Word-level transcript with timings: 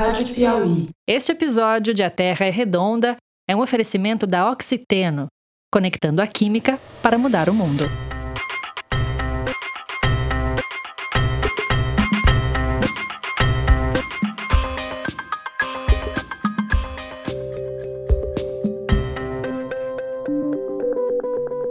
Rádio 0.00 0.34
Piauí. 0.34 0.86
Este 1.06 1.32
episódio 1.32 1.92
de 1.92 2.02
A 2.02 2.08
Terra 2.08 2.46
é 2.46 2.50
Redonda 2.50 3.18
é 3.46 3.54
um 3.54 3.60
oferecimento 3.60 4.26
da 4.26 4.50
Oxiteno, 4.50 5.26
conectando 5.70 6.22
a 6.22 6.26
química 6.26 6.80
para 7.02 7.18
mudar 7.18 7.50
o 7.50 7.54
mundo. 7.54 7.84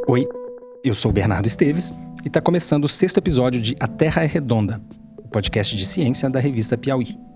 Oi, 0.07 0.27
eu 0.83 0.93
sou 0.93 1.11
Bernardo 1.11 1.47
Esteves 1.47 1.91
e 2.23 2.27
está 2.27 2.39
começando 2.39 2.83
o 2.83 2.87
sexto 2.87 3.17
episódio 3.17 3.59
de 3.59 3.75
A 3.79 3.87
Terra 3.87 4.23
é 4.23 4.27
Redonda, 4.27 4.79
o 5.17 5.27
podcast 5.27 5.75
de 5.75 5.83
ciência 5.83 6.29
da 6.29 6.39
revista 6.39 6.77
Piauí. 6.77 7.28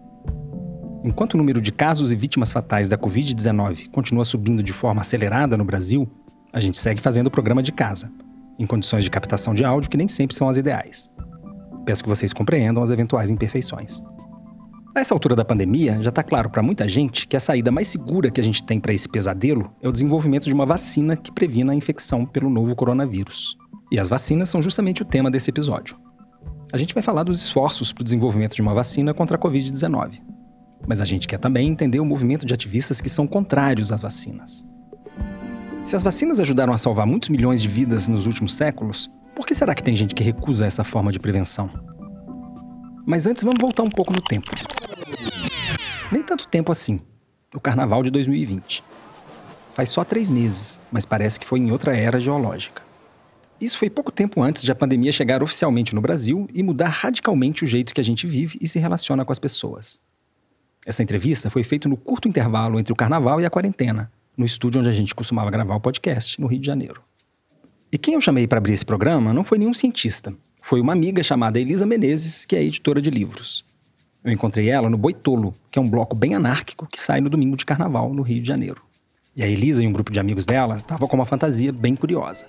Enquanto 1.03 1.33
o 1.33 1.37
número 1.37 1.61
de 1.61 1.71
casos 1.71 2.13
e 2.13 2.15
vítimas 2.15 2.53
fatais 2.53 2.87
da 2.87 2.97
Covid-19 2.97 3.89
continua 3.91 4.23
subindo 4.23 4.63
de 4.63 4.71
forma 4.71 5.01
acelerada 5.01 5.57
no 5.57 5.65
Brasil, 5.65 6.07
a 6.53 6.61
gente 6.61 6.77
segue 6.77 7.01
fazendo 7.01 7.27
o 7.27 7.31
programa 7.31 7.61
de 7.61 7.73
casa, 7.73 8.09
em 8.57 8.65
condições 8.65 9.03
de 9.03 9.09
captação 9.09 9.53
de 9.53 9.65
áudio 9.65 9.89
que 9.89 9.97
nem 9.97 10.07
sempre 10.07 10.35
são 10.35 10.47
as 10.47 10.55
ideais. 10.55 11.09
Peço 11.85 12.03
que 12.03 12.09
vocês 12.09 12.31
compreendam 12.31 12.81
as 12.81 12.89
eventuais 12.89 13.29
imperfeições. 13.29 13.99
A 14.95 15.01
essa 15.01 15.13
altura 15.13 15.35
da 15.35 15.43
pandemia, 15.43 16.01
já 16.01 16.09
está 16.09 16.23
claro 16.23 16.49
para 16.49 16.63
muita 16.63 16.87
gente 16.87 17.27
que 17.27 17.35
a 17.35 17.39
saída 17.39 17.71
mais 17.71 17.89
segura 17.89 18.31
que 18.31 18.39
a 18.39 18.43
gente 18.43 18.63
tem 18.63 18.79
para 18.79 18.93
esse 18.93 19.09
pesadelo 19.09 19.73
é 19.81 19.89
o 19.89 19.91
desenvolvimento 19.91 20.45
de 20.45 20.53
uma 20.53 20.65
vacina 20.65 21.17
que 21.17 21.31
previna 21.33 21.73
a 21.73 21.75
infecção 21.75 22.25
pelo 22.25 22.49
novo 22.49 22.75
coronavírus. 22.75 23.57
E 23.91 23.99
as 23.99 24.07
vacinas 24.07 24.47
são 24.47 24.61
justamente 24.61 25.01
o 25.01 25.05
tema 25.05 25.29
desse 25.29 25.49
episódio. 25.49 25.97
A 26.71 26.77
gente 26.77 26.93
vai 26.93 27.03
falar 27.03 27.23
dos 27.23 27.41
esforços 27.41 27.91
para 27.91 28.03
o 28.03 28.05
desenvolvimento 28.05 28.55
de 28.55 28.61
uma 28.61 28.73
vacina 28.73 29.13
contra 29.13 29.35
a 29.35 29.39
Covid-19. 29.39 30.21
Mas 30.87 31.01
a 31.01 31.05
gente 31.05 31.27
quer 31.27 31.37
também 31.37 31.69
entender 31.69 31.99
o 31.99 32.05
movimento 32.05 32.45
de 32.45 32.53
ativistas 32.53 32.99
que 32.99 33.09
são 33.09 33.25
contrários 33.25 33.91
às 33.91 34.01
vacinas. 34.01 34.65
Se 35.81 35.95
as 35.95 36.01
vacinas 36.01 36.39
ajudaram 36.39 36.73
a 36.73 36.77
salvar 36.77 37.05
muitos 37.05 37.29
milhões 37.29 37.61
de 37.61 37.67
vidas 37.67 38.07
nos 38.07 38.25
últimos 38.25 38.55
séculos, 38.55 39.09
por 39.35 39.45
que 39.45 39.53
será 39.53 39.75
que 39.75 39.83
tem 39.83 39.95
gente 39.95 40.15
que 40.15 40.23
recusa 40.23 40.65
essa 40.65 40.83
forma 40.83 41.11
de 41.11 41.19
prevenção? 41.19 41.69
Mas 43.05 43.27
antes 43.27 43.43
vamos 43.43 43.59
voltar 43.59 43.83
um 43.83 43.89
pouco 43.89 44.13
no 44.13 44.21
tempo. 44.21 44.49
Nem 46.11 46.23
tanto 46.23 46.47
tempo 46.47 46.71
assim. 46.71 47.01
O 47.53 47.59
carnaval 47.59 48.01
de 48.01 48.09
2020. 48.11 48.83
Faz 49.73 49.89
só 49.89 50.03
três 50.03 50.29
meses, 50.29 50.79
mas 50.91 51.05
parece 51.05 51.39
que 51.39 51.45
foi 51.45 51.59
em 51.59 51.71
outra 51.71 51.97
era 51.97 52.19
geológica. 52.19 52.81
Isso 53.59 53.77
foi 53.77 53.89
pouco 53.89 54.11
tempo 54.11 54.41
antes 54.41 54.63
de 54.63 54.71
a 54.71 54.75
pandemia 54.75 55.11
chegar 55.11 55.41
oficialmente 55.41 55.95
no 55.95 56.01
Brasil 56.01 56.47
e 56.53 56.61
mudar 56.61 56.89
radicalmente 56.89 57.63
o 57.63 57.67
jeito 57.67 57.93
que 57.93 58.01
a 58.01 58.03
gente 58.03 58.27
vive 58.27 58.57
e 58.61 58.67
se 58.67 58.79
relaciona 58.79 59.25
com 59.25 59.31
as 59.31 59.39
pessoas. 59.39 59.99
Essa 60.85 61.03
entrevista 61.03 61.49
foi 61.49 61.63
feita 61.63 61.87
no 61.87 61.95
curto 61.95 62.27
intervalo 62.27 62.79
entre 62.79 62.91
o 62.91 62.95
carnaval 62.95 63.39
e 63.39 63.45
a 63.45 63.49
quarentena, 63.49 64.11
no 64.37 64.45
estúdio 64.45 64.81
onde 64.81 64.89
a 64.89 64.93
gente 64.93 65.15
costumava 65.15 65.51
gravar 65.51 65.75
o 65.75 65.79
podcast, 65.79 66.39
no 66.39 66.47
Rio 66.47 66.59
de 66.59 66.67
Janeiro. 66.67 67.01
E 67.91 67.97
quem 67.97 68.15
eu 68.15 68.21
chamei 68.21 68.47
para 68.47 68.57
abrir 68.57 68.73
esse 68.73 68.85
programa 68.85 69.33
não 69.33 69.43
foi 69.43 69.57
nenhum 69.57 69.73
cientista, 69.73 70.33
foi 70.65 70.79
uma 70.79 70.93
amiga 70.93 71.21
chamada 71.21 71.59
Elisa 71.59 71.85
Menezes, 71.85 72.45
que 72.45 72.55
é 72.55 72.63
editora 72.63 73.01
de 73.01 73.09
livros. 73.09 73.65
Eu 74.23 74.31
encontrei 74.31 74.69
ela 74.69 74.89
no 74.89 74.97
Boitolo, 74.97 75.53
que 75.69 75.77
é 75.77 75.81
um 75.81 75.89
bloco 75.89 76.15
bem 76.15 76.35
anárquico 76.35 76.87
que 76.87 76.99
sai 76.99 77.19
no 77.19 77.29
domingo 77.29 77.57
de 77.57 77.65
carnaval, 77.65 78.13
no 78.13 78.21
Rio 78.21 78.41
de 78.41 78.47
Janeiro. 78.47 78.81
E 79.35 79.43
a 79.43 79.47
Elisa 79.47 79.83
e 79.83 79.87
um 79.87 79.91
grupo 79.91 80.09
de 80.09 80.21
amigos 80.21 80.45
dela 80.45 80.77
estavam 80.77 81.05
com 81.05 81.17
uma 81.17 81.25
fantasia 81.25 81.73
bem 81.73 81.97
curiosa. 81.97 82.45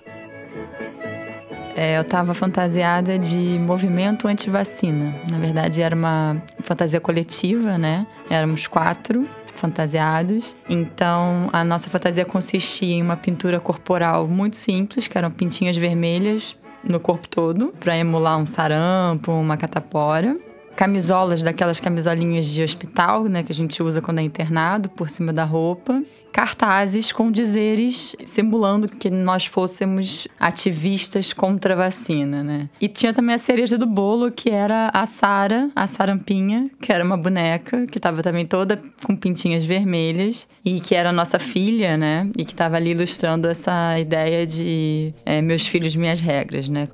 É, 1.75 1.97
eu 1.97 2.01
estava 2.03 2.33
fantasiada 2.33 3.19
de 3.19 3.59
movimento 3.59 4.29
anti-vacina. 4.29 5.13
Na 5.29 5.37
verdade, 5.37 5.81
era 5.81 5.93
uma 5.93 6.41
fantasia 6.63 7.01
coletiva, 7.01 7.77
né? 7.77 8.07
Éramos 8.29 8.65
quatro 8.65 9.27
fantasiados. 9.53 10.55
Então, 10.69 11.49
a 11.51 11.65
nossa 11.65 11.89
fantasia 11.89 12.23
consistia 12.23 12.95
em 12.95 13.01
uma 13.01 13.17
pintura 13.17 13.59
corporal 13.59 14.25
muito 14.25 14.55
simples, 14.55 15.07
que 15.09 15.17
eram 15.17 15.29
pintinhas 15.29 15.75
vermelhas 15.75 16.57
no 16.81 16.99
corpo 16.99 17.27
todo, 17.27 17.73
para 17.77 17.97
emular 17.97 18.37
um 18.37 18.45
sarampo, 18.45 19.33
uma 19.33 19.57
catapora. 19.57 20.37
Camisolas, 20.77 21.41
daquelas 21.41 21.79
camisolinhas 21.81 22.47
de 22.47 22.63
hospital, 22.63 23.25
né, 23.25 23.43
que 23.43 23.51
a 23.51 23.55
gente 23.55 23.81
usa 23.83 24.01
quando 24.01 24.19
é 24.19 24.21
internado, 24.21 24.89
por 24.89 25.09
cima 25.09 25.33
da 25.33 25.43
roupa 25.43 26.01
cartazes 26.35 27.13
com 27.13 27.31
dizeres 27.31 28.13
simulando 28.25 28.89
que 28.89 29.09
nós 29.09 29.45
fôssemos 29.45 30.27
ativistas 30.37 31.31
contra 31.31 31.73
a 31.73 31.77
vacina, 31.77 32.43
né? 32.43 32.69
E 32.81 32.89
tinha 32.89 33.13
também 33.13 33.35
a 33.35 33.37
cereja 33.37 33.77
do 33.77 33.85
bolo, 33.85 34.29
que 34.29 34.49
era 34.49 34.91
a 34.93 35.05
Sara, 35.05 35.69
a 35.73 35.87
Sarampinha, 35.87 36.69
que 36.81 36.91
era 36.91 37.05
uma 37.05 37.15
boneca 37.15 37.87
que 37.87 37.97
estava 37.97 38.21
também 38.21 38.45
toda 38.45 38.81
com 39.05 39.15
pintinhas 39.15 39.63
vermelhas 39.63 40.45
e 40.65 40.81
que 40.81 40.93
era 40.93 41.13
nossa 41.13 41.39
filha, 41.39 41.95
né? 41.95 42.29
E 42.37 42.43
que 42.43 42.51
estava 42.51 42.75
ali 42.75 42.91
ilustrando 42.91 43.47
essa 43.47 43.97
ideia 43.97 44.45
de 44.45 45.13
é, 45.25 45.41
meus 45.41 45.65
filhos, 45.65 45.95
minhas 45.95 46.19
regras, 46.19 46.67
né? 46.67 46.89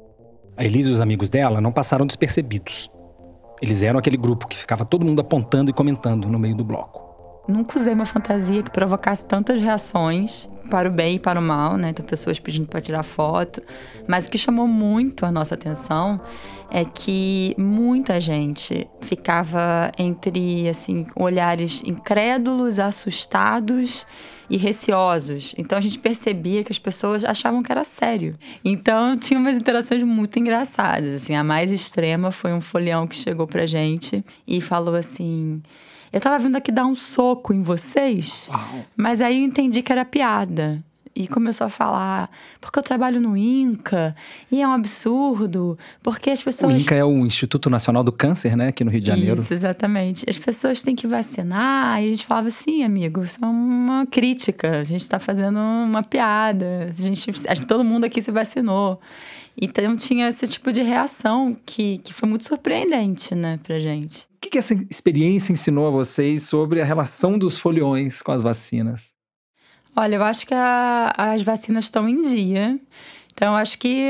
A 0.55 0.63
Elisa 0.63 0.91
e 0.91 0.93
os 0.93 1.01
amigos 1.01 1.31
dela 1.31 1.59
não 1.59 1.71
passaram 1.71 2.05
despercebidos. 2.05 2.91
Eles 3.59 3.81
eram 3.81 3.97
aquele 3.97 4.17
grupo 4.17 4.47
que 4.47 4.55
ficava 4.55 4.85
todo 4.85 5.03
mundo 5.03 5.19
apontando 5.19 5.71
e 5.71 5.73
comentando 5.73 6.27
no 6.27 6.37
meio 6.37 6.55
do 6.55 6.63
bloco. 6.63 7.10
Nunca 7.47 7.79
usei 7.79 7.93
uma 7.93 8.05
fantasia 8.05 8.61
que 8.63 8.71
provocasse 8.71 9.25
tantas 9.25 9.61
reações 9.61 10.49
para 10.69 10.87
o 10.87 10.91
bem 10.91 11.15
e 11.15 11.19
para 11.19 11.39
o 11.39 11.43
mal, 11.43 11.75
né? 11.75 11.91
Tem 11.91 12.05
pessoas 12.05 12.39
pedindo 12.39 12.67
para 12.67 12.79
tirar 12.79 13.03
foto. 13.03 13.61
Mas 14.07 14.27
o 14.27 14.31
que 14.31 14.37
chamou 14.37 14.67
muito 14.67 15.25
a 15.25 15.31
nossa 15.31 15.55
atenção 15.55 16.21
é 16.71 16.85
que 16.85 17.53
muita 17.57 18.21
gente 18.21 18.89
ficava 19.01 19.91
entre, 19.97 20.69
assim, 20.69 21.05
olhares 21.15 21.83
incrédulos, 21.85 22.79
assustados 22.79 24.05
e 24.49 24.55
receosos. 24.55 25.53
Então 25.57 25.77
a 25.77 25.81
gente 25.81 25.99
percebia 25.99 26.63
que 26.63 26.71
as 26.71 26.79
pessoas 26.79 27.23
achavam 27.25 27.61
que 27.61 27.71
era 27.71 27.83
sério. 27.83 28.35
Então 28.63 29.17
tinha 29.17 29.39
umas 29.39 29.57
interações 29.57 30.03
muito 30.03 30.39
engraçadas. 30.39 31.23
Assim, 31.23 31.35
a 31.35 31.43
mais 31.43 31.71
extrema 31.71 32.31
foi 32.31 32.53
um 32.53 32.61
folião 32.61 33.05
que 33.05 33.15
chegou 33.15 33.45
pra 33.45 33.65
gente 33.65 34.23
e 34.47 34.61
falou 34.61 34.95
assim: 34.95 35.61
eu 36.11 36.19
tava 36.19 36.39
vindo 36.39 36.55
aqui 36.55 36.71
dar 36.71 36.85
um 36.85 36.95
soco 36.95 37.53
em 37.53 37.63
vocês, 37.63 38.49
Uau. 38.49 38.85
mas 38.95 39.21
aí 39.21 39.39
eu 39.39 39.45
entendi 39.45 39.81
que 39.81 39.91
era 39.91 40.05
piada. 40.05 40.83
E 41.13 41.27
começou 41.27 41.67
a 41.67 41.69
falar, 41.69 42.29
porque 42.61 42.79
eu 42.79 42.83
trabalho 42.83 43.19
no 43.19 43.35
INCA, 43.35 44.15
e 44.49 44.61
é 44.61 44.67
um 44.67 44.71
absurdo, 44.71 45.77
porque 46.01 46.29
as 46.29 46.41
pessoas. 46.41 46.73
O 46.73 46.77
INCA 46.77 46.95
é 46.95 47.03
o 47.03 47.25
Instituto 47.25 47.69
Nacional 47.69 48.01
do 48.01 48.13
Câncer, 48.13 48.55
né, 48.55 48.69
aqui 48.69 48.81
no 48.85 48.89
Rio 48.89 49.01
de 49.01 49.07
Janeiro. 49.07 49.41
Isso, 49.41 49.53
exatamente. 49.53 50.25
As 50.29 50.37
pessoas 50.37 50.81
têm 50.81 50.95
que 50.95 51.05
vacinar, 51.05 52.01
e 52.01 52.05
a 52.05 52.07
gente 52.07 52.25
falava 52.25 52.47
assim, 52.47 52.81
amigo, 52.85 53.23
isso 53.23 53.43
é 53.43 53.45
uma 53.45 54.05
crítica, 54.05 54.79
a 54.79 54.83
gente 54.85 55.01
está 55.01 55.19
fazendo 55.19 55.59
uma 55.59 56.01
piada, 56.01 56.89
a 56.89 56.93
gente, 56.93 57.29
todo 57.67 57.83
mundo 57.83 58.05
aqui 58.05 58.21
se 58.21 58.31
vacinou. 58.31 58.97
Então 59.61 59.97
tinha 59.97 60.29
esse 60.29 60.47
tipo 60.47 60.71
de 60.71 60.81
reação 60.81 61.57
que, 61.65 61.97
que 61.97 62.13
foi 62.13 62.29
muito 62.29 62.45
surpreendente, 62.45 63.35
né, 63.35 63.59
pra 63.61 63.77
gente. 63.81 64.30
Que, 64.51 64.57
essa 64.57 64.73
experiência 64.89 65.53
ensinou 65.53 65.87
a 65.87 65.89
vocês 65.89 66.43
sobre 66.43 66.81
a 66.81 66.85
relação 66.85 67.37
dos 67.39 67.57
foliões 67.57 68.21
com 68.21 68.33
as 68.33 68.43
vacinas? 68.43 69.13
Olha, 69.95 70.17
eu 70.17 70.23
acho 70.23 70.45
que 70.45 70.53
a, 70.53 71.13
as 71.15 71.41
vacinas 71.41 71.85
estão 71.85 72.07
em 72.07 72.21
dia. 72.23 72.77
Então, 73.33 73.55
acho 73.55 73.79
que 73.79 74.09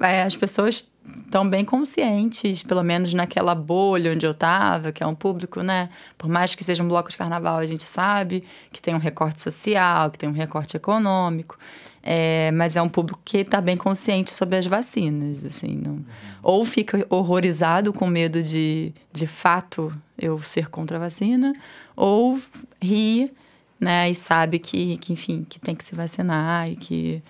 é, 0.00 0.22
as 0.22 0.34
pessoas 0.34 0.90
estão 1.24 1.48
bem 1.48 1.62
conscientes, 1.62 2.62
pelo 2.62 2.82
menos 2.82 3.12
naquela 3.12 3.54
bolha 3.54 4.12
onde 4.12 4.24
eu 4.24 4.30
estava, 4.30 4.92
que 4.92 5.02
é 5.02 5.06
um 5.06 5.14
público, 5.14 5.60
né? 5.60 5.90
Por 6.16 6.26
mais 6.26 6.54
que 6.54 6.64
seja 6.64 6.82
um 6.82 6.88
bloco 6.88 7.10
de 7.10 7.16
carnaval, 7.18 7.58
a 7.58 7.66
gente 7.66 7.84
sabe 7.84 8.44
que 8.72 8.80
tem 8.80 8.94
um 8.94 8.98
recorte 8.98 9.42
social, 9.42 10.10
que 10.10 10.18
tem 10.18 10.26
um 10.28 10.32
recorte 10.32 10.74
econômico. 10.74 11.58
É, 12.02 12.50
mas 12.50 12.74
é 12.74 12.82
um 12.82 12.88
público 12.88 13.20
que 13.24 13.38
está 13.38 13.60
bem 13.60 13.76
consciente 13.76 14.32
sobre 14.32 14.56
as 14.56 14.66
vacinas, 14.66 15.44
assim, 15.44 15.80
não... 15.84 16.04
ou 16.42 16.64
fica 16.64 17.06
horrorizado 17.08 17.92
com 17.92 18.08
medo 18.08 18.42
de, 18.42 18.92
de 19.12 19.26
fato, 19.26 19.92
eu 20.18 20.42
ser 20.42 20.68
contra 20.68 20.96
a 20.96 21.00
vacina, 21.00 21.52
ou 21.94 22.40
ri, 22.82 23.30
né, 23.78 24.10
e 24.10 24.14
sabe 24.16 24.58
que, 24.58 24.96
que 24.96 25.12
enfim, 25.12 25.46
que 25.48 25.60
tem 25.60 25.76
que 25.76 25.84
se 25.84 25.94
vacinar 25.94 26.68
e 26.68 26.74
que 26.74 27.22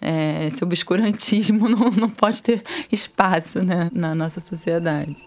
é, 0.00 0.46
esse 0.46 0.62
obscurantismo 0.62 1.68
não, 1.68 1.90
não 1.90 2.10
pode 2.10 2.42
ter 2.42 2.62
espaço, 2.92 3.62
né, 3.62 3.90
na 3.92 4.14
nossa 4.14 4.40
sociedade. 4.40 5.26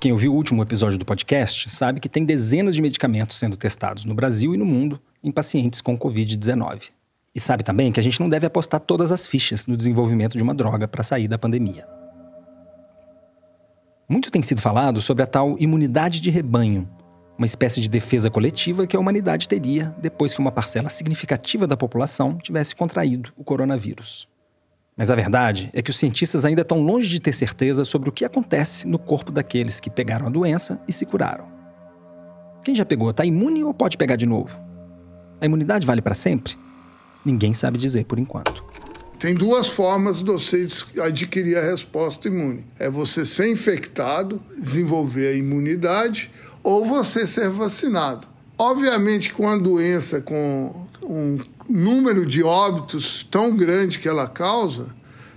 Quem 0.00 0.12
ouviu 0.12 0.32
o 0.32 0.36
último 0.36 0.62
episódio 0.62 0.98
do 0.98 1.04
podcast 1.04 1.70
sabe 1.70 2.00
que 2.00 2.08
tem 2.08 2.24
dezenas 2.24 2.74
de 2.74 2.82
medicamentos 2.82 3.38
sendo 3.38 3.56
testados 3.56 4.04
no 4.04 4.14
Brasil 4.14 4.54
e 4.54 4.58
no 4.58 4.64
mundo 4.64 5.00
em 5.22 5.30
pacientes 5.30 5.80
com 5.80 5.98
Covid-19. 5.98 6.90
E 7.34 7.40
sabe 7.40 7.64
também 7.64 7.90
que 7.90 7.98
a 7.98 8.02
gente 8.02 8.20
não 8.20 8.28
deve 8.28 8.46
apostar 8.46 8.78
todas 8.78 9.10
as 9.10 9.26
fichas 9.26 9.66
no 9.66 9.76
desenvolvimento 9.76 10.36
de 10.36 10.42
uma 10.42 10.54
droga 10.54 10.86
para 10.86 11.02
sair 11.02 11.26
da 11.26 11.36
pandemia. 11.36 11.84
Muito 14.08 14.30
tem 14.30 14.42
sido 14.42 14.60
falado 14.60 15.00
sobre 15.00 15.24
a 15.24 15.26
tal 15.26 15.56
imunidade 15.58 16.20
de 16.20 16.30
rebanho, 16.30 16.88
uma 17.36 17.46
espécie 17.46 17.80
de 17.80 17.88
defesa 17.88 18.30
coletiva 18.30 18.86
que 18.86 18.96
a 18.96 19.00
humanidade 19.00 19.48
teria 19.48 19.92
depois 20.00 20.32
que 20.32 20.38
uma 20.38 20.52
parcela 20.52 20.88
significativa 20.88 21.66
da 21.66 21.76
população 21.76 22.38
tivesse 22.38 22.76
contraído 22.76 23.32
o 23.36 23.42
coronavírus. 23.42 24.28
Mas 24.96 25.10
a 25.10 25.16
verdade 25.16 25.70
é 25.72 25.82
que 25.82 25.90
os 25.90 25.98
cientistas 25.98 26.44
ainda 26.44 26.62
estão 26.62 26.80
longe 26.80 27.08
de 27.08 27.18
ter 27.18 27.32
certeza 27.32 27.82
sobre 27.82 28.08
o 28.08 28.12
que 28.12 28.24
acontece 28.24 28.86
no 28.86 28.98
corpo 28.98 29.32
daqueles 29.32 29.80
que 29.80 29.90
pegaram 29.90 30.28
a 30.28 30.30
doença 30.30 30.80
e 30.86 30.92
se 30.92 31.04
curaram. 31.04 31.48
Quem 32.62 32.76
já 32.76 32.84
pegou, 32.84 33.10
está 33.10 33.24
imune 33.24 33.64
ou 33.64 33.74
pode 33.74 33.96
pegar 33.96 34.14
de 34.14 34.24
novo? 34.24 34.56
A 35.40 35.46
imunidade 35.46 35.84
vale 35.84 36.00
para 36.00 36.14
sempre? 36.14 36.56
Ninguém 37.24 37.54
sabe 37.54 37.78
dizer 37.78 38.04
por 38.04 38.18
enquanto. 38.18 38.62
Tem 39.18 39.34
duas 39.34 39.68
formas 39.68 40.18
de 40.18 40.30
você 40.30 40.66
adquirir 41.02 41.56
a 41.56 41.62
resposta 41.62 42.28
imune: 42.28 42.64
é 42.78 42.90
você 42.90 43.24
ser 43.24 43.50
infectado, 43.50 44.42
desenvolver 44.58 45.28
a 45.28 45.36
imunidade, 45.36 46.30
ou 46.62 46.84
você 46.84 47.26
ser 47.26 47.48
vacinado. 47.48 48.28
Obviamente, 48.58 49.32
com 49.32 49.48
a 49.48 49.56
doença 49.56 50.20
com 50.20 50.86
um 51.02 51.38
número 51.68 52.26
de 52.26 52.42
óbitos 52.42 53.26
tão 53.30 53.56
grande 53.56 53.98
que 53.98 54.08
ela 54.08 54.28
causa, 54.28 54.88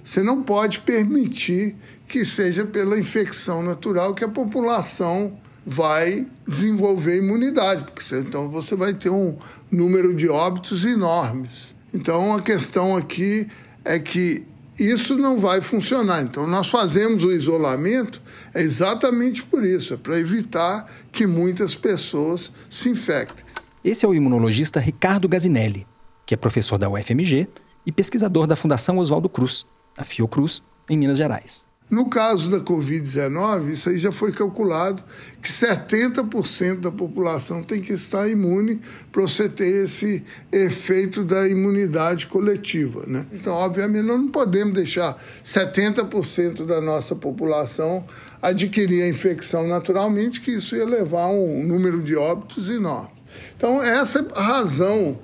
você 0.04 0.22
não 0.22 0.44
pode 0.44 0.81
permitir 0.81 1.75
que 2.07 2.24
seja 2.25 2.66
pela 2.66 2.98
infecção 2.98 3.63
natural 3.63 4.13
que 4.13 4.24
a 4.24 4.30
população 4.30 5.38
vai 5.66 6.25
desenvolver 6.48 7.18
imunidade, 7.18 7.84
porque 7.84 8.16
então 8.16 8.50
você 8.50 8.75
vai 8.75 8.94
ter 8.94 9.10
um 9.10 9.38
número 9.69 10.13
de 10.13 10.30
óbitos 10.30 10.86
enormes. 10.86 11.75
Então 11.98 12.36
a 12.36 12.42
questão 12.42 12.96
aqui 12.96 13.48
é 13.84 13.98
que 13.98 14.44
isso 14.80 15.18
não 15.18 15.36
vai 15.36 15.62
funcionar. 15.62 16.22
Então 16.22 16.46
nós 16.46 16.70
fazemos 16.70 17.24
o 17.24 17.32
isolamento 17.32 18.22
é 18.54 18.62
exatamente 18.62 19.42
por 19.42 19.66
isso, 19.66 19.96
é 19.96 19.98
para 19.98 20.20
evitar 20.20 20.88
que 21.12 21.26
muitas 21.26 21.76
pessoas 21.76 22.52
se 22.70 22.88
infectem. 22.88 23.44
Esse 23.84 24.06
é 24.06 24.08
o 24.08 24.14
imunologista 24.14 24.80
Ricardo 24.80 25.28
Gazinelli, 25.28 25.88
que 26.24 26.36
é 26.36 26.38
professor 26.38 26.78
da 26.78 26.88
UFMG 26.88 27.48
e 27.84 27.92
pesquisador 27.92 28.46
da 28.46 28.56
Fundação 28.56 29.00
Oswaldo 29.00 29.28
Cruz, 29.28 29.66
a 29.98 30.04
Fiocruz, 30.04 30.62
em 30.88 30.98
Minas 30.98 31.18
Gerais. 31.18 31.66
No 31.89 32.10
caso 32.10 32.50
da 32.50 32.60
Covid-19, 32.60 33.72
isso 33.72 33.89
aí 33.89 33.98
já 33.98 34.12
foi 34.12 34.34
calculado 34.34 35.01
que 35.42 35.50
70% 35.50 36.81
da 36.81 36.92
população 36.92 37.63
tem 37.63 37.81
que 37.81 37.94
estar 37.94 38.28
imune 38.28 38.81
para 39.10 39.22
você 39.22 39.48
ter 39.48 39.86
esse 39.86 40.22
efeito 40.51 41.24
da 41.24 41.48
imunidade 41.48 42.28
coletiva. 42.28 43.06
Né? 43.07 43.25
Então, 43.31 43.54
obviamente, 43.54 44.06
nós 44.06 44.19
não 44.19 44.28
podemos 44.28 44.74
deixar 44.74 45.18
70% 45.45 46.66
da 46.66 46.81
nossa 46.81 47.16
população 47.16 48.06
adquirir 48.42 49.04
a 49.04 49.07
infecção 49.07 49.66
naturalmente, 49.66 50.42
que 50.42 50.51
isso 50.51 50.75
ia 50.75 50.86
levar 50.86 51.24
a 51.24 51.31
um 51.31 51.66
número 51.66 52.04
de 52.04 52.18
óbitos 52.18 52.69
enorme. 52.69 53.12
Então, 53.56 53.81
essa 53.81 54.19
é 54.19 54.25
a 54.36 54.42
razão 54.42 55.19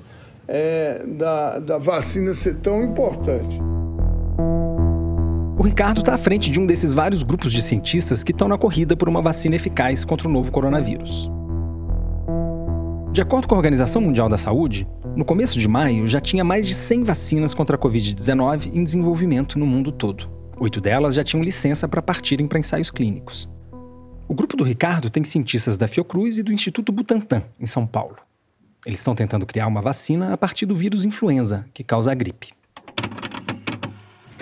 é, 0.47 1.03
da, 1.05 1.59
da 1.59 1.77
vacina 1.77 2.33
ser 2.33 2.55
tão 2.55 2.81
importante. 2.83 3.59
O 5.63 5.65
Ricardo 5.65 6.01
está 6.01 6.13
à 6.13 6.17
frente 6.17 6.51
de 6.51 6.59
um 6.59 6.65
desses 6.65 6.93
vários 6.93 7.23
grupos 7.23 7.49
de 7.49 7.61
cientistas 7.61 8.21
que 8.21 8.33
estão 8.33 8.49
na 8.49 8.57
corrida 8.57 8.97
por 8.97 9.07
uma 9.07 9.21
vacina 9.21 9.55
eficaz 9.55 10.03
contra 10.03 10.27
o 10.27 10.31
novo 10.31 10.51
coronavírus. 10.51 11.31
De 13.13 13.21
acordo 13.21 13.47
com 13.47 13.55
a 13.55 13.59
Organização 13.59 14.01
Mundial 14.01 14.27
da 14.27 14.37
Saúde, 14.37 14.85
no 15.15 15.23
começo 15.23 15.57
de 15.57 15.65
maio 15.65 16.05
já 16.05 16.19
tinha 16.19 16.43
mais 16.43 16.67
de 16.67 16.73
100 16.73 17.05
vacinas 17.05 17.53
contra 17.53 17.77
a 17.77 17.79
Covid-19 17.79 18.73
em 18.73 18.83
desenvolvimento 18.83 19.57
no 19.57 19.65
mundo 19.65 19.89
todo. 19.93 20.29
Oito 20.59 20.81
delas 20.81 21.15
já 21.15 21.23
tinham 21.23 21.41
licença 21.41 21.87
para 21.87 22.01
partirem 22.01 22.45
para 22.45 22.59
ensaios 22.59 22.91
clínicos. 22.91 23.49
O 24.27 24.33
grupo 24.33 24.57
do 24.57 24.65
Ricardo 24.65 25.09
tem 25.09 25.23
cientistas 25.23 25.77
da 25.77 25.87
Fiocruz 25.87 26.39
e 26.39 26.43
do 26.43 26.51
Instituto 26.51 26.91
Butantan, 26.91 27.41
em 27.57 27.67
São 27.67 27.87
Paulo. 27.87 28.17
Eles 28.85 28.99
estão 28.99 29.15
tentando 29.15 29.45
criar 29.45 29.67
uma 29.67 29.81
vacina 29.81 30.33
a 30.33 30.37
partir 30.37 30.65
do 30.65 30.75
vírus 30.75 31.05
influenza, 31.05 31.65
que 31.73 31.85
causa 31.85 32.11
a 32.11 32.13
gripe. 32.13 32.49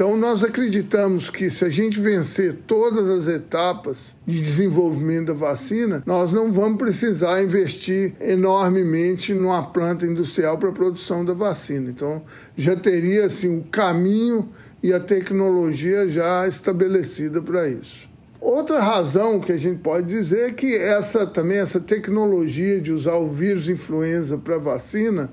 Então, 0.01 0.17
nós 0.17 0.43
acreditamos 0.43 1.29
que 1.29 1.51
se 1.51 1.63
a 1.63 1.69
gente 1.69 1.99
vencer 1.99 2.55
todas 2.65 3.07
as 3.07 3.27
etapas 3.27 4.15
de 4.25 4.41
desenvolvimento 4.41 5.27
da 5.27 5.33
vacina, 5.35 6.01
nós 6.07 6.31
não 6.31 6.51
vamos 6.51 6.79
precisar 6.79 7.43
investir 7.43 8.15
enormemente 8.19 9.31
numa 9.31 9.61
planta 9.61 10.03
industrial 10.03 10.57
para 10.57 10.69
a 10.69 10.71
produção 10.71 11.23
da 11.23 11.35
vacina. 11.35 11.91
Então, 11.91 12.23
já 12.57 12.75
teria 12.75 13.27
assim, 13.27 13.59
o 13.59 13.63
caminho 13.65 14.49
e 14.81 14.91
a 14.91 14.99
tecnologia 14.99 16.09
já 16.09 16.47
estabelecida 16.47 17.39
para 17.39 17.69
isso. 17.69 18.09
Outra 18.41 18.79
razão 18.79 19.39
que 19.39 19.51
a 19.51 19.57
gente 19.57 19.81
pode 19.81 20.07
dizer 20.07 20.49
é 20.49 20.51
que 20.51 20.77
essa 20.77 21.27
também 21.27 21.59
essa 21.59 21.79
tecnologia 21.79 22.81
de 22.81 22.91
usar 22.91 23.17
o 23.17 23.29
vírus 23.29 23.69
influenza 23.69 24.35
para 24.35 24.57
vacina, 24.57 25.29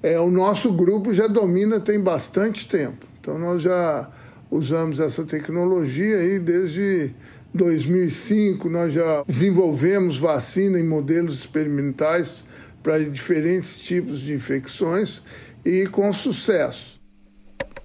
é, 0.00 0.20
o 0.20 0.30
nosso 0.30 0.72
grupo 0.72 1.12
já 1.12 1.26
domina 1.26 1.80
tem 1.80 1.98
bastante 1.98 2.68
tempo. 2.68 3.12
Então 3.24 3.38
nós 3.38 3.62
já 3.62 4.06
usamos 4.50 5.00
essa 5.00 5.24
tecnologia 5.24 6.18
aí 6.18 6.38
desde 6.38 7.10
2005, 7.54 8.68
nós 8.68 8.92
já 8.92 9.24
desenvolvemos 9.26 10.18
vacina 10.18 10.78
em 10.78 10.86
modelos 10.86 11.38
experimentais 11.38 12.44
para 12.82 13.02
diferentes 13.02 13.78
tipos 13.78 14.20
de 14.20 14.34
infecções 14.34 15.22
e 15.64 15.86
com 15.86 16.12
sucesso. 16.12 17.00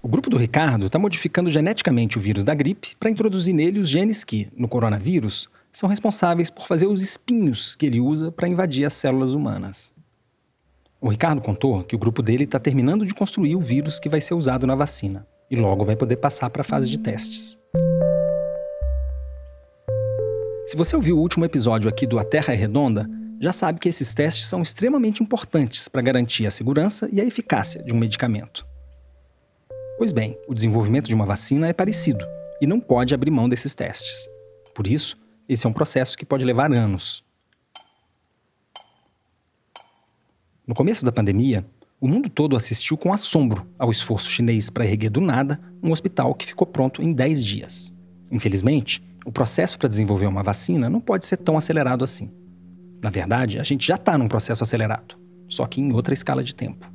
O 0.01 0.09
grupo 0.09 0.29
do 0.29 0.35
Ricardo 0.35 0.87
está 0.87 0.99
modificando 0.99 1.49
geneticamente 1.49 2.17
o 2.17 2.21
vírus 2.21 2.43
da 2.43 2.53
gripe 2.53 2.97
para 2.99 3.09
introduzir 3.09 3.53
nele 3.53 3.79
os 3.79 3.87
genes 3.87 4.25
que, 4.25 4.49
no 4.57 4.67
coronavírus, 4.67 5.47
são 5.71 5.87
responsáveis 5.87 6.49
por 6.49 6.67
fazer 6.67 6.87
os 6.87 7.01
espinhos 7.01 7.77
que 7.77 7.85
ele 7.85 8.01
usa 8.01 8.29
para 8.29 8.49
invadir 8.49 8.83
as 8.83 8.93
células 8.93 9.31
humanas. 9.31 9.93
O 11.01 11.07
Ricardo 11.07 11.41
contou 11.41 11.81
que 11.81 11.95
o 11.95 11.99
grupo 11.99 12.21
dele 12.21 12.43
está 12.43 12.59
terminando 12.59 13.05
de 13.05 13.13
construir 13.13 13.55
o 13.55 13.61
vírus 13.61 14.01
que 14.01 14.09
vai 14.09 14.19
ser 14.19 14.33
usado 14.33 14.67
na 14.67 14.75
vacina 14.75 15.25
e 15.49 15.55
logo 15.55 15.85
vai 15.85 15.95
poder 15.95 16.17
passar 16.17 16.49
para 16.49 16.61
a 16.61 16.65
fase 16.65 16.89
de 16.89 16.97
testes. 16.97 17.57
Se 20.67 20.75
você 20.75 20.97
ouviu 20.97 21.17
o 21.17 21.21
último 21.21 21.45
episódio 21.45 21.89
aqui 21.89 22.05
do 22.05 22.19
A 22.19 22.25
Terra 22.25 22.53
é 22.53 22.57
Redonda, 22.57 23.09
já 23.39 23.53
sabe 23.53 23.79
que 23.79 23.87
esses 23.87 24.13
testes 24.13 24.47
são 24.47 24.61
extremamente 24.61 25.23
importantes 25.23 25.87
para 25.87 26.01
garantir 26.01 26.45
a 26.45 26.51
segurança 26.51 27.07
e 27.13 27.21
a 27.21 27.25
eficácia 27.25 27.81
de 27.81 27.93
um 27.93 27.97
medicamento. 27.97 28.67
Pois 29.97 30.11
bem, 30.11 30.37
o 30.49 30.53
desenvolvimento 30.53 31.07
de 31.07 31.15
uma 31.15 31.25
vacina 31.25 31.69
é 31.69 31.73
parecido 31.73 32.25
e 32.61 32.67
não 32.67 32.79
pode 32.79 33.15
abrir 33.15 33.31
mão 33.31 33.47
desses 33.47 33.73
testes. 33.73 34.27
Por 34.75 34.85
isso, 34.85 35.17
esse 35.47 35.65
é 35.65 35.69
um 35.69 35.73
processo 35.73 36.17
que 36.17 36.25
pode 36.25 36.43
levar 36.43 36.73
anos. 36.73 37.23
No 40.69 40.75
começo 40.75 41.03
da 41.03 41.11
pandemia, 41.11 41.65
o 41.99 42.07
mundo 42.07 42.29
todo 42.29 42.55
assistiu 42.55 42.95
com 42.95 43.11
assombro 43.11 43.65
ao 43.79 43.89
esforço 43.89 44.29
chinês 44.29 44.69
para 44.69 44.85
erguer 44.85 45.09
do 45.09 45.19
nada 45.19 45.59
um 45.81 45.91
hospital 45.91 46.35
que 46.35 46.45
ficou 46.45 46.67
pronto 46.67 47.01
em 47.01 47.11
10 47.11 47.43
dias. 47.43 47.91
Infelizmente, 48.31 49.03
o 49.25 49.31
processo 49.31 49.79
para 49.79 49.89
desenvolver 49.89 50.27
uma 50.27 50.43
vacina 50.43 50.87
não 50.87 51.01
pode 51.01 51.25
ser 51.25 51.37
tão 51.37 51.57
acelerado 51.57 52.03
assim. 52.03 52.29
Na 53.03 53.09
verdade, 53.09 53.57
a 53.57 53.63
gente 53.63 53.87
já 53.87 53.95
está 53.95 54.15
num 54.15 54.27
processo 54.27 54.61
acelerado, 54.61 55.15
só 55.47 55.65
que 55.65 55.81
em 55.81 55.91
outra 55.91 56.13
escala 56.13 56.43
de 56.43 56.53
tempo. 56.53 56.87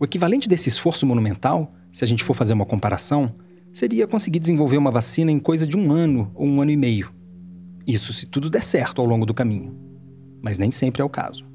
O 0.00 0.04
equivalente 0.04 0.48
desse 0.48 0.68
esforço 0.68 1.06
monumental, 1.06 1.72
se 1.92 2.02
a 2.02 2.08
gente 2.08 2.24
for 2.24 2.34
fazer 2.34 2.54
uma 2.54 2.66
comparação, 2.66 3.32
seria 3.72 4.08
conseguir 4.08 4.40
desenvolver 4.40 4.76
uma 4.76 4.90
vacina 4.90 5.30
em 5.30 5.38
coisa 5.38 5.64
de 5.64 5.76
um 5.76 5.92
ano 5.92 6.32
ou 6.34 6.48
um 6.48 6.60
ano 6.60 6.72
e 6.72 6.76
meio. 6.76 7.14
Isso 7.86 8.12
se 8.12 8.26
tudo 8.26 8.50
der 8.50 8.64
certo 8.64 9.00
ao 9.00 9.06
longo 9.06 9.24
do 9.24 9.32
caminho. 9.32 9.78
Mas 10.42 10.58
nem 10.58 10.72
sempre 10.72 11.00
é 11.00 11.04
o 11.04 11.08
caso 11.08 11.47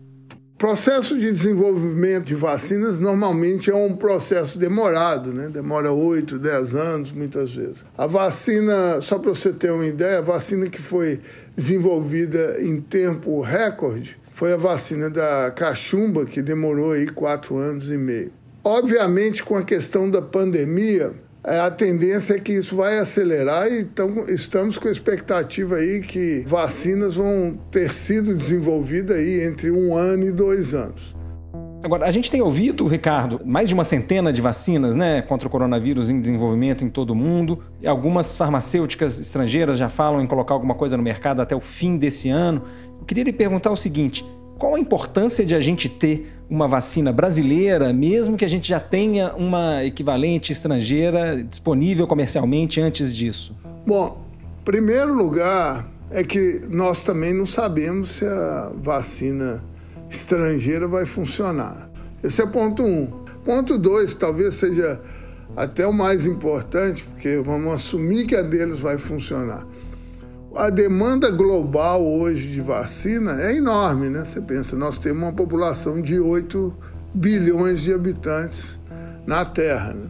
processo 0.64 1.20
de 1.20 1.30
desenvolvimento 1.30 2.28
de 2.28 2.36
vacinas 2.36 2.98
normalmente 2.98 3.70
é 3.70 3.76
um 3.76 3.98
processo 3.98 4.58
demorado, 4.58 5.34
né? 5.34 5.50
demora 5.50 5.92
8, 5.92 6.40
10 6.40 6.74
anos 6.74 7.12
muitas 7.12 7.54
vezes. 7.54 7.86
A 7.98 8.08
vacina, 8.08 9.02
só 9.02 9.20
para 9.20 9.34
você 9.34 9.52
ter 9.52 9.74
uma 9.74 9.86
ideia, 9.86 10.20
a 10.20 10.22
vacina 10.22 10.70
que 10.70 10.80
foi 10.80 11.20
desenvolvida 11.54 12.62
em 12.62 12.80
tempo 12.80 13.42
recorde 13.42 14.18
foi 14.32 14.54
a 14.54 14.56
vacina 14.56 15.10
da 15.10 15.52
cachumba, 15.54 16.26
que 16.26 16.42
demorou 16.42 16.94
aí 16.94 17.10
4 17.10 17.58
anos 17.58 17.92
e 17.92 17.98
meio. 17.98 18.32
Obviamente, 18.64 19.44
com 19.44 19.58
a 19.58 19.64
questão 19.64 20.10
da 20.10 20.22
pandemia, 20.22 21.12
a 21.44 21.70
tendência 21.70 22.36
é 22.36 22.40
que 22.40 22.54
isso 22.54 22.76
vai 22.76 22.98
acelerar 22.98 23.72
e 23.72 23.82
então, 23.82 24.26
estamos 24.30 24.78
com 24.78 24.88
a 24.88 24.92
expectativa 24.92 25.76
aí 25.76 26.02
que 26.02 26.44
vacinas 26.48 27.16
vão 27.16 27.60
ter 27.70 27.92
sido 27.92 28.34
desenvolvidas 28.34 29.18
aí 29.18 29.44
entre 29.44 29.70
um 29.70 29.96
ano 29.96 30.26
e 30.26 30.32
dois 30.32 30.74
anos. 30.74 31.14
Agora, 31.84 32.06
a 32.06 32.12
gente 32.12 32.32
tem 32.32 32.42
ouvido, 32.42 32.88
Ricardo, 32.88 33.42
mais 33.44 33.68
de 33.68 33.76
uma 33.76 33.84
centena 33.84 34.32
de 34.32 34.42
vacinas 34.42 34.96
né, 34.96 35.22
contra 35.22 35.50
o 35.50 35.52
coronavírus 35.52 36.10
em 36.10 36.18
desenvolvimento 36.18 36.86
em 36.86 36.90
todo 36.90 37.10
o 37.10 37.16
mundo. 37.16 37.60
E 37.82 37.88
algumas 37.88 38.38
farmacêuticas 38.38 39.20
estrangeiras 39.20 39.78
já 39.78 39.90
falam 39.90 40.22
em 40.22 40.26
colocar 40.26 40.54
alguma 40.54 40.76
coisa 40.76 40.96
no 40.96 41.04
mercado 41.04 41.42
até 41.42 41.54
o 41.54 41.60
fim 41.60 41.98
desse 41.98 42.30
ano. 42.30 42.64
Eu 43.02 43.06
queria 43.06 43.26
lhe 43.26 43.34
perguntar 43.34 43.70
o 43.70 43.76
seguinte: 43.76 44.26
qual 44.64 44.76
a 44.76 44.80
importância 44.80 45.46
de 45.46 45.54
a 45.54 45.60
gente 45.60 45.90
ter 45.90 46.32
uma 46.50 46.70
vacina 46.70 47.12
brasileira, 47.12 47.92
mesmo 47.92 48.38
que 48.38 48.46
a 48.46 48.48
gente 48.48 48.70
já 48.70 48.80
tenha 48.80 49.34
uma 49.34 49.84
equivalente 49.84 50.54
estrangeira 50.54 51.44
disponível 51.44 52.08
comercialmente 52.08 52.80
antes 52.80 53.14
disso? 53.14 53.54
Bom, 53.86 54.26
primeiro 54.64 55.14
lugar 55.14 55.86
é 56.10 56.24
que 56.24 56.62
nós 56.70 57.04
também 57.04 57.34
não 57.34 57.46
sabemos 57.46 58.12
se 58.12 58.26
a 58.26 58.72
vacina 58.78 59.62
estrangeira 60.10 60.88
vai 60.88 61.06
funcionar. 61.06 61.90
Esse 62.24 62.42
é 62.42 62.46
ponto 62.46 62.84
um. 62.84 63.08
Ponto 63.44 63.78
dois, 63.78 64.16
talvez 64.16 64.54
seja 64.54 65.02
até 65.58 65.86
o 65.86 65.92
mais 65.92 66.26
importante, 66.26 67.04
porque 67.04 67.36
vamos 67.44 67.74
assumir 67.74 68.26
que 68.26 68.36
a 68.38 68.42
deles 68.42 68.80
vai 68.80 68.98
funcionar. 68.98 69.68
A 70.56 70.70
demanda 70.70 71.32
global 71.32 72.06
hoje 72.06 72.48
de 72.48 72.62
vacina 72.62 73.42
é 73.42 73.56
enorme, 73.56 74.08
né? 74.08 74.24
Você 74.24 74.40
pensa, 74.40 74.76
nós 74.76 75.00
temos 75.00 75.24
uma 75.24 75.34
população 75.34 76.00
de 76.00 76.20
8 76.20 76.72
bilhões 77.12 77.82
de 77.82 77.92
habitantes 77.92 78.80
na 79.26 79.44
Terra. 79.46 79.94
Né? 79.94 80.06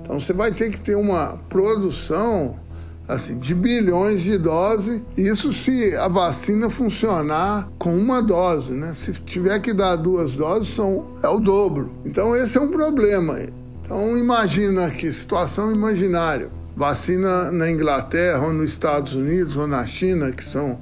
Então 0.00 0.20
você 0.20 0.32
vai 0.32 0.52
ter 0.52 0.70
que 0.70 0.80
ter 0.80 0.94
uma 0.94 1.38
produção 1.48 2.60
assim, 3.08 3.38
de 3.38 3.52
bilhões 3.56 4.22
de 4.22 4.38
doses. 4.38 5.02
Isso 5.16 5.52
se 5.52 5.96
a 5.96 6.06
vacina 6.06 6.70
funcionar 6.70 7.68
com 7.76 7.96
uma 7.96 8.22
dose, 8.22 8.74
né? 8.74 8.92
Se 8.94 9.10
tiver 9.12 9.58
que 9.58 9.72
dar 9.72 9.96
duas 9.96 10.32
doses, 10.32 10.68
são, 10.68 11.08
é 11.20 11.28
o 11.28 11.40
dobro. 11.40 11.92
Então 12.04 12.36
esse 12.36 12.56
é 12.56 12.60
um 12.60 12.68
problema. 12.68 13.40
Então 13.84 14.16
imagina 14.16 14.86
aqui, 14.86 15.12
situação 15.12 15.72
imaginária. 15.72 16.56
Vacina 16.78 17.50
na 17.50 17.68
Inglaterra, 17.68 18.46
ou 18.46 18.52
nos 18.52 18.70
Estados 18.70 19.12
Unidos, 19.12 19.56
ou 19.56 19.66
na 19.66 19.84
China, 19.84 20.30
que 20.30 20.44
são 20.44 20.78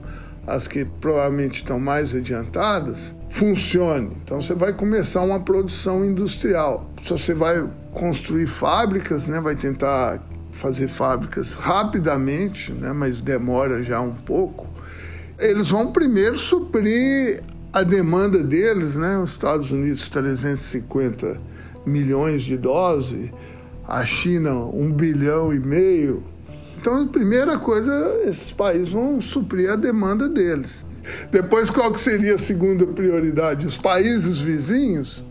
as 0.47 0.69
que 0.69 0.85
provavelmente 0.85 1.57
estão 1.57 1.81
mais 1.81 2.15
adiantadas, 2.15 3.15
funcione. 3.31 4.15
Então 4.23 4.39
você 4.39 4.55
vai 4.55 4.75
começar 4.75 5.23
uma 5.23 5.41
produção 5.41 6.05
industrial. 6.05 6.91
Se 7.03 7.09
você 7.09 7.33
vai 7.33 7.67
construir 7.95 8.47
fábricas, 8.47 9.27
né, 9.27 9.41
vai 9.41 9.57
tentar 9.57 10.23
fazer 10.53 10.87
fábricas 10.87 11.55
rapidamente, 11.55 12.73
né, 12.73 12.93
mas 12.93 13.23
demora 13.23 13.83
já 13.83 13.99
um 13.99 14.13
pouco. 14.13 14.69
Eles 15.39 15.71
vão 15.71 15.93
primeiro 15.93 16.37
suprir 16.37 17.43
a 17.73 17.83
demanda 17.83 18.43
deles, 18.43 18.97
né? 18.97 19.19
Os 19.19 19.31
Estados 19.31 19.71
Unidos 19.71 20.09
350 20.09 21.41
milhões 21.87 22.43
de 22.43 22.57
doses, 22.57 23.31
a 23.87 24.05
China 24.05 24.53
um 24.55 24.91
bilhão 24.91 25.53
e 25.53 25.61
meio. 25.61 26.23
Então, 26.79 27.03
a 27.03 27.07
primeira 27.07 27.59
coisa, 27.59 28.21
esses 28.25 28.53
países 28.53 28.91
vão 28.91 29.21
suprir 29.21 29.71
a 29.71 29.77
demanda 29.77 30.29
deles. 30.29 30.85
Depois, 31.31 31.71
qual 31.71 31.93
que 31.93 32.01
seria 32.01 32.35
a 32.35 32.39
segunda 32.39 32.87
prioridade? 32.87 33.67
Os 33.67 33.77
países 33.77 34.39
vizinhos. 34.39 35.25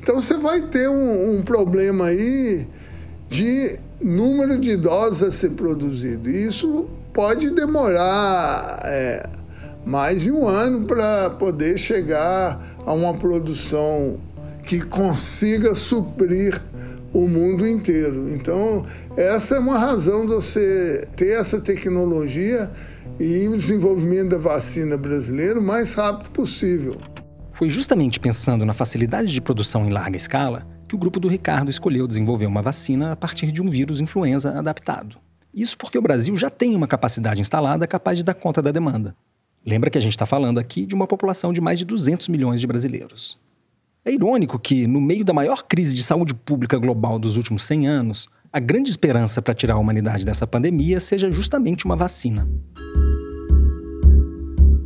Então, 0.00 0.20
você 0.20 0.34
vai 0.34 0.62
ter 0.62 0.88
um, 0.88 1.38
um 1.38 1.42
problema 1.42 2.06
aí 2.06 2.66
de 3.28 3.78
número 4.00 4.58
de 4.58 4.76
doses 4.76 5.22
a 5.22 5.30
ser 5.30 5.50
produzido. 5.50 6.30
E 6.30 6.46
isso 6.46 6.88
pode 7.12 7.50
demorar 7.50 8.80
é, 8.84 9.28
mais 9.84 10.22
de 10.22 10.30
um 10.30 10.46
ano 10.46 10.86
para 10.86 11.30
poder 11.30 11.78
chegar 11.78 12.76
a 12.84 12.92
uma 12.92 13.14
produção 13.14 14.18
que 14.64 14.80
consiga 14.80 15.74
suprir 15.74 16.60
o 17.22 17.28
mundo 17.28 17.66
inteiro. 17.66 18.28
Então, 18.34 18.84
essa 19.16 19.56
é 19.56 19.58
uma 19.58 19.78
razão 19.78 20.26
de 20.26 20.34
você 20.34 21.08
ter 21.16 21.38
essa 21.38 21.60
tecnologia 21.60 22.70
e 23.18 23.48
o 23.48 23.56
desenvolvimento 23.56 24.30
da 24.30 24.38
vacina 24.38 24.96
brasileira 24.96 25.58
o 25.58 25.62
mais 25.62 25.94
rápido 25.94 26.30
possível. 26.30 26.98
Foi 27.54 27.70
justamente 27.70 28.20
pensando 28.20 28.66
na 28.66 28.74
facilidade 28.74 29.32
de 29.32 29.40
produção 29.40 29.86
em 29.86 29.90
larga 29.90 30.16
escala 30.16 30.66
que 30.86 30.94
o 30.94 30.98
grupo 30.98 31.18
do 31.18 31.26
Ricardo 31.26 31.70
escolheu 31.70 32.06
desenvolver 32.06 32.46
uma 32.46 32.60
vacina 32.60 33.12
a 33.12 33.16
partir 33.16 33.50
de 33.50 33.62
um 33.62 33.70
vírus 33.70 33.98
influenza 33.98 34.50
adaptado. 34.58 35.16
Isso 35.54 35.76
porque 35.78 35.96
o 35.96 36.02
Brasil 36.02 36.36
já 36.36 36.50
tem 36.50 36.76
uma 36.76 36.86
capacidade 36.86 37.40
instalada 37.40 37.86
capaz 37.86 38.18
de 38.18 38.24
dar 38.24 38.34
conta 38.34 38.60
da 38.60 38.70
demanda. 38.70 39.16
Lembra 39.64 39.88
que 39.88 39.96
a 39.96 40.00
gente 40.00 40.12
está 40.12 40.26
falando 40.26 40.58
aqui 40.58 40.84
de 40.84 40.94
uma 40.94 41.06
população 41.06 41.52
de 41.52 41.62
mais 41.62 41.78
de 41.78 41.86
200 41.86 42.28
milhões 42.28 42.60
de 42.60 42.66
brasileiros. 42.66 43.38
É 44.08 44.12
irônico 44.12 44.56
que, 44.56 44.86
no 44.86 45.00
meio 45.00 45.24
da 45.24 45.32
maior 45.32 45.64
crise 45.64 45.92
de 45.92 46.00
saúde 46.04 46.32
pública 46.32 46.78
global 46.78 47.18
dos 47.18 47.36
últimos 47.36 47.64
100 47.64 47.88
anos, 47.88 48.28
a 48.52 48.60
grande 48.60 48.88
esperança 48.88 49.42
para 49.42 49.52
tirar 49.52 49.74
a 49.74 49.78
humanidade 49.78 50.24
dessa 50.24 50.46
pandemia 50.46 51.00
seja 51.00 51.28
justamente 51.28 51.84
uma 51.84 51.96
vacina. 51.96 52.48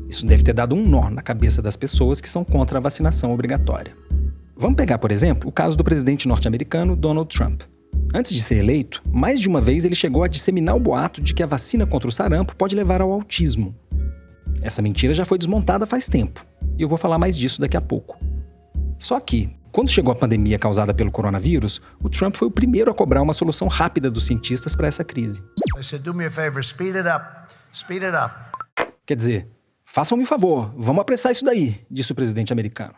Isso 0.08 0.24
deve 0.24 0.42
ter 0.42 0.54
dado 0.54 0.74
um 0.74 0.88
nó 0.88 1.10
na 1.10 1.20
cabeça 1.20 1.60
das 1.60 1.76
pessoas 1.76 2.18
que 2.18 2.30
são 2.30 2.42
contra 2.42 2.78
a 2.78 2.80
vacinação 2.80 3.30
obrigatória. 3.30 3.94
Vamos 4.56 4.78
pegar, 4.78 4.96
por 4.96 5.12
exemplo, 5.12 5.50
o 5.50 5.52
caso 5.52 5.76
do 5.76 5.84
presidente 5.84 6.26
norte-americano 6.26 6.96
Donald 6.96 7.28
Trump. 7.28 7.60
Antes 8.14 8.32
de 8.32 8.40
ser 8.40 8.56
eleito, 8.56 9.02
mais 9.06 9.38
de 9.38 9.48
uma 9.48 9.60
vez 9.60 9.84
ele 9.84 9.94
chegou 9.94 10.24
a 10.24 10.28
disseminar 10.28 10.74
o 10.74 10.80
boato 10.80 11.20
de 11.20 11.34
que 11.34 11.42
a 11.42 11.46
vacina 11.46 11.86
contra 11.86 12.08
o 12.08 12.12
sarampo 12.12 12.56
pode 12.56 12.74
levar 12.74 13.02
ao 13.02 13.12
autismo. 13.12 13.74
Essa 14.62 14.80
mentira 14.80 15.12
já 15.12 15.26
foi 15.26 15.36
desmontada 15.36 15.84
faz 15.84 16.08
tempo, 16.08 16.42
e 16.78 16.82
eu 16.82 16.88
vou 16.88 16.96
falar 16.96 17.18
mais 17.18 17.36
disso 17.36 17.60
daqui 17.60 17.76
a 17.76 17.82
pouco. 17.82 18.29
Só 19.00 19.18
que, 19.18 19.48
quando 19.72 19.90
chegou 19.90 20.12
a 20.12 20.14
pandemia 20.14 20.58
causada 20.58 20.92
pelo 20.92 21.10
coronavírus, 21.10 21.80
o 22.02 22.10
Trump 22.10 22.36
foi 22.36 22.46
o 22.46 22.50
primeiro 22.50 22.90
a 22.90 22.94
cobrar 22.94 23.22
uma 23.22 23.32
solução 23.32 23.66
rápida 23.66 24.10
dos 24.10 24.26
cientistas 24.26 24.76
para 24.76 24.88
essa 24.88 25.02
crise. 25.02 25.42
Quer 29.06 29.16
dizer, 29.16 29.48
façam-me 29.86 30.22
um 30.22 30.26
favor, 30.26 30.70
vamos 30.76 31.00
apressar 31.00 31.32
isso 31.32 31.46
daí, 31.46 31.80
disse 31.90 32.12
o 32.12 32.14
presidente 32.14 32.52
americano. 32.52 32.94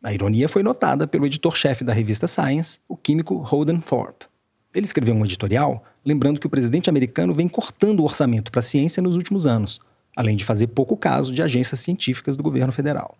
A 0.00 0.12
ironia 0.12 0.48
foi 0.48 0.62
notada 0.62 1.08
pelo 1.08 1.26
editor-chefe 1.26 1.82
da 1.82 1.92
revista 1.92 2.28
Science, 2.28 2.78
o 2.88 2.96
químico 2.96 3.34
Holden 3.38 3.80
Thorpe. 3.80 4.26
Ele 4.72 4.86
escreveu 4.86 5.12
um 5.12 5.24
editorial 5.24 5.82
lembrando 6.04 6.38
que 6.38 6.46
o 6.46 6.50
presidente 6.50 6.88
americano 6.88 7.34
vem 7.34 7.48
cortando 7.48 7.98
o 7.98 8.04
orçamento 8.04 8.52
para 8.52 8.60
a 8.60 8.62
ciência 8.62 9.02
nos 9.02 9.16
últimos 9.16 9.44
anos, 9.44 9.80
além 10.16 10.36
de 10.36 10.44
fazer 10.44 10.68
pouco 10.68 10.96
caso 10.96 11.34
de 11.34 11.42
agências 11.42 11.80
científicas 11.80 12.36
do 12.36 12.44
governo 12.44 12.72
federal. 12.72 13.18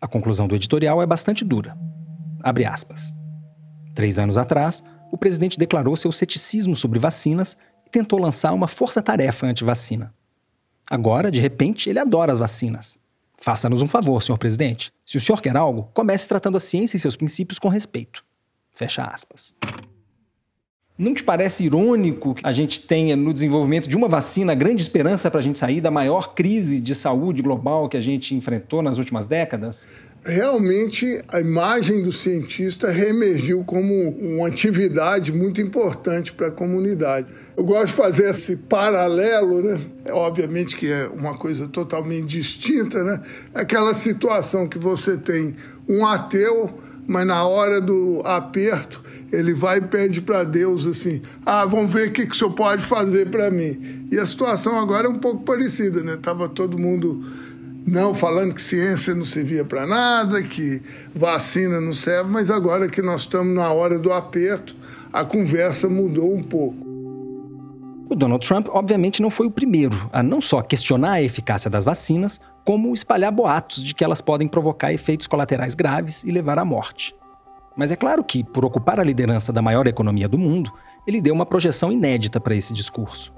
A 0.00 0.08
conclusão 0.08 0.48
do 0.48 0.54
editorial 0.54 1.02
é 1.02 1.06
bastante 1.06 1.44
dura. 1.44 1.76
Abre 2.42 2.64
aspas. 2.64 3.12
Três 3.94 4.18
anos 4.18 4.38
atrás, 4.38 4.82
o 5.12 5.18
presidente 5.18 5.58
declarou 5.58 5.96
seu 5.96 6.10
ceticismo 6.10 6.74
sobre 6.74 6.98
vacinas 6.98 7.56
e 7.86 7.90
tentou 7.90 8.18
lançar 8.18 8.52
uma 8.52 8.66
força-tarefa 8.66 9.46
anti-vacina. 9.46 10.14
Agora, 10.90 11.30
de 11.30 11.38
repente, 11.38 11.90
ele 11.90 11.98
adora 11.98 12.32
as 12.32 12.38
vacinas. 12.38 12.98
Faça-nos 13.36 13.82
um 13.82 13.86
favor, 13.86 14.22
senhor 14.22 14.38
presidente. 14.38 14.92
Se 15.04 15.16
o 15.16 15.20
senhor 15.20 15.40
quer 15.40 15.56
algo, 15.56 15.90
comece 15.94 16.28
tratando 16.28 16.56
a 16.56 16.60
ciência 16.60 16.96
e 16.96 17.00
seus 17.00 17.16
princípios 17.16 17.58
com 17.58 17.68
respeito. 17.68 18.24
Fecha 18.72 19.04
aspas. 19.04 19.52
Não 21.00 21.14
te 21.14 21.24
parece 21.24 21.64
irônico 21.64 22.34
que 22.34 22.46
a 22.46 22.52
gente 22.52 22.82
tenha 22.82 23.16
no 23.16 23.32
desenvolvimento 23.32 23.88
de 23.88 23.96
uma 23.96 24.06
vacina 24.06 24.54
grande 24.54 24.82
esperança 24.82 25.30
para 25.30 25.40
a 25.40 25.42
gente 25.42 25.58
sair 25.58 25.80
da 25.80 25.90
maior 25.90 26.34
crise 26.34 26.78
de 26.78 26.94
saúde 26.94 27.40
global 27.40 27.88
que 27.88 27.96
a 27.96 28.02
gente 28.02 28.34
enfrentou 28.34 28.82
nas 28.82 28.98
últimas 28.98 29.26
décadas? 29.26 29.88
realmente 30.22 31.24
a 31.28 31.40
imagem 31.40 32.02
do 32.02 32.12
cientista 32.12 32.90
reemergiu 32.90 33.64
como 33.64 34.10
uma 34.10 34.48
atividade 34.48 35.32
muito 35.32 35.62
importante 35.62 36.30
para 36.30 36.48
a 36.48 36.50
comunidade. 36.50 37.26
Eu 37.56 37.64
gosto 37.64 37.86
de 37.86 37.92
fazer 37.94 38.28
esse 38.28 38.56
paralelo, 38.56 39.62
né? 39.62 39.80
É, 40.04 40.12
obviamente 40.12 40.76
que 40.76 40.92
é 40.92 41.06
uma 41.06 41.38
coisa 41.38 41.66
totalmente 41.68 42.26
distinta, 42.26 43.02
né? 43.02 43.22
Aquela 43.54 43.94
situação 43.94 44.68
que 44.68 44.78
você 44.78 45.16
tem 45.16 45.56
um 45.88 46.06
ateu, 46.06 46.68
mas 47.06 47.26
na 47.26 47.46
hora 47.46 47.80
do 47.80 48.20
aperto 48.22 49.02
ele 49.32 49.54
vai 49.54 49.78
e 49.78 49.82
pede 49.82 50.20
para 50.20 50.44
Deus 50.44 50.86
assim: 50.86 51.22
ah, 51.44 51.64
vamos 51.64 51.92
ver 51.92 52.08
o 52.08 52.12
que, 52.12 52.26
que 52.26 52.32
o 52.32 52.36
senhor 52.36 52.52
pode 52.52 52.82
fazer 52.82 53.30
para 53.30 53.50
mim. 53.50 54.06
E 54.10 54.18
a 54.18 54.26
situação 54.26 54.78
agora 54.78 55.06
é 55.06 55.10
um 55.10 55.18
pouco 55.18 55.44
parecida, 55.44 56.02
né? 56.02 56.18
Tava 56.20 56.48
todo 56.48 56.78
mundo 56.78 57.24
não 57.86 58.14
falando 58.14 58.54
que 58.54 58.62
ciência 58.62 59.14
não 59.14 59.24
servia 59.24 59.64
para 59.64 59.86
nada, 59.86 60.42
que 60.42 60.82
vacina 61.14 61.80
não 61.80 61.92
serve, 61.92 62.30
mas 62.30 62.50
agora 62.50 62.88
que 62.88 63.02
nós 63.02 63.22
estamos 63.22 63.54
na 63.54 63.72
hora 63.72 63.98
do 63.98 64.12
aperto, 64.12 64.76
a 65.12 65.24
conversa 65.24 65.88
mudou 65.88 66.34
um 66.34 66.42
pouco. 66.42 66.88
O 68.08 68.14
Donald 68.16 68.44
Trump, 68.46 68.66
obviamente, 68.70 69.22
não 69.22 69.30
foi 69.30 69.46
o 69.46 69.50
primeiro 69.50 69.96
a 70.12 70.22
não 70.22 70.40
só 70.40 70.60
questionar 70.62 71.12
a 71.12 71.22
eficácia 71.22 71.70
das 71.70 71.84
vacinas, 71.84 72.40
como 72.64 72.92
espalhar 72.92 73.30
boatos 73.30 73.82
de 73.82 73.94
que 73.94 74.02
elas 74.02 74.20
podem 74.20 74.48
provocar 74.48 74.92
efeitos 74.92 75.28
colaterais 75.28 75.74
graves 75.74 76.24
e 76.24 76.30
levar 76.32 76.58
à 76.58 76.64
morte. 76.64 77.14
Mas 77.80 77.90
é 77.90 77.96
claro 77.96 78.22
que, 78.22 78.44
por 78.44 78.62
ocupar 78.62 79.00
a 79.00 79.02
liderança 79.02 79.54
da 79.54 79.62
maior 79.62 79.86
economia 79.86 80.28
do 80.28 80.36
mundo, 80.36 80.70
ele 81.06 81.18
deu 81.18 81.34
uma 81.34 81.46
projeção 81.46 81.90
inédita 81.90 82.38
para 82.38 82.54
esse 82.54 82.74
discurso. 82.74 83.32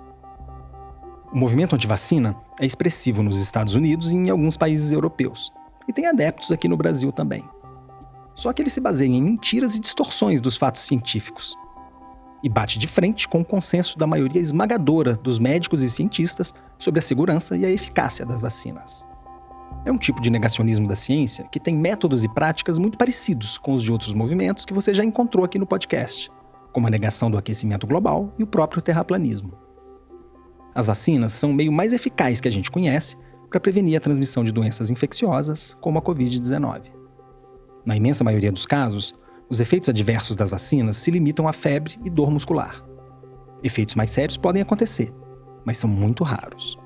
O 1.32 1.38
movimento 1.38 1.76
anti-vacina 1.76 2.34
é 2.58 2.66
expressivo 2.66 3.22
nos 3.22 3.40
Estados 3.40 3.76
Unidos 3.76 4.11
e 4.11 4.16
em 4.16 4.30
alguns 4.30 4.56
países 4.56 4.90
europeus, 4.90 5.52
e 5.87 5.92
tem 5.92 6.08
adeptos 6.08 6.50
aqui 6.50 6.66
no 6.66 6.76
Brasil 6.76 7.12
também. 7.12 7.44
Só 8.34 8.52
que 8.52 8.61
ele 8.61 8.68
se 8.68 8.80
baseia 8.80 9.08
em 9.08 9.22
mentiras 9.22 9.76
e 9.76 9.80
distorções 9.80 10.40
dos 10.40 10.56
fatos 10.56 10.82
científicos. 10.82 11.56
E 12.42 12.49
bate 12.49 12.80
de 12.80 12.88
frente 12.88 13.28
com 13.28 13.42
o 13.42 13.44
consenso 13.44 13.96
da 13.96 14.08
maioria 14.08 14.42
esmagadora 14.42 15.14
dos 15.14 15.38
médicos 15.38 15.84
e 15.84 15.88
cientistas 15.88 16.52
sobre 16.80 16.99
a 16.99 17.02
segurança 17.02 17.56
e 17.56 17.64
a 17.64 17.70
eficácia 17.70 18.26
das 18.26 18.40
vacinas. 18.40 19.06
É 19.85 19.91
um 19.91 19.99
tipo 19.99 20.21
de 20.21 20.31
negacionismo 20.31 20.87
da 20.87 20.95
ciência 20.95 21.45
que 21.51 21.59
tem 21.59 21.75
métodos 21.75 22.23
e 22.23 22.29
práticas 22.29 22.79
muito 22.79 22.97
parecidos 22.97 23.59
com 23.59 23.75
os 23.75 23.83
de 23.83 23.91
outros 23.91 24.15
movimentos 24.15 24.65
que 24.65 24.73
você 24.73 24.95
já 24.95 25.05
encontrou 25.05 25.45
aqui 25.45 25.59
no 25.59 25.67
podcast, 25.67 26.31
como 26.73 26.87
a 26.87 26.91
negação 26.91 27.29
do 27.29 27.37
aquecimento 27.37 27.87
global 27.87 28.33
e 28.39 28.45
o 28.45 28.47
próprio 28.47 28.81
terraplanismo. 28.81 29.53
As 30.73 30.87
vacinas 30.87 31.33
são 31.33 31.51
o 31.51 31.55
meio 31.55 31.73
mais 31.73 31.93
eficaz 31.93 32.41
que 32.41 32.47
a 32.47 32.53
gente 32.53 32.71
conhece 32.71 33.17
para 33.51 33.61
prevenir 33.61 33.97
a 33.97 34.01
transmissão 34.01 34.45
de 34.45 34.53
doenças 34.53 34.89
infecciosas, 34.89 35.77
como 35.81 35.99
a 35.99 36.03
Covid-19. 36.03 36.93
Na 37.85 37.97
imensa 37.97 38.23
maioria 38.23 38.53
dos 38.53 38.65
casos, 38.65 39.12
os 39.51 39.61
efeitos 39.61 39.89
adversos 39.89 40.37
das 40.37 40.49
vacinas 40.49 40.97
se 40.97 41.11
limitam 41.11 41.49
a 41.49 41.53
febre 41.53 41.99
e 42.05 42.09
dor 42.09 42.31
muscular. 42.31 42.83
Efeitos 43.62 43.97
mais 43.97 44.11
sérios 44.11 44.37
podem 44.37 44.62
acontecer, 44.62 45.12
mas 45.65 45.77
são 45.77 45.91
muito 45.91 46.25
raros. 46.25 46.79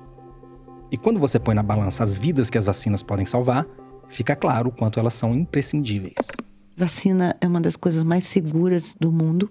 E 0.91 0.97
quando 0.97 1.19
você 1.19 1.39
põe 1.39 1.53
na 1.53 1.63
balança 1.63 2.03
as 2.03 2.13
vidas 2.13 2.49
que 2.49 2.57
as 2.57 2.65
vacinas 2.65 3.03
podem 3.03 3.25
salvar, 3.25 3.65
fica 4.07 4.35
claro 4.35 4.69
o 4.69 4.71
quanto 4.71 4.99
elas 4.99 5.13
são 5.13 5.35
imprescindíveis. 5.35 6.15
Vacina 6.75 7.35
é 7.41 7.47
uma 7.47 7.59
das 7.59 7.75
coisas 7.75 8.03
mais 8.03 8.23
seguras 8.23 8.95
do 8.99 9.11
mundo. 9.11 9.49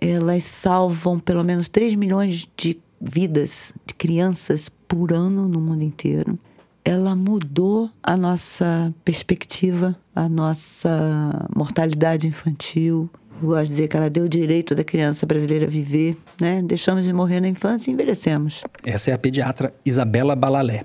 Elas 0.00 0.44
salvam 0.44 1.18
pelo 1.18 1.44
menos 1.44 1.68
3 1.68 1.94
milhões 1.94 2.48
de 2.56 2.80
vidas 3.00 3.74
de 3.84 3.92
crianças 3.92 4.68
por 4.68 5.12
ano 5.12 5.48
no 5.48 5.60
mundo 5.60 5.82
inteiro. 5.82 6.38
Ela 6.84 7.14
mudou 7.14 7.90
a 8.02 8.16
nossa 8.16 8.94
perspectiva, 9.04 9.96
a 10.14 10.28
nossa 10.28 11.46
mortalidade 11.54 12.26
infantil. 12.26 13.10
Eu 13.42 13.48
gosto 13.48 13.62
de 13.62 13.68
dizer 13.68 13.88
que 13.88 13.96
ela 13.96 14.10
deu 14.10 14.24
o 14.24 14.28
direito 14.28 14.74
da 14.74 14.84
criança 14.84 15.24
brasileira 15.24 15.66
viver, 15.66 16.14
né? 16.38 16.60
Deixamos 16.62 17.06
de 17.06 17.12
morrer 17.12 17.40
na 17.40 17.48
infância 17.48 17.90
e 17.90 17.94
envelhecemos. 17.94 18.62
Essa 18.84 19.10
é 19.10 19.14
a 19.14 19.18
pediatra 19.18 19.72
Isabela 19.82 20.36
Balalé, 20.36 20.84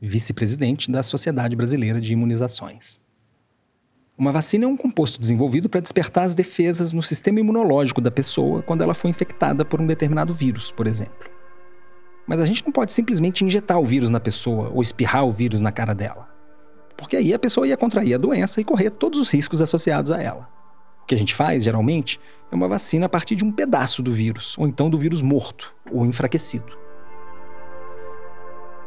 vice-presidente 0.00 0.90
da 0.92 1.02
Sociedade 1.02 1.56
Brasileira 1.56 2.00
de 2.00 2.12
Imunizações. 2.12 3.00
Uma 4.16 4.30
vacina 4.30 4.64
é 4.64 4.68
um 4.68 4.76
composto 4.76 5.20
desenvolvido 5.20 5.68
para 5.68 5.80
despertar 5.80 6.24
as 6.24 6.36
defesas 6.36 6.92
no 6.92 7.02
sistema 7.02 7.40
imunológico 7.40 8.00
da 8.00 8.12
pessoa 8.12 8.62
quando 8.62 8.82
ela 8.82 8.94
foi 8.94 9.10
infectada 9.10 9.64
por 9.64 9.80
um 9.80 9.86
determinado 9.86 10.32
vírus, 10.32 10.70
por 10.70 10.86
exemplo. 10.86 11.28
Mas 12.28 12.40
a 12.40 12.44
gente 12.44 12.64
não 12.64 12.70
pode 12.70 12.92
simplesmente 12.92 13.44
injetar 13.44 13.78
o 13.78 13.86
vírus 13.86 14.10
na 14.10 14.20
pessoa 14.20 14.70
ou 14.72 14.82
espirrar 14.82 15.26
o 15.26 15.32
vírus 15.32 15.60
na 15.60 15.72
cara 15.72 15.94
dela. 15.94 16.28
Porque 16.96 17.16
aí 17.16 17.34
a 17.34 17.38
pessoa 17.38 17.66
ia 17.66 17.76
contrair 17.76 18.14
a 18.14 18.18
doença 18.18 18.60
e 18.60 18.64
correr 18.64 18.90
todos 18.90 19.18
os 19.18 19.30
riscos 19.30 19.60
associados 19.60 20.12
a 20.12 20.22
ela. 20.22 20.57
Que 21.08 21.14
a 21.14 21.18
gente 21.18 21.34
faz, 21.34 21.64
geralmente, 21.64 22.20
é 22.52 22.54
uma 22.54 22.68
vacina 22.68 23.06
a 23.06 23.08
partir 23.08 23.34
de 23.34 23.42
um 23.44 23.50
pedaço 23.50 24.02
do 24.02 24.12
vírus, 24.12 24.54
ou 24.58 24.68
então 24.68 24.88
do 24.88 24.98
vírus 24.98 25.22
morto 25.22 25.74
ou 25.90 26.06
enfraquecido. 26.06 26.78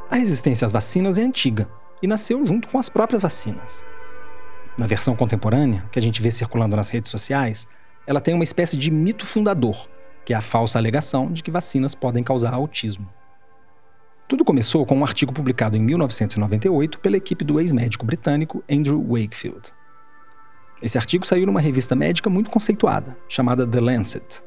A 0.09 0.15
resistência 0.15 0.65
às 0.65 0.71
vacinas 0.71 1.17
é 1.17 1.23
antiga 1.23 1.67
e 1.99 2.05
nasceu 2.05 2.45
junto 2.45 2.67
com 2.67 2.77
as 2.77 2.89
próprias 2.89 3.23
vacinas. 3.23 3.83
Na 4.77 4.85
versão 4.85 5.15
contemporânea, 5.15 5.83
que 5.91 5.97
a 5.97 6.01
gente 6.01 6.21
vê 6.21 6.29
circulando 6.29 6.75
nas 6.75 6.89
redes 6.89 7.09
sociais, 7.09 7.67
ela 8.05 8.21
tem 8.21 8.35
uma 8.35 8.43
espécie 8.43 8.77
de 8.77 8.91
mito 8.91 9.25
fundador, 9.25 9.89
que 10.23 10.33
é 10.33 10.37
a 10.37 10.41
falsa 10.41 10.77
alegação 10.77 11.31
de 11.31 11.41
que 11.41 11.49
vacinas 11.49 11.95
podem 11.95 12.23
causar 12.23 12.53
autismo. 12.53 13.09
Tudo 14.27 14.45
começou 14.45 14.85
com 14.85 14.95
um 14.95 15.03
artigo 15.03 15.33
publicado 15.33 15.75
em 15.75 15.81
1998 15.81 16.99
pela 16.99 17.17
equipe 17.17 17.43
do 17.43 17.59
ex-médico 17.59 18.05
britânico 18.05 18.63
Andrew 18.69 19.01
Wakefield. 19.01 19.73
Esse 20.81 20.97
artigo 20.97 21.25
saiu 21.25 21.45
numa 21.45 21.61
revista 21.61 21.95
médica 21.95 22.29
muito 22.29 22.49
conceituada, 22.49 23.15
chamada 23.29 23.67
The 23.67 23.79
Lancet. 23.79 24.41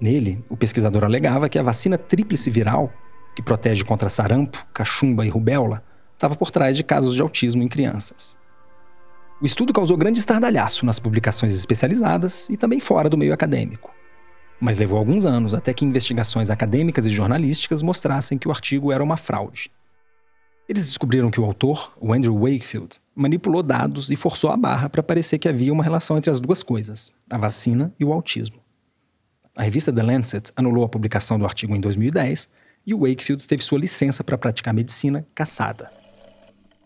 Nele, 0.00 0.44
o 0.48 0.56
pesquisador 0.56 1.04
alegava 1.04 1.48
que 1.48 1.58
a 1.58 1.62
vacina 1.62 1.98
tríplice 1.98 2.50
viral 2.50 2.92
que 3.36 3.42
protege 3.42 3.84
contra 3.84 4.08
sarampo, 4.08 4.66
cachumba 4.72 5.26
e 5.26 5.28
rubéola, 5.28 5.84
estava 6.14 6.34
por 6.34 6.50
trás 6.50 6.74
de 6.74 6.82
casos 6.82 7.14
de 7.14 7.20
autismo 7.20 7.62
em 7.62 7.68
crianças. 7.68 8.38
O 9.42 9.44
estudo 9.44 9.74
causou 9.74 9.98
grande 9.98 10.18
estardalhaço 10.18 10.86
nas 10.86 10.98
publicações 10.98 11.54
especializadas 11.54 12.48
e 12.48 12.56
também 12.56 12.80
fora 12.80 13.10
do 13.10 13.18
meio 13.18 13.34
acadêmico. 13.34 13.94
Mas 14.58 14.78
levou 14.78 14.98
alguns 14.98 15.26
anos 15.26 15.54
até 15.54 15.74
que 15.74 15.84
investigações 15.84 16.48
acadêmicas 16.48 17.06
e 17.06 17.10
jornalísticas 17.10 17.82
mostrassem 17.82 18.38
que 18.38 18.48
o 18.48 18.50
artigo 18.50 18.90
era 18.90 19.04
uma 19.04 19.18
fraude. 19.18 19.70
Eles 20.66 20.86
descobriram 20.86 21.30
que 21.30 21.38
o 21.38 21.44
autor, 21.44 21.92
o 22.00 22.14
Andrew 22.14 22.38
Wakefield, 22.38 22.96
manipulou 23.16 23.62
dados 23.62 24.10
e 24.10 24.16
forçou 24.16 24.50
a 24.50 24.56
barra 24.56 24.90
para 24.90 25.02
parecer 25.02 25.38
que 25.38 25.48
havia 25.48 25.72
uma 25.72 25.82
relação 25.82 26.18
entre 26.18 26.30
as 26.30 26.38
duas 26.38 26.62
coisas, 26.62 27.10
a 27.30 27.38
vacina 27.38 27.92
e 27.98 28.04
o 28.04 28.12
autismo. 28.12 28.58
A 29.56 29.62
revista 29.62 29.90
The 29.90 30.02
Lancet 30.02 30.52
anulou 30.54 30.84
a 30.84 30.88
publicação 30.88 31.38
do 31.38 31.46
artigo 31.46 31.74
em 31.74 31.80
2010 31.80 32.46
e 32.86 32.92
o 32.92 33.00
Wakefield 33.00 33.48
teve 33.48 33.62
sua 33.62 33.78
licença 33.78 34.22
para 34.22 34.36
praticar 34.36 34.74
medicina 34.74 35.26
cassada. 35.34 35.90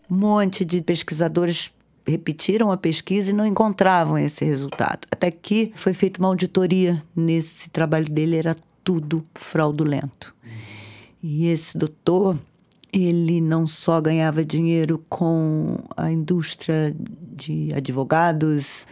Um 0.09 0.15
monte 0.15 0.63
de 0.63 0.81
pesquisadores 0.81 1.69
repetiram 2.07 2.71
a 2.71 2.77
pesquisa 2.77 3.31
e 3.31 3.33
não 3.33 3.45
encontravam 3.45 4.17
esse 4.17 4.45
resultado. 4.45 5.07
Até 5.11 5.29
que 5.29 5.71
foi 5.75 5.93
feita 5.93 6.19
uma 6.19 6.29
auditoria 6.29 7.03
nesse 7.15 7.69
trabalho 7.69 8.09
dele, 8.09 8.37
era 8.37 8.55
tudo 8.83 9.25
fraudulento. 9.35 10.33
E 11.21 11.47
esse 11.47 11.77
doutor, 11.77 12.37
ele 12.91 13.39
não 13.39 13.65
só 13.65 14.01
ganhava 14.01 14.43
dinheiro 14.43 15.01
com 15.09 15.77
a 15.95 16.11
indústria 16.11 16.95
de 16.97 17.73
advogados 17.73 18.85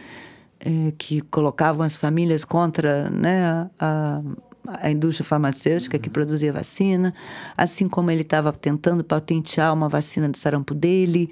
é, 0.58 0.92
que 0.96 1.20
colocavam 1.20 1.84
as 1.84 1.96
famílias 1.96 2.44
contra 2.44 3.10
né, 3.10 3.68
a, 3.78 4.22
a 4.66 4.90
indústria 4.90 5.26
farmacêutica 5.26 5.98
que 5.98 6.08
produzia 6.08 6.52
vacina, 6.52 7.14
assim 7.56 7.88
como 7.88 8.10
ele 8.10 8.22
estava 8.22 8.52
tentando 8.52 9.04
patentear 9.04 9.72
uma 9.72 9.88
vacina 9.88 10.28
de 10.28 10.38
sarampo 10.38 10.74
dele. 10.74 11.30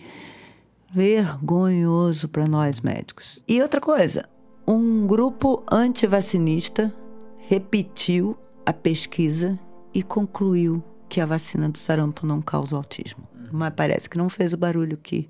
Vergonhoso 0.91 2.29
para 2.29 2.47
nós 2.47 2.81
médicos. 2.81 3.43
E 3.47 3.61
outra 3.61 3.79
coisa, 3.79 4.27
um 4.67 5.07
grupo 5.07 5.63
antivacinista 5.71 6.95
repetiu 7.37 8.37
a 8.65 8.73
pesquisa 8.73 9.59
e 9.93 10.03
concluiu 10.03 10.83
que 11.09 11.21
a 11.21 11.27
vacina 11.27 11.68
do 11.68 11.79
sarampo 11.79 12.27
não 12.27 12.42
causa 12.42 12.77
autismo. 12.77 13.27
Mas 13.51 13.73
parece 13.75 14.09
que 14.09 14.18
não 14.18 14.29
fez 14.29 14.53
o 14.53 14.57
barulho 14.57 14.97
que, 14.97 15.29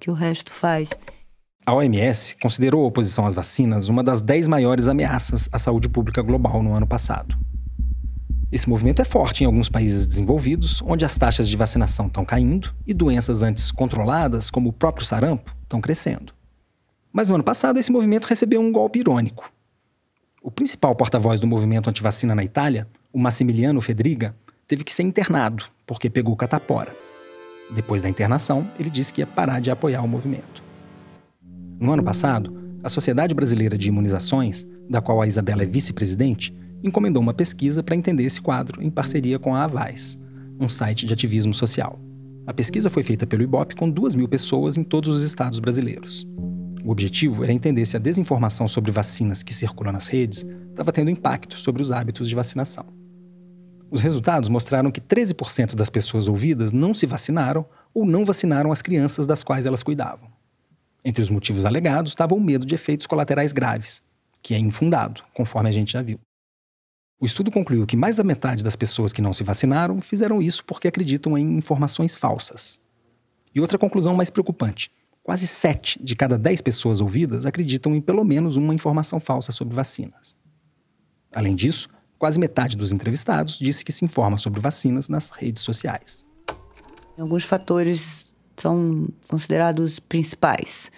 que 0.00 0.10
o 0.10 0.14
resto 0.14 0.52
faz. 0.52 0.90
A 1.64 1.74
OMS 1.74 2.36
considerou 2.40 2.82
a 2.82 2.88
oposição 2.88 3.26
às 3.26 3.34
vacinas 3.34 3.88
uma 3.88 4.02
das 4.02 4.22
dez 4.22 4.48
maiores 4.48 4.88
ameaças 4.88 5.48
à 5.52 5.58
saúde 5.58 5.88
pública 5.88 6.22
global 6.22 6.62
no 6.62 6.72
ano 6.72 6.86
passado. 6.86 7.36
Esse 8.50 8.68
movimento 8.68 9.00
é 9.00 9.04
forte 9.04 9.42
em 9.42 9.46
alguns 9.46 9.70
países 9.70 10.06
desenvolvidos, 10.06 10.82
onde 10.84 11.04
as 11.06 11.16
taxas 11.16 11.48
de 11.48 11.56
vacinação 11.56 12.06
estão 12.06 12.24
caindo 12.24 12.74
e 12.86 12.92
doenças 12.92 13.42
antes 13.42 13.70
controladas, 13.70 14.50
como 14.50 14.68
o 14.68 14.72
próprio 14.72 15.06
sarampo, 15.06 15.56
estão 15.62 15.80
crescendo. 15.80 16.34
Mas 17.10 17.28
no 17.28 17.34
ano 17.34 17.44
passado, 17.44 17.78
esse 17.78 17.90
movimento 17.90 18.26
recebeu 18.26 18.60
um 18.60 18.70
golpe 18.70 18.98
irônico. 18.98 19.50
O 20.42 20.50
principal 20.50 20.94
porta-voz 20.94 21.40
do 21.40 21.46
movimento 21.46 21.88
antivacina 21.88 22.34
na 22.34 22.44
Itália, 22.44 22.86
o 23.12 23.18
Massimiliano 23.18 23.80
Fedriga, 23.80 24.34
teve 24.66 24.84
que 24.84 24.92
ser 24.92 25.02
internado 25.02 25.64
porque 25.86 26.08
pegou 26.10 26.36
catapora. 26.36 26.94
Depois 27.70 28.02
da 28.02 28.08
internação, 28.08 28.68
ele 28.78 28.90
disse 28.90 29.12
que 29.12 29.20
ia 29.20 29.26
parar 29.26 29.60
de 29.60 29.70
apoiar 29.70 30.02
o 30.02 30.08
movimento. 30.08 30.62
No 31.80 31.92
ano 31.92 32.02
passado, 32.02 32.56
a 32.82 32.88
Sociedade 32.88 33.34
Brasileira 33.34 33.78
de 33.78 33.88
Imunizações, 33.88 34.66
da 34.88 35.00
qual 35.00 35.22
a 35.22 35.26
Isabela 35.26 35.62
é 35.62 35.66
vice-presidente, 35.66 36.54
encomendou 36.82 37.22
uma 37.22 37.34
pesquisa 37.34 37.82
para 37.82 37.96
entender 37.96 38.24
esse 38.24 38.40
quadro 38.40 38.82
em 38.82 38.90
parceria 38.90 39.38
com 39.38 39.54
a 39.54 39.64
Avais, 39.64 40.18
um 40.60 40.68
site 40.68 41.06
de 41.06 41.12
ativismo 41.12 41.54
social. 41.54 41.98
A 42.46 42.52
pesquisa 42.52 42.90
foi 42.90 43.02
feita 43.02 43.26
pelo 43.26 43.42
IBOP 43.42 43.76
com 43.76 43.88
duas 43.88 44.14
mil 44.14 44.28
pessoas 44.28 44.76
em 44.76 44.82
todos 44.82 45.16
os 45.16 45.22
estados 45.22 45.60
brasileiros. 45.60 46.26
O 46.84 46.90
objetivo 46.90 47.44
era 47.44 47.52
entender 47.52 47.86
se 47.86 47.96
a 47.96 48.00
desinformação 48.00 48.66
sobre 48.66 48.90
vacinas 48.90 49.42
que 49.42 49.54
circula 49.54 49.92
nas 49.92 50.08
redes 50.08 50.44
estava 50.70 50.92
tendo 50.92 51.10
impacto 51.10 51.58
sobre 51.58 51.82
os 51.82 51.92
hábitos 51.92 52.28
de 52.28 52.34
vacinação. 52.34 52.84
Os 53.92 54.00
resultados 54.00 54.48
mostraram 54.48 54.90
que 54.90 55.02
13% 55.02 55.74
das 55.74 55.90
pessoas 55.90 56.26
ouvidas 56.26 56.72
não 56.72 56.94
se 56.94 57.04
vacinaram 57.04 57.66
ou 57.92 58.06
não 58.06 58.24
vacinaram 58.24 58.72
as 58.72 58.80
crianças 58.80 59.26
das 59.26 59.44
quais 59.44 59.66
elas 59.66 59.82
cuidavam. 59.82 60.32
Entre 61.04 61.22
os 61.22 61.28
motivos 61.28 61.66
alegados 61.66 62.12
estava 62.12 62.34
o 62.34 62.40
medo 62.40 62.64
de 62.64 62.74
efeitos 62.74 63.06
colaterais 63.06 63.52
graves, 63.52 64.02
que 64.40 64.54
é 64.54 64.58
infundado, 64.58 65.22
conforme 65.34 65.68
a 65.68 65.72
gente 65.72 65.92
já 65.92 66.00
viu. 66.00 66.18
O 67.20 67.26
estudo 67.26 67.50
concluiu 67.50 67.86
que 67.86 67.94
mais 67.94 68.16
da 68.16 68.24
metade 68.24 68.64
das 68.64 68.74
pessoas 68.74 69.12
que 69.12 69.20
não 69.20 69.34
se 69.34 69.44
vacinaram 69.44 70.00
fizeram 70.00 70.40
isso 70.40 70.64
porque 70.64 70.88
acreditam 70.88 71.36
em 71.36 71.58
informações 71.58 72.16
falsas. 72.16 72.80
E 73.54 73.60
outra 73.60 73.76
conclusão 73.76 74.14
mais 74.14 74.30
preocupante: 74.30 74.90
quase 75.22 75.46
7 75.46 76.02
de 76.02 76.16
cada 76.16 76.38
10 76.38 76.62
pessoas 76.62 77.02
ouvidas 77.02 77.44
acreditam 77.44 77.94
em 77.94 78.00
pelo 78.00 78.24
menos 78.24 78.56
uma 78.56 78.74
informação 78.74 79.20
falsa 79.20 79.52
sobre 79.52 79.74
vacinas. 79.74 80.34
Além 81.34 81.54
disso, 81.54 81.90
quase 82.22 82.38
metade 82.38 82.76
dos 82.76 82.92
entrevistados 82.92 83.58
disse 83.58 83.84
que 83.84 83.90
se 83.90 84.04
informa 84.04 84.38
sobre 84.38 84.60
vacinas 84.60 85.08
nas 85.08 85.28
redes 85.30 85.60
sociais. 85.60 86.24
Alguns 87.18 87.42
fatores 87.44 88.32
são 88.56 89.08
considerados 89.26 89.98
principais. 89.98 90.88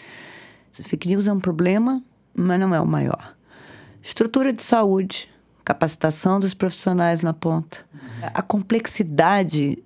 Fake 0.73 1.09
news 1.09 1.27
é 1.27 1.33
um 1.33 1.41
problema, 1.41 2.03
mas 2.35 2.61
não 2.61 2.75
é 2.75 2.79
o 2.79 2.87
maior. 2.87 3.35
Estrutura 4.03 4.53
de 4.53 4.63
saúde, 4.63 5.31
capacitação 5.65 6.39
dos 6.39 6.53
profissionais 6.53 7.23
na 7.23 7.33
ponta. 7.33 7.79
A 8.35 8.43
complexidade. 8.43 9.83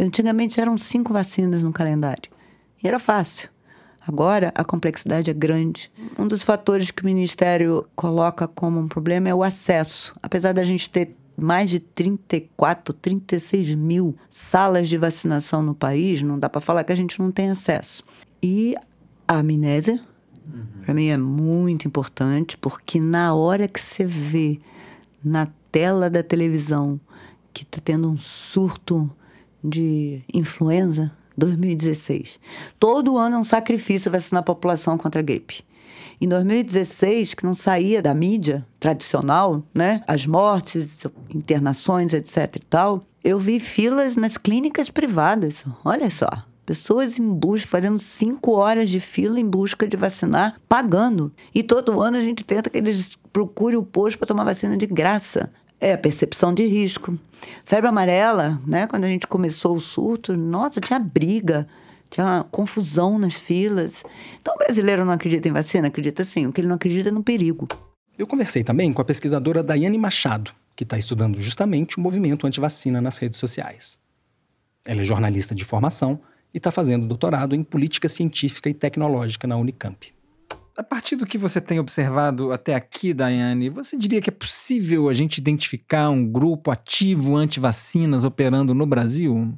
Antigamente 0.00 0.60
eram 0.60 0.76
cinco 0.76 1.12
vacinas 1.12 1.62
no 1.62 1.72
calendário. 1.72 2.32
E 2.82 2.88
era 2.88 2.98
fácil. 2.98 3.48
Agora 4.06 4.52
a 4.54 4.64
complexidade 4.64 5.30
é 5.30 5.34
grande. 5.34 5.90
Um 6.18 6.28
dos 6.28 6.42
fatores 6.42 6.90
que 6.90 7.02
o 7.02 7.06
Ministério 7.06 7.86
coloca 7.96 8.46
como 8.46 8.78
um 8.78 8.88
problema 8.88 9.28
é 9.28 9.34
o 9.34 9.42
acesso. 9.42 10.14
Apesar 10.22 10.52
da 10.52 10.62
gente 10.62 10.90
ter 10.90 11.16
mais 11.36 11.70
de 11.70 11.80
34, 11.80 12.94
36 12.94 13.74
mil 13.74 14.14
salas 14.28 14.88
de 14.88 14.96
vacinação 14.96 15.62
no 15.62 15.74
país, 15.74 16.22
não 16.22 16.38
dá 16.38 16.48
para 16.48 16.60
falar 16.60 16.84
que 16.84 16.92
a 16.92 16.96
gente 16.96 17.18
não 17.18 17.32
tem 17.32 17.50
acesso. 17.50 18.04
E 18.42 18.74
a 19.26 19.38
amnésia, 19.38 20.00
uhum. 20.46 20.66
para 20.84 20.94
mim, 20.94 21.08
é 21.08 21.16
muito 21.16 21.88
importante, 21.88 22.56
porque 22.56 23.00
na 23.00 23.34
hora 23.34 23.66
que 23.66 23.80
você 23.80 24.04
vê 24.04 24.60
na 25.24 25.48
tela 25.72 26.10
da 26.10 26.22
televisão 26.22 27.00
que 27.52 27.62
está 27.62 27.80
tendo 27.82 28.10
um 28.10 28.16
surto 28.16 29.10
de 29.62 30.22
influenza, 30.32 31.16
2016. 31.36 32.38
Todo 32.78 33.16
ano 33.16 33.36
é 33.36 33.38
um 33.38 33.44
sacrifício 33.44 34.10
vacinar 34.10 34.40
a 34.40 34.44
população 34.44 34.96
contra 34.96 35.20
a 35.20 35.24
gripe. 35.24 35.64
Em 36.20 36.28
2016, 36.28 37.34
que 37.34 37.44
não 37.44 37.54
saía 37.54 38.00
da 38.00 38.14
mídia 38.14 38.64
tradicional, 38.78 39.62
né? 39.74 40.02
As 40.06 40.26
mortes, 40.26 41.04
internações, 41.34 42.12
etc 42.12 42.56
e 42.56 42.60
tal, 42.60 43.04
eu 43.22 43.38
vi 43.38 43.58
filas 43.58 44.16
nas 44.16 44.36
clínicas 44.36 44.88
privadas. 44.88 45.64
Olha 45.84 46.10
só. 46.10 46.28
Pessoas 46.64 47.18
em 47.18 47.28
busca, 47.28 47.68
fazendo 47.68 47.98
cinco 47.98 48.52
horas 48.52 48.88
de 48.88 48.98
fila 48.98 49.38
em 49.38 49.46
busca 49.46 49.86
de 49.86 49.96
vacinar, 49.96 50.58
pagando. 50.66 51.30
E 51.54 51.62
todo 51.62 52.00
ano 52.00 52.16
a 52.16 52.20
gente 52.20 52.42
tenta 52.42 52.70
que 52.70 52.78
eles 52.78 53.18
procurem 53.32 53.78
o 53.78 53.82
posto 53.82 54.18
para 54.18 54.28
tomar 54.28 54.44
vacina 54.44 54.76
de 54.76 54.86
graça. 54.86 55.52
É 55.84 55.92
a 55.92 55.98
percepção 55.98 56.54
de 56.54 56.64
risco. 56.64 57.18
Febre 57.62 57.88
amarela, 57.88 58.58
né? 58.66 58.86
Quando 58.86 59.04
a 59.04 59.08
gente 59.08 59.26
começou 59.26 59.76
o 59.76 59.80
surto, 59.80 60.34
nossa, 60.34 60.80
tinha 60.80 60.98
briga 60.98 61.68
tinha 62.08 62.46
confusão 62.50 63.18
nas 63.18 63.34
filas. 63.34 64.04
Então 64.40 64.54
o 64.54 64.58
brasileiro 64.58 65.04
não 65.04 65.12
acredita 65.12 65.48
em 65.48 65.52
vacina? 65.52 65.88
Acredita 65.88 66.22
sim, 66.24 66.46
o 66.46 66.52
que 66.52 66.60
ele 66.60 66.68
não 66.68 66.76
acredita 66.76 67.08
é 67.08 67.12
no 67.12 67.22
perigo. 67.22 67.66
Eu 68.16 68.26
conversei 68.26 68.62
também 68.62 68.92
com 68.92 69.02
a 69.02 69.04
pesquisadora 69.04 69.62
Daiane 69.62 69.98
Machado, 69.98 70.52
que 70.76 70.84
está 70.84 70.96
estudando 70.96 71.40
justamente 71.40 71.98
o 71.98 72.00
movimento 72.00 72.46
anti-vacina 72.46 73.00
nas 73.00 73.18
redes 73.18 73.38
sociais. 73.38 73.98
Ela 74.86 75.00
é 75.00 75.04
jornalista 75.04 75.54
de 75.54 75.64
formação 75.64 76.20
e 76.52 76.58
está 76.58 76.70
fazendo 76.70 77.06
doutorado 77.06 77.54
em 77.54 77.64
política 77.64 78.08
científica 78.08 78.70
e 78.70 78.74
tecnológica 78.74 79.48
na 79.48 79.56
Unicamp. 79.56 80.14
A 80.76 80.82
partir 80.82 81.14
do 81.14 81.26
que 81.26 81.38
você 81.38 81.60
tem 81.60 81.78
observado 81.78 82.50
até 82.52 82.74
aqui, 82.74 83.14
Daiane, 83.14 83.70
você 83.70 83.96
diria 83.96 84.20
que 84.20 84.28
é 84.28 84.32
possível 84.32 85.08
a 85.08 85.12
gente 85.12 85.38
identificar 85.38 86.10
um 86.10 86.26
grupo 86.26 86.70
ativo 86.70 87.36
anti-vacinas 87.36 88.24
operando 88.24 88.74
no 88.74 88.84
Brasil? 88.84 89.56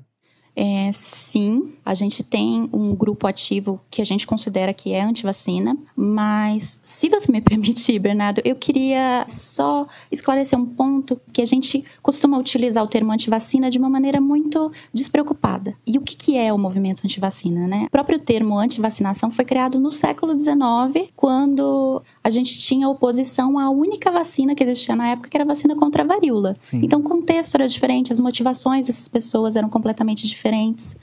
É, 0.55 0.91
sim, 0.93 1.76
a 1.87 1.95
gente 1.95 2.25
tem 2.25 2.69
um 2.73 2.95
grupo 2.95 3.27
ativo 3.27 3.81
que 3.89 4.03
a 4.03 4.05
gente 4.05 4.27
considera 4.27 4.75
que 4.75 4.93
é 4.93 5.03
antivacina, 5.03 5.77
mas 5.95 6.81
se 6.83 7.09
você 7.09 7.31
me 7.31 7.41
permitir, 7.43 7.99
Bernardo, 7.99 8.43
eu 8.45 8.57
queria 8.57 9.25
só 9.29 9.87
esclarecer 10.11 10.59
um 10.59 10.67
ponto 10.67 11.21
que 11.33 11.41
a 11.41 11.45
gente 11.45 11.85
costuma 12.03 12.39
utilizar 12.39 12.83
o 12.83 12.89
termo 12.89 13.13
antivacina 13.13 13.71
de 13.71 13.79
uma 13.79 13.89
maneira 13.89 14.21
muito 14.21 14.73
despreocupada. 14.93 15.75
E 15.87 15.97
o 15.97 16.01
que, 16.01 16.17
que 16.17 16.37
é 16.37 16.53
o 16.53 16.59
movimento 16.59 17.03
antivacina, 17.05 17.67
né? 17.67 17.85
O 17.87 17.91
próprio 17.91 18.19
termo 18.19 18.59
antivacinação 18.59 19.31
foi 19.31 19.45
criado 19.45 19.79
no 19.79 19.91
século 19.91 20.37
XIX, 20.37 21.09
quando 21.15 22.03
a 22.23 22.31
gente 22.31 22.59
tinha 22.59 22.89
oposição 22.89 23.59
à 23.59 23.71
única 23.71 24.11
vacina 24.11 24.55
que 24.55 24.65
existia 24.65 24.97
na 24.97 25.09
época, 25.09 25.29
que 25.29 25.37
era 25.37 25.45
a 25.45 25.47
vacina 25.47 25.77
contra 25.77 26.03
a 26.03 26.07
varíola. 26.07 26.57
Sim. 26.61 26.81
Então 26.83 27.01
o 27.01 27.03
contexto 27.03 27.55
era 27.55 27.69
diferente, 27.69 28.13
as 28.13 28.21
motivações 28.21 28.87
dessas 28.87 29.07
pessoas 29.09 29.57
eram 29.57 29.69
completamente 29.69 30.27
diferentes 30.27 30.47
diferentes. 30.47 30.99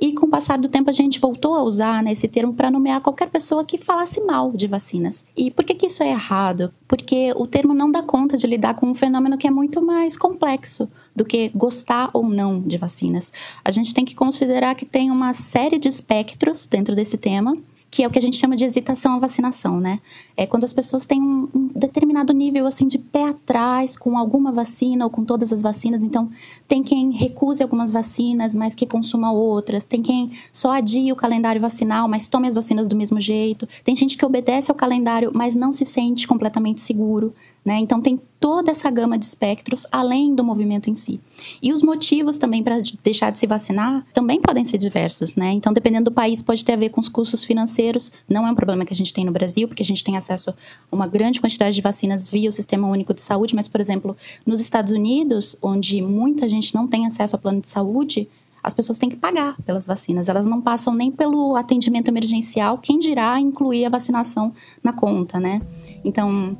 E 0.00 0.12
com 0.12 0.26
o 0.26 0.28
passar 0.28 0.58
do 0.58 0.68
tempo 0.68 0.88
a 0.90 0.92
gente 0.92 1.18
voltou 1.18 1.54
a 1.54 1.62
usar 1.62 2.02
né, 2.02 2.12
esse 2.12 2.28
termo 2.28 2.54
para 2.54 2.70
nomear 2.70 3.00
qualquer 3.00 3.28
pessoa 3.28 3.64
que 3.64 3.76
falasse 3.76 4.20
mal 4.20 4.52
de 4.52 4.66
vacinas. 4.66 5.24
E 5.36 5.50
por 5.50 5.64
que, 5.64 5.74
que 5.74 5.86
isso 5.86 6.02
é 6.02 6.10
errado? 6.10 6.72
Porque 6.86 7.32
o 7.34 7.46
termo 7.46 7.74
não 7.74 7.90
dá 7.90 8.02
conta 8.02 8.36
de 8.36 8.46
lidar 8.46 8.74
com 8.74 8.86
um 8.86 8.94
fenômeno 8.94 9.36
que 9.36 9.46
é 9.46 9.50
muito 9.50 9.82
mais 9.82 10.16
complexo 10.16 10.88
do 11.14 11.24
que 11.24 11.50
gostar 11.54 12.10
ou 12.12 12.28
não 12.28 12.60
de 12.60 12.76
vacinas. 12.76 13.32
A 13.64 13.70
gente 13.70 13.92
tem 13.92 14.04
que 14.04 14.14
considerar 14.14 14.76
que 14.76 14.86
tem 14.86 15.10
uma 15.10 15.32
série 15.32 15.78
de 15.78 15.88
espectros 15.88 16.66
dentro 16.66 16.94
desse 16.94 17.16
tema 17.16 17.56
que 17.90 18.02
é 18.02 18.06
o 18.06 18.10
que 18.10 18.18
a 18.18 18.22
gente 18.22 18.36
chama 18.36 18.54
de 18.54 18.64
hesitação 18.64 19.14
à 19.14 19.18
vacinação, 19.18 19.80
né? 19.80 20.00
É 20.36 20.46
quando 20.46 20.64
as 20.64 20.72
pessoas 20.72 21.06
têm 21.06 21.20
um, 21.22 21.48
um, 21.54 21.70
determinado 21.74 22.32
nível 22.32 22.66
assim 22.66 22.86
de 22.86 22.98
pé 22.98 23.28
atrás 23.28 23.96
com 23.96 24.18
alguma 24.18 24.52
vacina 24.52 25.04
ou 25.04 25.10
com 25.10 25.24
todas 25.24 25.52
as 25.52 25.62
vacinas. 25.62 26.02
Então, 26.02 26.30
tem 26.66 26.82
quem 26.82 27.10
recuse 27.12 27.62
algumas 27.62 27.90
vacinas, 27.90 28.54
mas 28.54 28.74
que 28.74 28.86
consuma 28.86 29.32
outras. 29.32 29.84
Tem 29.84 30.02
quem 30.02 30.32
só 30.52 30.72
adie 30.72 31.10
o 31.12 31.16
calendário 31.16 31.60
vacinal, 31.60 32.08
mas 32.08 32.28
tome 32.28 32.46
as 32.46 32.54
vacinas 32.54 32.88
do 32.88 32.96
mesmo 32.96 33.18
jeito. 33.18 33.66
Tem 33.82 33.96
gente 33.96 34.16
que 34.16 34.24
obedece 34.24 34.70
ao 34.70 34.76
calendário, 34.76 35.32
mas 35.34 35.54
não 35.54 35.72
se 35.72 35.84
sente 35.84 36.28
completamente 36.28 36.80
seguro. 36.80 37.32
Né? 37.68 37.80
Então, 37.80 38.00
tem 38.00 38.18
toda 38.40 38.70
essa 38.70 38.90
gama 38.90 39.18
de 39.18 39.26
espectros 39.26 39.86
além 39.92 40.34
do 40.34 40.42
movimento 40.42 40.88
em 40.88 40.94
si. 40.94 41.20
E 41.62 41.70
os 41.70 41.82
motivos 41.82 42.38
também 42.38 42.62
para 42.62 42.78
deixar 43.04 43.30
de 43.30 43.36
se 43.36 43.46
vacinar 43.46 44.06
também 44.14 44.40
podem 44.40 44.64
ser 44.64 44.78
diversos. 44.78 45.36
Né? 45.36 45.52
Então, 45.52 45.70
dependendo 45.70 46.06
do 46.06 46.14
país, 46.14 46.40
pode 46.40 46.64
ter 46.64 46.72
a 46.72 46.76
ver 46.76 46.88
com 46.88 46.98
os 46.98 47.10
custos 47.10 47.44
financeiros. 47.44 48.10
Não 48.26 48.46
é 48.46 48.50
um 48.50 48.54
problema 48.54 48.86
que 48.86 48.94
a 48.94 48.96
gente 48.96 49.12
tem 49.12 49.22
no 49.22 49.32
Brasil, 49.32 49.68
porque 49.68 49.82
a 49.82 49.84
gente 49.84 50.02
tem 50.02 50.16
acesso 50.16 50.48
a 50.48 50.54
uma 50.96 51.06
grande 51.06 51.42
quantidade 51.42 51.74
de 51.74 51.82
vacinas 51.82 52.26
via 52.26 52.48
o 52.48 52.52
Sistema 52.52 52.88
Único 52.88 53.12
de 53.12 53.20
Saúde, 53.20 53.54
mas, 53.54 53.68
por 53.68 53.82
exemplo, 53.82 54.16
nos 54.46 54.60
Estados 54.60 54.90
Unidos, 54.90 55.54
onde 55.60 56.00
muita 56.00 56.48
gente 56.48 56.74
não 56.74 56.88
tem 56.88 57.04
acesso 57.04 57.36
ao 57.36 57.42
plano 57.42 57.60
de 57.60 57.66
saúde, 57.68 58.30
as 58.62 58.72
pessoas 58.72 58.96
têm 58.96 59.10
que 59.10 59.16
pagar 59.16 59.60
pelas 59.60 59.86
vacinas. 59.86 60.26
Elas 60.26 60.46
não 60.46 60.62
passam 60.62 60.94
nem 60.94 61.10
pelo 61.10 61.54
atendimento 61.54 62.08
emergencial, 62.08 62.78
quem 62.78 62.98
dirá 62.98 63.38
incluir 63.38 63.84
a 63.84 63.90
vacinação 63.90 64.54
na 64.82 64.94
conta, 64.94 65.38
né? 65.38 65.60
Então, 66.02 66.56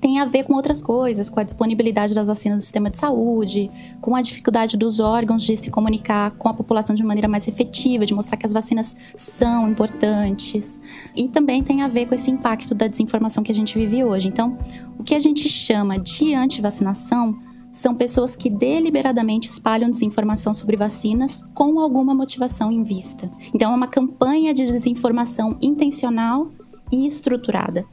tem 0.00 0.20
a 0.20 0.24
ver 0.24 0.44
com 0.44 0.54
outras 0.54 0.80
coisas, 0.80 1.28
com 1.28 1.40
a 1.40 1.42
disponibilidade 1.42 2.14
das 2.14 2.26
vacinas 2.26 2.56
no 2.56 2.60
sistema 2.60 2.90
de 2.90 2.98
saúde, 2.98 3.70
com 4.00 4.14
a 4.14 4.22
dificuldade 4.22 4.76
dos 4.76 5.00
órgãos 5.00 5.42
de 5.42 5.56
se 5.56 5.70
comunicar 5.70 6.30
com 6.32 6.48
a 6.48 6.54
população 6.54 6.94
de 6.94 7.02
maneira 7.02 7.28
mais 7.28 7.46
efetiva, 7.48 8.06
de 8.06 8.14
mostrar 8.14 8.36
que 8.36 8.46
as 8.46 8.52
vacinas 8.52 8.96
são 9.14 9.68
importantes. 9.68 10.80
E 11.14 11.28
também 11.28 11.62
tem 11.62 11.82
a 11.82 11.88
ver 11.88 12.06
com 12.06 12.14
esse 12.14 12.30
impacto 12.30 12.74
da 12.74 12.86
desinformação 12.86 13.42
que 13.42 13.52
a 13.52 13.54
gente 13.54 13.76
vive 13.78 14.04
hoje. 14.04 14.28
Então, 14.28 14.56
o 14.98 15.04
que 15.04 15.14
a 15.14 15.20
gente 15.20 15.48
chama 15.48 15.98
de 15.98 16.34
antivacinação 16.34 17.36
são 17.70 17.94
pessoas 17.94 18.34
que 18.34 18.48
deliberadamente 18.48 19.48
espalham 19.48 19.90
desinformação 19.90 20.54
sobre 20.54 20.76
vacinas 20.76 21.44
com 21.54 21.78
alguma 21.78 22.14
motivação 22.14 22.72
em 22.72 22.82
vista. 22.82 23.30
Então, 23.54 23.72
é 23.72 23.74
uma 23.74 23.86
campanha 23.86 24.54
de 24.54 24.64
desinformação 24.64 25.56
intencional 25.60 26.50
e 26.90 27.06
estruturada. 27.06 27.84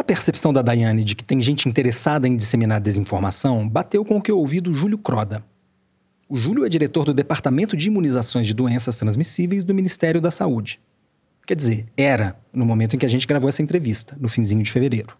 A 0.00 0.02
percepção 0.02 0.50
da 0.50 0.62
Daiane 0.62 1.04
de 1.04 1.14
que 1.14 1.22
tem 1.22 1.42
gente 1.42 1.68
interessada 1.68 2.26
em 2.26 2.34
disseminar 2.34 2.80
desinformação 2.80 3.68
bateu 3.68 4.02
com 4.02 4.16
o 4.16 4.22
que 4.22 4.30
eu 4.30 4.38
ouvi 4.38 4.58
do 4.58 4.72
Júlio 4.72 4.96
Croda. 4.96 5.44
O 6.26 6.38
Júlio 6.38 6.64
é 6.64 6.70
diretor 6.70 7.04
do 7.04 7.12
Departamento 7.12 7.76
de 7.76 7.88
Imunizações 7.88 8.46
de 8.46 8.54
Doenças 8.54 8.96
Transmissíveis 8.96 9.62
do 9.62 9.74
Ministério 9.74 10.18
da 10.18 10.30
Saúde. 10.30 10.80
Quer 11.46 11.54
dizer, 11.54 11.86
era 11.98 12.34
no 12.50 12.64
momento 12.64 12.96
em 12.96 12.98
que 12.98 13.04
a 13.04 13.10
gente 13.10 13.26
gravou 13.26 13.50
essa 13.50 13.60
entrevista, 13.60 14.16
no 14.18 14.26
finzinho 14.26 14.62
de 14.62 14.72
fevereiro. 14.72 15.14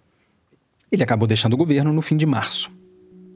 Ele 0.91 1.03
acabou 1.03 1.29
deixando 1.29 1.53
o 1.53 1.59
governo 1.59 1.93
no 1.93 2.01
fim 2.01 2.17
de 2.17 2.25
março. 2.25 2.71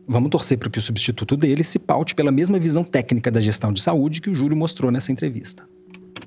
Vamos 0.09 0.31
torcer 0.31 0.57
para 0.57 0.71
que 0.71 0.79
o 0.79 0.83
substituto 0.83 1.37
dele 1.37 1.63
se 1.63 1.79
paute 1.79 2.15
pela 2.15 2.33
mesma 2.33 2.59
visão 2.59 2.83
técnica 2.83 3.31
da 3.31 3.43
gestão 3.43 3.71
de 3.71 3.83
saúde 3.83 4.23
que 4.23 4.31
o 4.31 4.35
Júlio 4.35 4.57
mostrou 4.57 4.91
nessa 4.91 5.13
entrevista. 5.13 5.69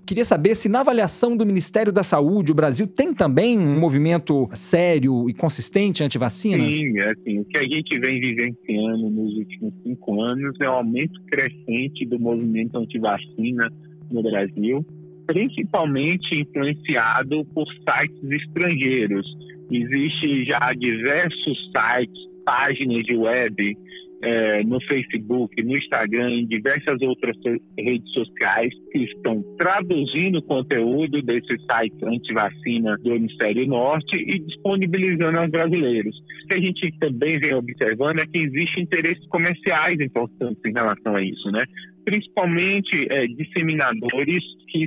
Queria 0.05 0.23
saber 0.23 0.55
se 0.55 0.69
na 0.69 0.79
avaliação 0.81 1.35
do 1.35 1.45
Ministério 1.45 1.91
da 1.91 2.03
Saúde 2.03 2.51
o 2.51 2.55
Brasil 2.55 2.87
tem 2.87 3.13
também 3.13 3.57
um 3.57 3.77
movimento 3.77 4.49
sério 4.53 5.29
e 5.29 5.33
consistente 5.33 6.03
anti-vacinas? 6.03 6.75
Sim, 6.75 6.97
é 6.99 7.11
assim, 7.11 7.39
o 7.39 7.45
que 7.45 7.57
a 7.57 7.63
gente 7.63 7.99
vem 7.99 8.19
vivenciando 8.19 9.09
nos 9.09 9.33
últimos 9.35 9.73
cinco 9.83 10.21
anos 10.21 10.55
é 10.61 10.69
o 10.69 10.73
aumento 10.73 11.21
crescente 11.25 12.05
do 12.05 12.19
movimento 12.19 12.77
anti-vacina 12.77 13.69
no 14.09 14.23
Brasil, 14.23 14.85
principalmente 15.25 16.39
influenciado 16.39 17.43
por 17.53 17.67
sites 17.67 18.31
estrangeiros. 18.31 19.25
Existe 19.69 20.45
já 20.45 20.73
diversos 20.73 21.71
sites, 21.71 22.27
páginas 22.45 23.03
de 23.03 23.15
web 23.15 23.77
é, 24.21 24.63
no 24.63 24.81
Facebook, 24.81 25.61
no 25.63 25.77
Instagram, 25.77 26.31
em 26.31 26.47
diversas 26.47 27.01
outras 27.01 27.35
redes 27.77 28.11
sociais 28.13 28.73
que 28.91 28.99
estão 28.99 29.43
traduzindo 29.57 30.39
o 30.39 30.43
conteúdo 30.43 31.21
desses 31.21 31.61
sites 31.65 32.01
anti-vacina 32.03 32.97
do 32.97 33.13
Hemisfério 33.13 33.67
Norte 33.67 34.15
e 34.15 34.39
disponibilizando 34.39 35.37
aos 35.37 35.51
brasileiros. 35.51 36.17
O 36.17 36.47
que 36.47 36.53
a 36.53 36.59
gente 36.59 36.91
também 36.99 37.39
vem 37.39 37.53
observando 37.53 38.19
é 38.19 38.27
que 38.27 38.37
existem 38.39 38.83
interesses 38.83 39.25
comerciais 39.27 39.99
importantes 39.99 40.63
em 40.65 40.73
relação 40.73 41.15
a 41.15 41.21
isso, 41.21 41.51
né? 41.51 41.65
principalmente 42.07 43.05
é, 43.09 43.27
disseminadores 43.27 44.41
que 44.69 44.85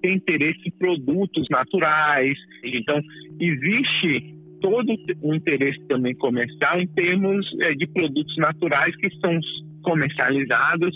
têm 0.00 0.14
interesse 0.14 0.60
em 0.64 0.70
produtos 0.78 1.44
naturais. 1.50 2.38
Então, 2.62 3.00
existe 3.40 4.35
todo 4.60 4.92
o 5.22 5.34
interesse 5.34 5.80
também 5.88 6.14
comercial 6.14 6.80
em 6.80 6.86
termos 6.88 7.46
é, 7.60 7.72
de 7.74 7.86
produtos 7.88 8.36
naturais 8.36 8.94
que 8.96 9.08
são 9.20 9.38
comercializados 9.82 10.94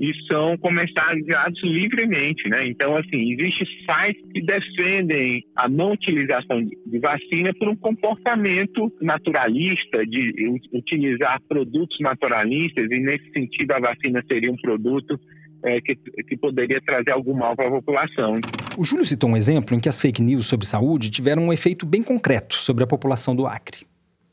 e 0.00 0.12
são 0.26 0.56
comercializados 0.58 1.62
livremente, 1.62 2.48
né? 2.48 2.66
Então, 2.66 2.96
assim, 2.96 3.32
existem 3.32 3.66
sites 3.86 4.32
que 4.32 4.42
defendem 4.42 5.44
a 5.54 5.68
não 5.68 5.92
utilização 5.92 6.60
de 6.64 6.98
vacina 6.98 7.52
por 7.54 7.68
um 7.68 7.76
comportamento 7.76 8.92
naturalista, 9.00 10.04
de 10.06 10.60
utilizar 10.72 11.40
produtos 11.48 11.96
naturalistas, 12.00 12.90
e 12.90 12.98
nesse 12.98 13.30
sentido 13.30 13.72
a 13.72 13.80
vacina 13.80 14.24
seria 14.28 14.50
um 14.50 14.56
produto 14.56 15.20
é, 15.64 15.80
que, 15.80 15.94
que 15.96 16.36
poderia 16.36 16.80
trazer 16.80 17.10
algum 17.10 17.34
mal 17.34 17.54
para 17.54 17.68
a 17.68 17.70
população. 17.70 18.34
O 18.76 18.84
Júlio 18.84 19.06
citou 19.06 19.30
um 19.30 19.36
exemplo 19.36 19.76
em 19.76 19.80
que 19.80 19.88
as 19.88 20.00
fake 20.00 20.22
news 20.22 20.46
sobre 20.46 20.66
saúde 20.66 21.10
tiveram 21.10 21.44
um 21.44 21.52
efeito 21.52 21.86
bem 21.86 22.02
concreto 22.02 22.56
sobre 22.56 22.84
a 22.84 22.86
população 22.86 23.34
do 23.34 23.46
Acre. 23.46 23.86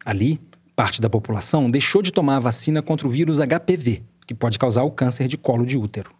Ali, 0.05 0.39
parte 0.75 1.01
da 1.01 1.09
população 1.09 1.69
deixou 1.69 2.01
de 2.01 2.11
tomar 2.11 2.37
a 2.37 2.39
vacina 2.39 2.81
contra 2.81 3.07
o 3.07 3.11
vírus 3.11 3.39
HPV, 3.39 4.01
que 4.25 4.33
pode 4.33 4.57
causar 4.57 4.83
o 4.83 4.91
câncer 4.91 5.27
de 5.27 5.37
colo 5.37 5.65
de 5.65 5.77
útero. 5.77 6.11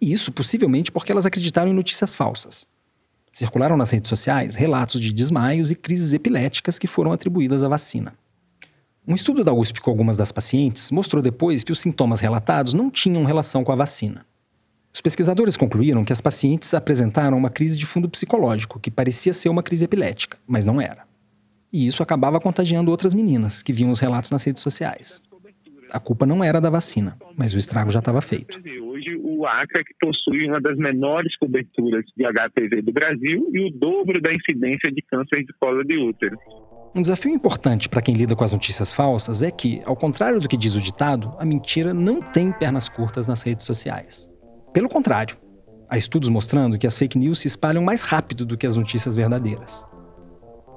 E 0.00 0.12
isso 0.12 0.32
possivelmente 0.32 0.90
porque 0.90 1.12
elas 1.12 1.26
acreditaram 1.26 1.70
em 1.70 1.74
notícias 1.74 2.14
falsas. 2.14 2.66
Circularam 3.32 3.76
nas 3.76 3.90
redes 3.90 4.08
sociais 4.08 4.54
relatos 4.54 5.00
de 5.00 5.12
desmaios 5.12 5.70
e 5.70 5.76
crises 5.76 6.12
epiléticas 6.12 6.78
que 6.78 6.86
foram 6.86 7.12
atribuídas 7.12 7.62
à 7.62 7.68
vacina. 7.68 8.14
Um 9.08 9.14
estudo 9.14 9.42
da 9.42 9.52
USP 9.52 9.80
com 9.80 9.90
algumas 9.90 10.16
das 10.16 10.30
pacientes 10.30 10.90
mostrou 10.90 11.22
depois 11.22 11.64
que 11.64 11.72
os 11.72 11.80
sintomas 11.80 12.20
relatados 12.20 12.74
não 12.74 12.90
tinham 12.90 13.24
relação 13.24 13.64
com 13.64 13.72
a 13.72 13.76
vacina. 13.76 14.26
Os 14.92 15.00
pesquisadores 15.00 15.56
concluíram 15.56 16.04
que 16.04 16.12
as 16.12 16.20
pacientes 16.20 16.74
apresentaram 16.74 17.38
uma 17.38 17.48
crise 17.48 17.78
de 17.78 17.86
fundo 17.86 18.08
psicológico, 18.08 18.78
que 18.78 18.90
parecia 18.90 19.32
ser 19.32 19.48
uma 19.48 19.62
crise 19.62 19.84
epilética, 19.84 20.36
mas 20.46 20.66
não 20.66 20.80
era. 20.80 21.04
E 21.72 21.86
isso 21.86 22.02
acabava 22.02 22.40
contagiando 22.40 22.90
outras 22.90 23.14
meninas 23.14 23.62
que 23.62 23.72
viam 23.72 23.90
os 23.90 24.00
relatos 24.00 24.30
nas 24.30 24.44
redes 24.44 24.62
sociais. 24.62 25.22
A 25.92 25.98
culpa 25.98 26.26
não 26.26 26.44
era 26.44 26.60
da 26.60 26.70
vacina, 26.70 27.16
mas 27.36 27.54
o 27.54 27.58
estrago 27.58 27.90
já 27.90 28.00
estava 28.00 28.20
feito. 28.20 28.60
Hoje, 28.82 29.16
o 29.22 29.46
Acre 29.46 29.82
que 29.84 29.94
possui 30.00 30.46
uma 30.46 30.60
das 30.60 30.76
menores 30.76 31.36
coberturas 31.36 32.04
de 32.16 32.24
HPV 32.24 32.82
do 32.82 32.92
Brasil 32.92 33.48
e 33.52 33.66
o 33.66 33.70
dobro 33.70 34.20
da 34.20 34.32
incidência 34.32 34.90
de 34.92 35.02
câncer 35.02 35.44
de 35.44 35.52
colo 35.58 35.82
de 35.82 35.98
útero. 35.98 36.38
Um 36.92 37.02
desafio 37.02 37.30
importante 37.30 37.88
para 37.88 38.02
quem 38.02 38.16
lida 38.16 38.34
com 38.34 38.42
as 38.42 38.52
notícias 38.52 38.92
falsas 38.92 39.42
é 39.42 39.50
que, 39.50 39.80
ao 39.86 39.94
contrário 39.94 40.40
do 40.40 40.48
que 40.48 40.56
diz 40.56 40.74
o 40.74 40.80
ditado, 40.80 41.32
a 41.38 41.44
mentira 41.44 41.94
não 41.94 42.20
tem 42.20 42.50
pernas 42.50 42.88
curtas 42.88 43.28
nas 43.28 43.42
redes 43.42 43.64
sociais. 43.64 44.28
Pelo 44.72 44.88
contrário, 44.88 45.36
há 45.88 45.96
estudos 45.96 46.28
mostrando 46.28 46.76
que 46.76 46.88
as 46.88 46.98
fake 46.98 47.16
news 47.16 47.38
se 47.38 47.46
espalham 47.46 47.84
mais 47.84 48.02
rápido 48.02 48.44
do 48.44 48.56
que 48.56 48.66
as 48.66 48.74
notícias 48.74 49.14
verdadeiras. 49.14 49.86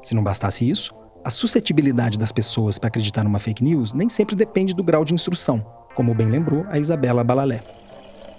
Se 0.03 0.13
não 0.13 0.23
bastasse 0.23 0.69
isso, 0.69 0.93
a 1.23 1.31
suscetibilidade 1.31 2.19
das 2.19 2.31
pessoas 2.31 2.77
para 2.77 2.89
acreditar 2.89 3.23
numa 3.23 3.39
fake 3.39 3.63
news 3.63 3.91
nem 3.91 4.07
sempre 4.07 4.35
depende 4.35 4.75
do 4.75 4.83
grau 4.83 5.03
de 5.03 5.15
instrução, 5.15 5.65
como 5.95 6.13
bem 6.13 6.29
lembrou 6.29 6.63
a 6.69 6.77
Isabela 6.77 7.23
Balalé. 7.23 7.59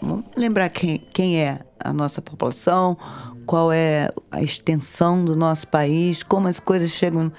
Vamos 0.00 0.26
lembrar 0.36 0.68
quem, 0.68 0.98
quem 1.12 1.40
é 1.40 1.58
a 1.80 1.92
nossa 1.92 2.22
população, 2.22 2.96
qual 3.46 3.72
é 3.72 4.10
a 4.30 4.42
extensão 4.42 5.24
do 5.24 5.34
nosso 5.34 5.66
país, 5.66 6.22
como 6.22 6.46
as 6.46 6.60
coisas 6.60 6.90
chegam 6.90 7.32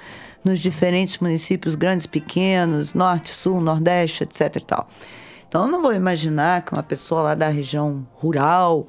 nos 0.46 0.60
diferentes 0.60 1.18
municípios, 1.18 1.76
grandes, 1.76 2.06
pequenos, 2.06 2.94
norte, 2.94 3.32
sul, 3.32 3.60
nordeste, 3.60 4.24
etc. 4.24 4.56
E 4.56 4.60
tal. 4.62 4.90
Então, 5.48 5.66
eu 5.66 5.72
não 5.72 5.82
vou 5.82 5.94
imaginar 5.94 6.64
que 6.64 6.74
uma 6.74 6.84
pessoa 6.84 7.22
lá 7.22 7.36
da 7.36 7.50
região 7.50 8.08
rural, 8.14 8.88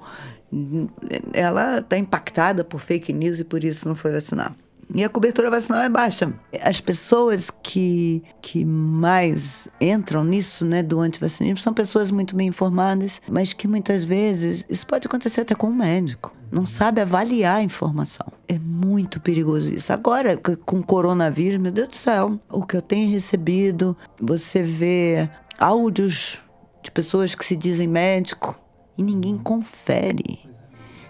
ela 1.33 1.79
está 1.79 1.97
impactada 1.97 2.62
por 2.62 2.81
fake 2.81 3.12
news 3.12 3.40
e 3.40 3.45
por 3.45 3.64
isso 3.64 3.88
não 3.88 3.95
foi 3.95 4.12
vacinar. 4.12 4.55
E 4.94 5.03
a 5.03 5.09
cobertura 5.09 5.51
vacinal 5.51 5.83
é 5.83 5.88
baixa. 5.88 6.33
As 6.62 6.81
pessoas 6.81 7.51
que, 7.51 8.22
que 8.40 8.64
mais 8.64 9.68
entram 9.81 10.25
nisso, 10.25 10.64
né, 10.64 10.83
do 10.83 11.01
antivacinismo, 11.01 11.59
são 11.59 11.75
pessoas 11.75 12.11
muito 12.11 12.37
bem 12.37 12.49
informadas, 12.49 13.20
mas 13.29 13.53
que 13.53 13.66
muitas 13.66 14.05
vezes 14.05 14.64
isso 14.68 14.87
pode 14.87 15.07
acontecer 15.07 15.40
até 15.40 15.55
com 15.55 15.68
um 15.68 15.75
médico. 15.75 16.35
Não 16.51 16.64
sabe 16.64 17.01
avaliar 17.01 17.57
a 17.57 17.62
informação. 17.62 18.27
É 18.46 18.59
muito 18.59 19.20
perigoso 19.20 19.68
isso. 19.68 19.92
Agora, 19.92 20.37
com 20.64 20.83
coronavírus, 20.83 21.59
meu 21.59 21.72
Deus 21.72 21.88
do 21.88 21.96
céu, 21.96 22.38
o 22.49 22.64
que 22.64 22.77
eu 22.77 22.83
tenho 22.83 23.11
recebido, 23.11 23.96
você 24.20 24.62
vê 24.62 25.29
áudios 25.59 26.40
de 26.83 26.90
pessoas 26.90 27.35
que 27.35 27.44
se 27.44 27.57
dizem 27.57 27.88
médico 27.88 28.57
e 28.96 29.03
ninguém 29.03 29.37
confere. 29.37 30.38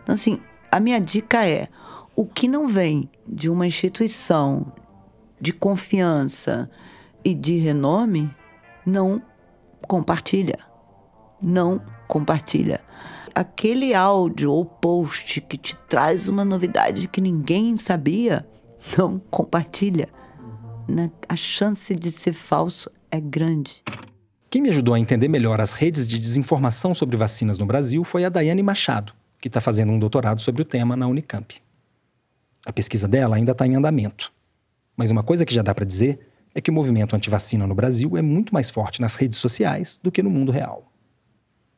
Então, 0.03 0.15
assim, 0.15 0.41
a 0.73 0.81
minha 0.81 0.99
dica 0.99 1.47
é: 1.47 1.69
o 2.17 2.25
que 2.25 2.49
não 2.49 2.67
vem 2.67 3.11
de 3.29 3.51
uma 3.51 3.67
instituição 3.67 4.73
de 5.39 5.53
confiança 5.53 6.71
e 7.23 7.35
de 7.35 7.57
renome, 7.59 8.31
não 8.87 9.21
compartilha. 9.87 10.59
Não 11.43 11.83
compartilha. 12.09 12.81
Aquele 13.35 13.93
áudio 13.93 14.51
ou 14.51 14.65
post 14.65 15.43
que 15.43 15.59
te 15.59 15.77
traz 15.77 16.27
uma 16.27 16.43
novidade 16.43 17.07
que 17.07 17.21
ninguém 17.21 17.77
sabia, 17.77 18.49
não 18.97 19.19
compartilha. 19.19 20.09
A 21.29 21.37
chance 21.37 21.95
de 21.95 22.11
ser 22.11 22.33
falso 22.33 22.91
é 23.11 23.21
grande. 23.21 23.83
Quem 24.49 24.63
me 24.63 24.71
ajudou 24.71 24.95
a 24.95 24.99
entender 24.99 25.29
melhor 25.29 25.61
as 25.61 25.73
redes 25.73 26.07
de 26.07 26.19
desinformação 26.19 26.95
sobre 26.95 27.17
vacinas 27.17 27.59
no 27.59 27.67
Brasil 27.67 28.03
foi 28.05 28.25
a 28.25 28.31
Daiane 28.31 28.63
Machado, 28.63 29.13
que 29.39 29.49
está 29.49 29.61
fazendo 29.61 29.93
um 29.93 29.99
doutorado 29.99 30.41
sobre 30.41 30.63
o 30.63 30.65
tema 30.65 30.97
na 30.97 31.07
Unicamp. 31.07 31.66
A 32.67 32.73
pesquisa 32.73 33.07
dela 33.07 33.37
ainda 33.37 33.53
está 33.53 33.65
em 33.65 33.77
andamento. 33.77 34.33
Mas 34.97 35.09
uma 35.13 35.23
coisa 35.23 35.47
que 35.47 35.55
já 35.55 35.63
dá 35.63 35.73
para 35.73 35.85
dizer 35.85 36.19
é 36.53 36.61
que 36.61 36.69
o 36.69 36.75
movimento 36.75 37.15
antivacina 37.15 37.65
no 37.65 37.77
Brasil 37.77 38.17
é 38.17 38.23
muito 38.23 38.53
mais 38.53 38.71
forte 38.71 39.01
nas 39.01 39.15
redes 39.15 39.39
sociais 39.39 40.01
do 40.03 40.11
que 40.11 40.21
no 40.21 40.29
mundo 40.29 40.51
real. 40.51 40.91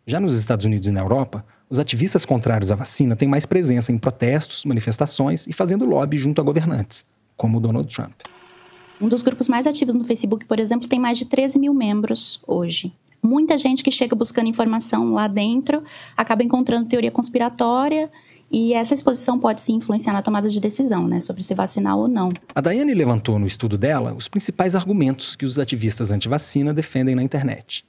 Já 0.06 0.18
nos 0.18 0.34
Estados 0.34 0.64
Unidos 0.64 0.88
e 0.88 0.90
na 0.90 1.00
Europa, 1.00 1.44
os 1.68 1.78
ativistas 1.78 2.24
contrários 2.24 2.70
à 2.70 2.74
vacina 2.74 3.14
têm 3.14 3.28
mais 3.28 3.44
presença 3.44 3.92
em 3.92 3.98
protestos, 3.98 4.64
manifestações 4.64 5.46
e 5.46 5.52
fazendo 5.52 5.84
lobby 5.84 6.16
junto 6.16 6.40
a 6.40 6.44
governantes, 6.44 7.04
como 7.36 7.58
o 7.58 7.60
Donald 7.60 7.94
Trump. 7.94 8.22
Um 8.98 9.08
dos 9.08 9.20
grupos 9.20 9.46
mais 9.46 9.66
ativos 9.66 9.94
no 9.94 10.04
Facebook, 10.04 10.46
por 10.46 10.58
exemplo, 10.58 10.88
tem 10.88 10.98
mais 10.98 11.18
de 11.18 11.26
13 11.26 11.58
mil 11.58 11.74
membros 11.74 12.40
hoje. 12.46 12.90
Muita 13.22 13.58
gente 13.58 13.84
que 13.84 13.90
chega 13.90 14.16
buscando 14.16 14.48
informação 14.48 15.12
lá 15.12 15.28
dentro 15.28 15.82
acaba 16.16 16.42
encontrando 16.42 16.88
teoria 16.88 17.10
conspiratória 17.10 18.10
e 18.50 18.72
essa 18.72 18.94
exposição 18.94 19.38
pode 19.38 19.60
se 19.60 19.72
influenciar 19.72 20.12
na 20.12 20.22
tomada 20.22 20.48
de 20.48 20.58
decisão, 20.58 21.06
né, 21.06 21.20
sobre 21.20 21.42
se 21.42 21.54
vacinar 21.54 21.96
ou 21.96 22.08
não. 22.08 22.30
A 22.54 22.60
Daiane 22.60 22.94
levantou 22.94 23.38
no 23.38 23.46
estudo 23.46 23.76
dela 23.76 24.14
os 24.14 24.28
principais 24.28 24.74
argumentos 24.74 25.36
que 25.36 25.44
os 25.44 25.58
ativistas 25.58 26.10
anti-vacina 26.10 26.72
defendem 26.72 27.14
na 27.14 27.22
internet. 27.22 27.84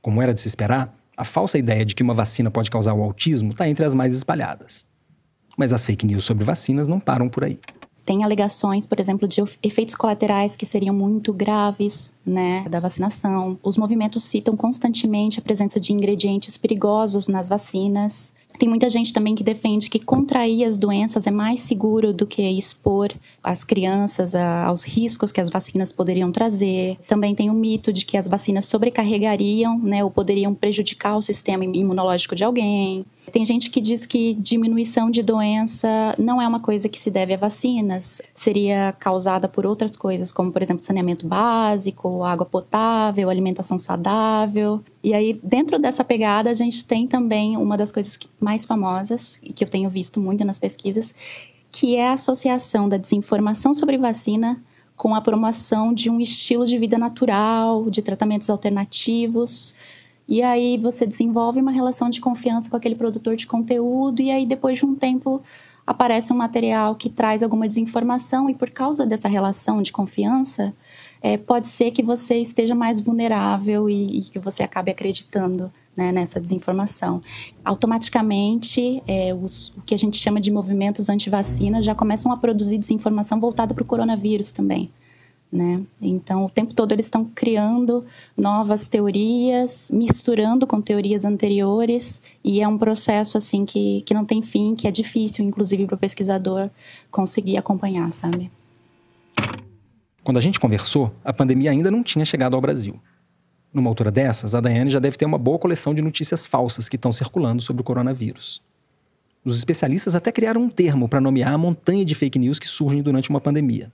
Como 0.00 0.20
era 0.20 0.34
de 0.34 0.40
se 0.40 0.48
esperar, 0.48 0.96
a 1.16 1.24
falsa 1.24 1.58
ideia 1.58 1.84
de 1.84 1.94
que 1.94 2.02
uma 2.02 2.14
vacina 2.14 2.50
pode 2.50 2.70
causar 2.70 2.94
o 2.94 3.02
autismo 3.02 3.52
está 3.52 3.68
entre 3.68 3.84
as 3.84 3.94
mais 3.94 4.14
espalhadas. 4.14 4.84
Mas 5.56 5.72
as 5.72 5.84
fake 5.84 6.06
news 6.06 6.24
sobre 6.24 6.44
vacinas 6.44 6.88
não 6.88 6.98
param 6.98 7.28
por 7.28 7.44
aí 7.44 7.60
tem 8.04 8.24
alegações, 8.24 8.86
por 8.86 8.98
exemplo, 8.98 9.28
de 9.28 9.42
efeitos 9.62 9.94
colaterais 9.94 10.56
que 10.56 10.66
seriam 10.66 10.94
muito 10.94 11.32
graves, 11.32 12.12
né, 12.26 12.66
da 12.68 12.80
vacinação. 12.80 13.58
Os 13.62 13.76
movimentos 13.76 14.24
citam 14.24 14.56
constantemente 14.56 15.38
a 15.38 15.42
presença 15.42 15.78
de 15.78 15.92
ingredientes 15.92 16.56
perigosos 16.56 17.28
nas 17.28 17.48
vacinas. 17.48 18.34
Tem 18.58 18.68
muita 18.68 18.88
gente 18.88 19.12
também 19.12 19.34
que 19.34 19.42
defende 19.42 19.90
que 19.90 19.98
contrair 19.98 20.64
as 20.64 20.78
doenças 20.78 21.26
é 21.26 21.30
mais 21.30 21.60
seguro 21.60 22.12
do 22.12 22.26
que 22.26 22.42
expor 22.42 23.12
as 23.42 23.64
crianças 23.64 24.34
aos 24.34 24.84
riscos 24.84 25.32
que 25.32 25.40
as 25.40 25.50
vacinas 25.50 25.92
poderiam 25.92 26.30
trazer. 26.30 26.96
Também 27.06 27.34
tem 27.34 27.50
o 27.50 27.54
mito 27.54 27.92
de 27.92 28.04
que 28.04 28.16
as 28.16 28.28
vacinas 28.28 28.66
sobrecarregariam, 28.66 29.78
né, 29.78 30.04
ou 30.04 30.10
poderiam 30.10 30.54
prejudicar 30.54 31.16
o 31.16 31.22
sistema 31.22 31.64
imunológico 31.64 32.34
de 32.34 32.44
alguém. 32.44 33.04
Tem 33.30 33.44
gente 33.44 33.70
que 33.70 33.80
diz 33.80 34.04
que 34.04 34.34
diminuição 34.34 35.08
de 35.08 35.22
doença 35.22 36.14
não 36.18 36.42
é 36.42 36.48
uma 36.48 36.58
coisa 36.58 36.88
que 36.88 36.98
se 36.98 37.10
deve 37.10 37.32
a 37.32 37.36
vacinas, 37.36 38.20
seria 38.34 38.92
causada 38.98 39.46
por 39.46 39.64
outras 39.64 39.96
coisas, 39.96 40.32
como, 40.32 40.50
por 40.50 40.60
exemplo, 40.60 40.82
saneamento 40.82 41.26
básico, 41.28 42.24
água 42.24 42.44
potável, 42.44 43.30
alimentação 43.30 43.78
saudável. 43.78 44.82
E 45.04 45.14
aí, 45.14 45.38
dentro 45.42 45.78
dessa 45.78 46.02
pegada, 46.02 46.50
a 46.50 46.54
gente 46.54 46.84
tem 46.84 47.06
também 47.06 47.56
uma 47.56 47.76
das 47.76 47.92
coisas 47.92 48.18
mais 48.40 48.64
famosas, 48.64 49.38
e 49.42 49.52
que 49.52 49.62
eu 49.62 49.68
tenho 49.68 49.88
visto 49.88 50.20
muito 50.20 50.44
nas 50.44 50.58
pesquisas, 50.58 51.14
que 51.70 51.94
é 51.96 52.08
a 52.08 52.14
associação 52.14 52.88
da 52.88 52.96
desinformação 52.96 53.72
sobre 53.72 53.96
vacina 53.96 54.60
com 54.96 55.14
a 55.14 55.20
promoção 55.20 55.94
de 55.94 56.10
um 56.10 56.20
estilo 56.20 56.66
de 56.66 56.76
vida 56.76 56.98
natural, 56.98 57.88
de 57.88 58.02
tratamentos 58.02 58.50
alternativos 58.50 59.74
e 60.28 60.42
aí 60.42 60.78
você 60.78 61.06
desenvolve 61.06 61.60
uma 61.60 61.72
relação 61.72 62.08
de 62.08 62.20
confiança 62.20 62.70
com 62.70 62.76
aquele 62.76 62.94
produtor 62.94 63.36
de 63.36 63.46
conteúdo, 63.46 64.22
e 64.22 64.30
aí 64.30 64.46
depois 64.46 64.78
de 64.78 64.86
um 64.86 64.94
tempo 64.94 65.42
aparece 65.86 66.32
um 66.32 66.36
material 66.36 66.94
que 66.94 67.10
traz 67.10 67.42
alguma 67.42 67.66
desinformação, 67.66 68.48
e 68.48 68.54
por 68.54 68.70
causa 68.70 69.04
dessa 69.04 69.28
relação 69.28 69.82
de 69.82 69.92
confiança, 69.92 70.74
é, 71.20 71.36
pode 71.36 71.68
ser 71.68 71.90
que 71.90 72.02
você 72.02 72.36
esteja 72.36 72.74
mais 72.74 73.00
vulnerável 73.00 73.88
e, 73.88 74.18
e 74.18 74.22
que 74.22 74.38
você 74.38 74.62
acabe 74.62 74.90
acreditando 74.90 75.72
né, 75.96 76.10
nessa 76.10 76.40
desinformação. 76.40 77.20
Automaticamente, 77.64 79.02
é, 79.06 79.34
os, 79.34 79.68
o 79.76 79.82
que 79.82 79.94
a 79.94 79.98
gente 79.98 80.16
chama 80.16 80.40
de 80.40 80.50
movimentos 80.50 81.08
anti-vacina 81.08 81.82
já 81.82 81.94
começam 81.94 82.32
a 82.32 82.36
produzir 82.36 82.78
desinformação 82.78 83.38
voltada 83.38 83.74
para 83.74 83.82
o 83.82 83.86
coronavírus 83.86 84.50
também. 84.50 84.90
Né? 85.52 85.82
Então, 86.00 86.46
o 86.46 86.48
tempo 86.48 86.72
todo 86.72 86.92
eles 86.92 87.04
estão 87.04 87.26
criando 87.26 88.02
novas 88.34 88.88
teorias, 88.88 89.90
misturando 89.92 90.66
com 90.66 90.80
teorias 90.80 91.26
anteriores, 91.26 92.22
e 92.42 92.62
é 92.62 92.66
um 92.66 92.78
processo 92.78 93.36
assim 93.36 93.66
que, 93.66 94.00
que 94.06 94.14
não 94.14 94.24
tem 94.24 94.40
fim, 94.40 94.74
que 94.74 94.88
é 94.88 94.90
difícil, 94.90 95.44
inclusive, 95.44 95.84
para 95.84 95.94
o 95.94 95.98
pesquisador 95.98 96.70
conseguir 97.10 97.58
acompanhar, 97.58 98.10
sabe? 98.12 98.50
Quando 100.24 100.38
a 100.38 100.40
gente 100.40 100.58
conversou, 100.58 101.12
a 101.22 101.34
pandemia 101.34 101.70
ainda 101.70 101.90
não 101.90 102.02
tinha 102.02 102.24
chegado 102.24 102.54
ao 102.54 102.60
Brasil. 102.60 102.98
Numa 103.74 103.90
altura 103.90 104.10
dessas, 104.10 104.54
a 104.54 104.60
Daiane 104.60 104.90
já 104.90 104.98
deve 104.98 105.18
ter 105.18 105.26
uma 105.26 105.38
boa 105.38 105.58
coleção 105.58 105.94
de 105.94 106.00
notícias 106.00 106.46
falsas 106.46 106.88
que 106.88 106.96
estão 106.96 107.12
circulando 107.12 107.60
sobre 107.60 107.82
o 107.82 107.84
coronavírus. 107.84 108.62
Os 109.44 109.58
especialistas 109.58 110.14
até 110.14 110.32
criaram 110.32 110.62
um 110.62 110.70
termo 110.70 111.08
para 111.08 111.20
nomear 111.20 111.52
a 111.52 111.58
montanha 111.58 112.06
de 112.06 112.14
fake 112.14 112.38
news 112.38 112.58
que 112.58 112.68
surgem 112.68 113.02
durante 113.02 113.28
uma 113.28 113.40
pandemia 113.40 113.92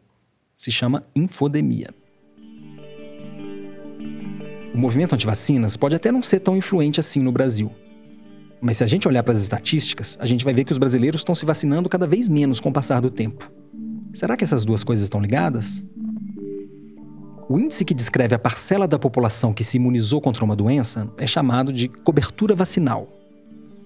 se 0.58 0.72
chama 0.72 1.06
infodemia. 1.14 1.94
O 4.74 4.78
movimento 4.78 5.14
antivacinas 5.14 5.76
pode 5.76 5.94
até 5.94 6.10
não 6.10 6.22
ser 6.22 6.40
tão 6.40 6.56
influente 6.56 6.98
assim 6.98 7.20
no 7.20 7.30
Brasil. 7.30 7.70
Mas 8.60 8.78
se 8.78 8.84
a 8.84 8.86
gente 8.86 9.06
olhar 9.06 9.22
para 9.22 9.32
as 9.32 9.40
estatísticas, 9.40 10.18
a 10.20 10.26
gente 10.26 10.44
vai 10.44 10.52
ver 10.52 10.64
que 10.64 10.72
os 10.72 10.78
brasileiros 10.78 11.20
estão 11.20 11.34
se 11.34 11.46
vacinando 11.46 11.88
cada 11.88 12.08
vez 12.08 12.26
menos 12.26 12.58
com 12.58 12.70
o 12.70 12.72
passar 12.72 13.00
do 13.00 13.10
tempo. 13.10 13.50
Será 14.12 14.36
que 14.36 14.42
essas 14.42 14.64
duas 14.64 14.82
coisas 14.82 15.04
estão 15.04 15.20
ligadas? 15.20 15.86
O 17.48 17.58
índice 17.58 17.84
que 17.84 17.94
descreve 17.94 18.34
a 18.34 18.38
parcela 18.38 18.88
da 18.88 18.98
população 18.98 19.54
que 19.54 19.62
se 19.62 19.76
imunizou 19.76 20.20
contra 20.20 20.44
uma 20.44 20.56
doença 20.56 21.08
é 21.18 21.26
chamado 21.26 21.72
de 21.72 21.88
cobertura 21.88 22.54
vacinal. 22.54 23.08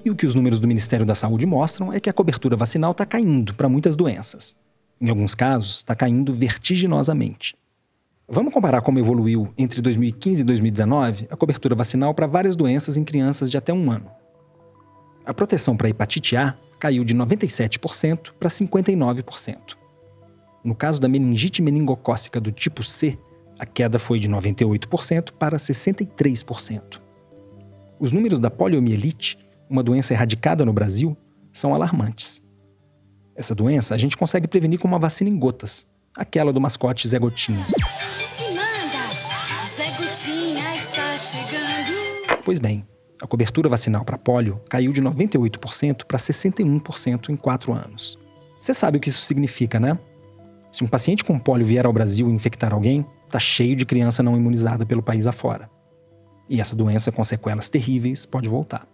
E 0.05 0.11
o 0.11 0.17
que 0.17 0.27
os 0.27 0.35
números 0.35 0.59
do 0.59 0.67
Ministério 0.67 1.05
da 1.05 1.15
Saúde 1.15 1.45
mostram 1.45 1.93
é 1.93 2.01
que 2.01 2.09
a 2.09 2.13
cobertura 2.13 2.57
vacinal 2.57 2.93
está 2.93 3.05
caindo 3.05 3.55
para 3.55 3.69
muitas 3.69 3.95
doenças. 3.95 4.57
Em 5.03 5.11
alguns 5.11 5.35
casos, 5.35 5.79
está 5.79 5.97
caindo 5.97 6.33
vertiginosamente. 6.33 7.57
Vamos 8.29 8.55
comparar 8.55 8.83
como 8.83 9.01
evoluiu 9.01 9.53
entre 9.59 9.83
2015 9.83 10.43
e 10.43 10.45
2019 10.45 11.27
a 11.29 11.37
cobertura 11.37 11.75
vacinal 11.75 12.15
para 12.15 12.29
várias 12.29 12.55
doenças 12.55 12.97
em 12.97 13.03
crianças 13.03 13.51
de 13.51 13.57
até 13.57 13.73
um 13.73 13.91
ano. 13.91 14.09
A 15.27 15.35
proteção 15.35 15.77
para 15.77 15.89
hepatite 15.89 16.37
A 16.37 16.55
caiu 16.79 17.05
de 17.05 17.17
97% 17.17 18.31
para 18.39 18.49
59%. 18.49 19.57
No 20.63 20.73
caso 20.73 21.01
da 21.01 21.09
meningite 21.09 21.61
meningocócica 21.61 22.41
do 22.41 22.53
tipo 22.53 22.85
C, 22.85 23.19
a 23.59 23.67
queda 23.67 23.99
foi 23.99 24.21
de 24.21 24.29
98% 24.29 25.33
para 25.33 25.57
63%. 25.57 27.01
Os 27.99 28.13
números 28.13 28.39
da 28.39 28.53
poliomielite, 28.53 29.37
uma 29.69 29.83
doença 29.83 30.15
erradicada 30.15 30.65
no 30.65 30.73
Brasil, 30.73 31.17
são 31.53 31.75
alarmantes. 31.75 32.41
Essa 33.35 33.55
doença 33.55 33.95
a 33.95 33.99
gente 33.99 34.17
consegue 34.17 34.47
prevenir 34.47 34.79
com 34.79 34.87
uma 34.87 34.99
vacina 34.99 35.31
em 35.31 35.39
gotas, 35.39 35.87
aquela 36.17 36.53
do 36.53 36.61
mascote 36.61 37.09
Zé 37.09 37.19
Gotinha. 37.19 37.65
Se 37.65 38.55
manda, 38.55 39.11
Zé 39.75 39.85
Gotinha 39.97 40.75
está 40.75 41.15
chegando. 41.15 42.43
Pois 42.45 42.59
bem, 42.59 42.87
a 43.23 43.27
cobertura 43.27 43.69
vacinal 43.69 44.05
para 44.05 44.19
polio 44.19 44.61
caiu 44.69 44.93
de 44.93 45.01
98% 45.01 46.05
para 46.05 46.19
61% 46.19 47.31
em 47.31 47.37
quatro 47.37 47.73
anos. 47.73 48.19
Você 48.59 48.75
sabe 48.75 48.99
o 48.99 49.01
que 49.01 49.09
isso 49.09 49.23
significa, 49.23 49.81
né? 49.81 49.99
Se 50.71 50.85
um 50.85 50.89
paciente 50.89 51.25
com 51.25 51.39
polio 51.39 51.67
vier 51.67 51.87
ao 51.87 51.93
Brasil 51.93 52.29
e 52.29 52.33
infectar 52.33 52.73
alguém, 52.73 53.07
tá 53.31 53.39
cheio 53.39 53.75
de 53.75 53.87
criança 53.87 54.23
não 54.23 54.37
imunizada 54.37 54.85
pelo 54.85 55.03
país 55.03 55.27
afora. 55.27 55.71
E 56.49 56.61
essa 56.61 56.77
doença 56.77 57.11
com 57.11 57.25
sequelas 57.25 57.71
terríveis 57.71 58.27
pode 58.27 58.49
voltar. 58.49 58.87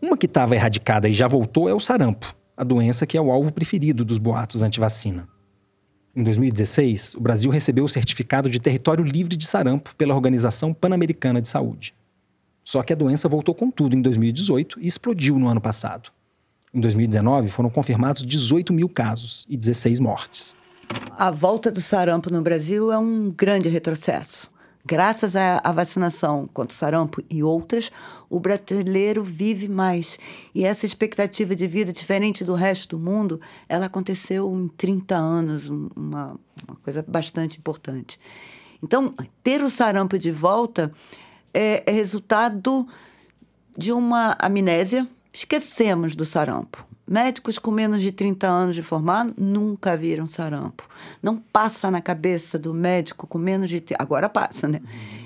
Uma 0.00 0.16
que 0.16 0.26
estava 0.26 0.56
erradicada 0.56 1.08
e 1.08 1.12
já 1.12 1.28
voltou 1.28 1.68
é 1.68 1.74
o 1.74 1.78
sarampo, 1.78 2.34
a 2.62 2.64
doença 2.64 3.06
que 3.06 3.16
é 3.16 3.20
o 3.20 3.30
alvo 3.30 3.52
preferido 3.52 4.04
dos 4.04 4.18
boatos 4.18 4.62
anti-vacina. 4.62 5.28
Em 6.14 6.22
2016, 6.22 7.14
o 7.16 7.20
Brasil 7.20 7.50
recebeu 7.50 7.84
o 7.84 7.88
certificado 7.88 8.48
de 8.48 8.60
território 8.60 9.04
livre 9.04 9.36
de 9.36 9.46
sarampo 9.46 9.94
pela 9.96 10.14
Organização 10.14 10.72
Pan-Americana 10.72 11.42
de 11.42 11.48
Saúde. 11.48 11.94
Só 12.64 12.82
que 12.82 12.92
a 12.92 12.96
doença 12.96 13.28
voltou 13.28 13.54
com 13.54 13.70
tudo 13.70 13.96
em 13.96 14.02
2018 14.02 14.78
e 14.80 14.86
explodiu 14.86 15.38
no 15.38 15.48
ano 15.48 15.60
passado. 15.60 16.10
Em 16.72 16.80
2019, 16.80 17.48
foram 17.48 17.68
confirmados 17.68 18.24
18 18.24 18.72
mil 18.72 18.88
casos 18.88 19.44
e 19.48 19.56
16 19.56 19.98
mortes. 19.98 20.54
A 21.18 21.30
volta 21.30 21.70
do 21.70 21.80
sarampo 21.80 22.30
no 22.30 22.42
Brasil 22.42 22.92
é 22.92 22.98
um 22.98 23.30
grande 23.30 23.68
retrocesso. 23.68 24.52
Graças 24.84 25.36
à 25.36 25.72
vacinação 25.72 26.48
contra 26.52 26.74
o 26.74 26.76
sarampo 26.76 27.22
e 27.30 27.42
outras, 27.42 27.90
o 28.32 28.40
brasileiro 28.40 29.22
vive 29.22 29.68
mais. 29.68 30.18
E 30.54 30.64
essa 30.64 30.86
expectativa 30.86 31.54
de 31.54 31.66
vida, 31.66 31.92
diferente 31.92 32.42
do 32.42 32.54
resto 32.54 32.96
do 32.96 33.04
mundo, 33.04 33.38
ela 33.68 33.84
aconteceu 33.84 34.50
em 34.56 34.68
30 34.68 35.14
anos, 35.14 35.68
uma, 35.68 36.40
uma 36.66 36.76
coisa 36.82 37.04
bastante 37.06 37.58
importante. 37.58 38.18
Então, 38.82 39.14
ter 39.42 39.60
o 39.62 39.68
sarampo 39.68 40.18
de 40.18 40.30
volta 40.30 40.90
é, 41.52 41.82
é 41.84 41.92
resultado 41.92 42.88
de 43.76 43.92
uma 43.92 44.34
amnésia. 44.40 45.06
Esquecemos 45.30 46.16
do 46.16 46.24
sarampo. 46.24 46.86
Médicos 47.06 47.58
com 47.58 47.70
menos 47.70 48.00
de 48.00 48.12
30 48.12 48.46
anos 48.46 48.76
de 48.76 48.82
formado 48.82 49.34
nunca 49.36 49.96
viram 49.96 50.26
sarampo. 50.26 50.88
Não 51.22 51.36
passa 51.36 51.90
na 51.90 52.00
cabeça 52.00 52.58
do 52.58 52.72
médico 52.72 53.26
com 53.26 53.38
menos 53.38 53.68
de. 53.68 53.82
Agora 53.98 54.28
passa, 54.28 54.68
né? 54.68 54.80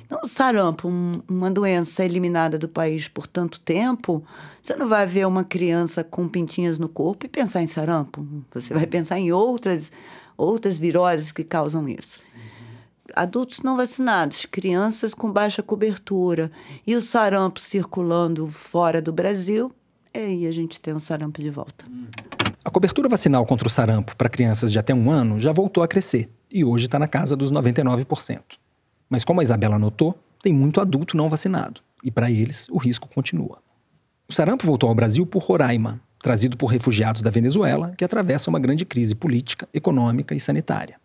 Então, 0.05 0.25
sarampo, 0.25 0.89
um, 0.89 1.21
uma 1.29 1.51
doença 1.51 2.05
eliminada 2.05 2.59
do 2.59 2.69
país 2.69 3.09
por 3.09 3.27
tanto 3.27 3.61
tempo, 3.61 4.25
você 4.63 4.75
não 4.75 4.89
vai 4.89 5.07
ver 5.07 5.27
uma 5.27 5.45
criança 5.45 6.03
com 6.03 6.29
pintinhas 6.29 6.79
no 6.79 6.89
corpo 6.89 7.27
e 7.27 7.29
pensar 7.29 7.63
em 7.63 7.67
sarampo. 7.67 8.27
Você 8.55 8.73
vai 8.73 8.87
pensar 8.87 9.19
em 9.19 9.31
outras, 9.33 9.93
outras 10.37 10.79
viroses 10.79 11.31
que 11.31 11.45
causam 11.45 11.89
isso 11.89 12.21
adultos 13.15 13.63
não 13.63 13.77
vacinados, 13.77 14.45
crianças 14.47 15.15
com 15.15 15.33
baixa 15.33 15.63
cobertura 15.63 16.51
e 16.87 16.95
o 16.95 17.03
sarampo 17.03 17.61
circulando 17.61 18.49
fora 18.49 19.01
do 19.01 19.13
Brasil, 19.13 19.73
aí 20.17 20.47
a 20.47 20.51
gente 20.51 20.81
tem 20.81 20.95
um 20.95 21.01
sarampo 21.01 21.41
de 21.41 21.51
volta. 21.51 21.85
A 22.65 22.71
cobertura 22.71 23.09
vacinal 23.09 23.47
contra 23.47 23.69
o 23.69 23.71
sarampo 23.71 24.17
para 24.17 24.29
crianças 24.29 24.73
de 24.73 24.79
até 24.79 24.95
um 24.95 25.11
ano 25.11 25.39
já 25.39 25.53
voltou 25.53 25.83
a 25.83 25.89
crescer 25.89 26.29
e 26.51 26.65
hoje 26.65 26.87
está 26.87 26.99
na 26.99 27.09
casa 27.09 27.37
dos 27.37 27.53
99%. 27.53 28.41
Mas 29.09 29.25
como 29.25 29.41
a 29.41 29.43
Isabela 29.43 29.79
notou, 29.79 30.19
tem 30.43 30.53
muito 30.53 30.81
adulto 30.81 31.17
não 31.17 31.29
vacinado 31.29 31.81
e 32.03 32.11
para 32.11 32.31
eles 32.31 32.69
o 32.71 32.79
risco 32.79 33.09
continua. 33.09 33.59
O 34.29 34.33
sarampo 34.33 34.67
voltou 34.67 34.89
ao 34.89 34.95
Brasil 34.95 35.25
por 35.25 35.43
Roraima, 35.43 36.01
trazido 36.19 36.57
por 36.57 36.67
refugiados 36.67 37.23
da 37.23 37.31
Venezuela 37.31 37.95
que 37.97 38.05
atravessam 38.05 38.53
uma 38.53 38.59
grande 38.59 38.85
crise 38.85 39.15
política, 39.15 39.69
econômica 39.73 40.35
e 40.35 40.41
sanitária. 40.41 41.01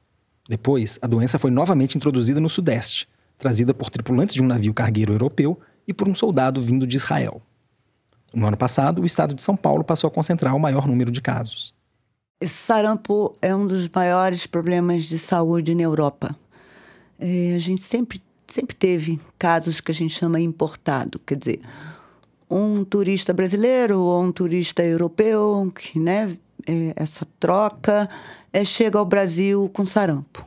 Depois, 0.49 0.97
a 1.01 1.07
doença 1.07 1.37
foi 1.37 1.51
novamente 1.51 1.95
introduzida 1.95 2.39
no 2.39 2.49
Sudeste, 2.49 3.07
trazida 3.37 3.73
por 3.73 3.89
tripulantes 3.89 4.35
de 4.35 4.41
um 4.41 4.47
navio 4.47 4.73
cargueiro 4.73 5.13
europeu 5.13 5.59
e 5.87 5.93
por 5.93 6.09
um 6.09 6.15
soldado 6.15 6.61
vindo 6.61 6.87
de 6.87 6.97
Israel. 6.97 7.41
No 8.33 8.47
ano 8.47 8.57
passado, 8.57 9.01
o 9.01 9.05
estado 9.05 9.33
de 9.33 9.43
São 9.43 9.55
Paulo 9.55 9.83
passou 9.83 10.07
a 10.07 10.11
concentrar 10.11 10.55
o 10.55 10.59
maior 10.59 10.87
número 10.87 11.11
de 11.11 11.21
casos. 11.21 11.73
Sarampo 12.43 13.33
é 13.41 13.55
um 13.55 13.67
dos 13.67 13.87
maiores 13.89 14.47
problemas 14.47 15.03
de 15.03 15.19
saúde 15.19 15.75
na 15.75 15.83
Europa. 15.83 16.35
É, 17.19 17.53
a 17.55 17.59
gente 17.59 17.81
sempre, 17.81 18.21
sempre 18.47 18.75
teve 18.75 19.19
casos 19.37 19.79
que 19.79 19.91
a 19.91 19.93
gente 19.93 20.13
chama 20.13 20.39
importado, 20.39 21.19
quer 21.19 21.35
dizer, 21.35 21.61
um 22.49 22.83
turista 22.83 23.31
brasileiro 23.33 23.99
ou 23.99 24.23
um 24.23 24.31
turista 24.31 24.83
europeu, 24.83 25.71
que, 25.75 25.99
né, 25.99 26.35
é, 26.67 26.93
essa 26.95 27.25
troca 27.39 28.09
é, 28.51 28.63
chega 28.65 28.97
ao 28.97 29.05
Brasil 29.05 29.69
com 29.73 29.85
sarampo. 29.85 30.45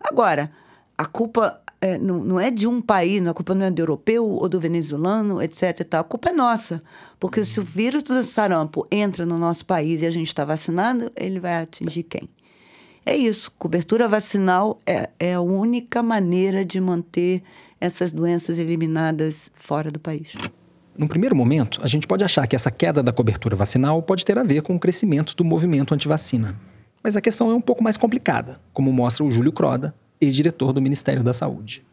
Agora, 0.00 0.50
a 0.96 1.04
culpa 1.04 1.60
é, 1.82 1.98
não, 1.98 2.18
não, 2.22 2.40
é 2.40 2.48
de 2.48 2.68
um 2.68 2.80
país, 2.80 3.26
a 3.26 3.34
culpa 3.34 3.56
não 3.56 3.66
é 3.66 3.70
do 3.70 3.82
europeu 3.82 4.24
ou 4.24 4.48
do 4.48 4.60
venezuelano, 4.60 5.42
etc. 5.42 5.82
Tal. 5.82 6.02
A 6.02 6.04
culpa 6.04 6.30
é 6.30 6.32
nossa. 6.32 6.80
Porque 7.18 7.44
se 7.44 7.58
o 7.58 7.64
vírus 7.64 8.04
do 8.04 8.22
sarampo 8.22 8.86
entra 8.88 9.26
no 9.26 9.36
nosso 9.36 9.66
país 9.66 10.00
e 10.00 10.06
a 10.06 10.10
gente 10.10 10.28
está 10.28 10.44
vacinado, 10.44 11.10
ele 11.16 11.40
vai 11.40 11.60
atingir 11.60 12.04
quem? 12.04 12.28
É 13.04 13.16
isso. 13.16 13.50
Cobertura 13.58 14.06
vacinal 14.06 14.78
é, 14.86 15.10
é 15.18 15.34
a 15.34 15.40
única 15.40 16.04
maneira 16.04 16.64
de 16.64 16.80
manter 16.80 17.42
essas 17.80 18.12
doenças 18.12 18.60
eliminadas 18.60 19.50
fora 19.52 19.90
do 19.90 19.98
país. 19.98 20.36
Num 20.96 21.08
primeiro 21.08 21.34
momento, 21.34 21.80
a 21.82 21.88
gente 21.88 22.06
pode 22.06 22.22
achar 22.22 22.46
que 22.46 22.54
essa 22.54 22.70
queda 22.70 23.02
da 23.02 23.12
cobertura 23.12 23.56
vacinal 23.56 24.00
pode 24.02 24.24
ter 24.24 24.38
a 24.38 24.44
ver 24.44 24.62
com 24.62 24.76
o 24.76 24.78
crescimento 24.78 25.34
do 25.34 25.44
movimento 25.44 25.92
antivacina. 25.92 26.56
Mas 27.02 27.16
a 27.16 27.20
questão 27.20 27.50
é 27.50 27.54
um 27.54 27.60
pouco 27.60 27.82
mais 27.82 27.96
complicada, 27.96 28.60
como 28.72 28.92
mostra 28.92 29.24
o 29.24 29.32
Júlio 29.32 29.50
Croda, 29.50 29.92
ex-diretor 30.22 30.72
do 30.72 30.80
Ministério 30.80 31.22
da 31.22 31.32
Saúde. 31.32 31.84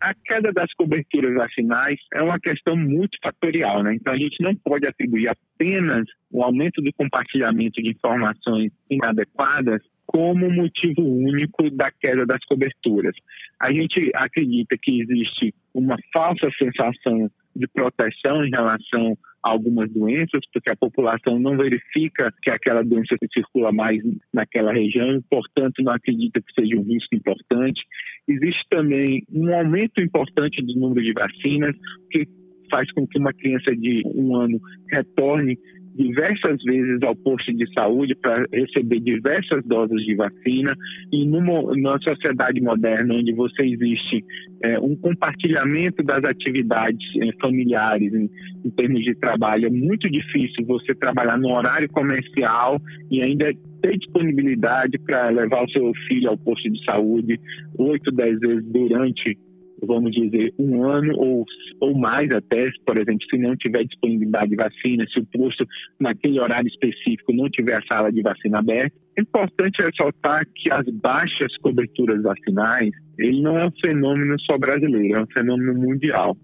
A 0.00 0.14
queda 0.14 0.52
das 0.52 0.72
coberturas 0.74 1.34
vacinais 1.34 1.98
é 2.12 2.22
uma 2.22 2.38
questão 2.38 2.76
multifatorial, 2.76 3.82
né? 3.82 3.94
Então 3.94 4.12
a 4.12 4.18
gente 4.18 4.42
não 4.42 4.54
pode 4.54 4.86
atribuir 4.86 5.28
apenas 5.28 6.06
o 6.30 6.42
aumento 6.42 6.82
do 6.82 6.92
compartilhamento 6.92 7.82
de 7.82 7.90
informações 7.90 8.70
inadequadas 8.90 9.80
como 10.06 10.50
motivo 10.50 11.02
único 11.02 11.70
da 11.70 11.90
queda 11.90 12.26
das 12.26 12.44
coberturas. 12.44 13.14
A 13.60 13.72
gente 13.72 14.10
acredita 14.14 14.76
que 14.80 15.00
existe 15.02 15.54
uma 15.72 15.96
falsa 16.12 16.50
sensação 16.58 17.30
de 17.56 17.66
proteção 17.68 18.44
em 18.44 18.50
relação 18.50 19.16
a 19.42 19.50
algumas 19.50 19.90
doenças, 19.90 20.40
porque 20.52 20.70
a 20.70 20.76
população 20.76 21.38
não 21.38 21.56
verifica 21.56 22.32
que 22.42 22.50
aquela 22.50 22.82
doença 22.82 23.16
circula 23.32 23.70
mais 23.72 24.02
naquela 24.32 24.72
região, 24.72 25.22
portanto, 25.30 25.82
não 25.82 25.92
acredita 25.92 26.40
que 26.40 26.52
seja 26.54 26.76
um 26.76 26.82
risco 26.82 27.14
importante. 27.14 27.82
Existe 28.26 28.64
também 28.70 29.22
um 29.32 29.54
aumento 29.54 30.00
importante 30.00 30.62
do 30.62 30.74
número 30.74 31.02
de 31.02 31.12
vacinas, 31.12 31.76
que 32.10 32.26
faz 32.70 32.90
com 32.92 33.06
que 33.06 33.18
uma 33.18 33.32
criança 33.32 33.76
de 33.76 34.02
um 34.06 34.34
ano 34.34 34.58
retorne 34.90 35.58
diversas 35.94 36.62
vezes 36.64 37.02
ao 37.02 37.14
posto 37.14 37.52
de 37.52 37.72
saúde 37.72 38.14
para 38.16 38.44
receber 38.52 39.00
diversas 39.00 39.64
doses 39.64 40.04
de 40.04 40.14
vacina. 40.14 40.76
E 41.12 41.24
numa, 41.24 41.62
numa 41.62 41.98
sociedade 42.00 42.60
moderna 42.60 43.14
onde 43.14 43.32
você 43.32 43.62
existe 43.62 44.24
é, 44.62 44.78
um 44.80 44.96
compartilhamento 44.96 46.02
das 46.02 46.24
atividades 46.24 47.06
é, 47.20 47.32
familiares 47.40 48.12
em, 48.12 48.28
em 48.64 48.70
termos 48.70 49.02
de 49.02 49.14
trabalho 49.14 49.66
é 49.66 49.70
muito 49.70 50.10
difícil 50.10 50.66
você 50.66 50.94
trabalhar 50.94 51.38
no 51.38 51.48
horário 51.48 51.88
comercial 51.90 52.80
e 53.10 53.22
ainda 53.22 53.52
ter 53.82 53.98
disponibilidade 53.98 54.98
para 54.98 55.28
levar 55.30 55.64
o 55.64 55.70
seu 55.70 55.92
filho 56.08 56.30
ao 56.30 56.38
posto 56.38 56.70
de 56.70 56.84
saúde 56.84 57.38
oito, 57.78 58.10
dez 58.10 58.38
vezes 58.40 58.64
durante 58.72 59.38
vamos 59.86 60.12
dizer, 60.12 60.52
um 60.58 60.84
ano 60.84 61.14
ou, 61.16 61.44
ou 61.80 61.96
mais 61.96 62.30
até, 62.30 62.70
por 62.86 62.98
exemplo, 62.98 63.26
se 63.28 63.38
não 63.38 63.56
tiver 63.56 63.84
disponibilidade 63.84 64.50
de 64.50 64.56
vacina, 64.56 65.06
se 65.08 65.18
o 65.18 65.26
posto 65.26 65.66
naquele 66.00 66.40
horário 66.40 66.68
específico 66.68 67.32
não 67.32 67.48
tiver 67.48 67.76
a 67.76 67.86
sala 67.86 68.12
de 68.12 68.22
vacina 68.22 68.58
aberta. 68.58 68.96
É 69.16 69.22
importante 69.22 69.82
ressaltar 69.82 70.44
que 70.54 70.70
as 70.72 70.86
baixas 70.88 71.56
coberturas 71.58 72.22
vacinais, 72.22 72.90
ele 73.18 73.40
não 73.40 73.58
é 73.58 73.66
um 73.66 73.72
fenômeno 73.80 74.36
só 74.40 74.58
brasileiro, 74.58 75.18
é 75.18 75.22
um 75.22 75.26
fenômeno 75.26 75.74
mundial. 75.74 76.36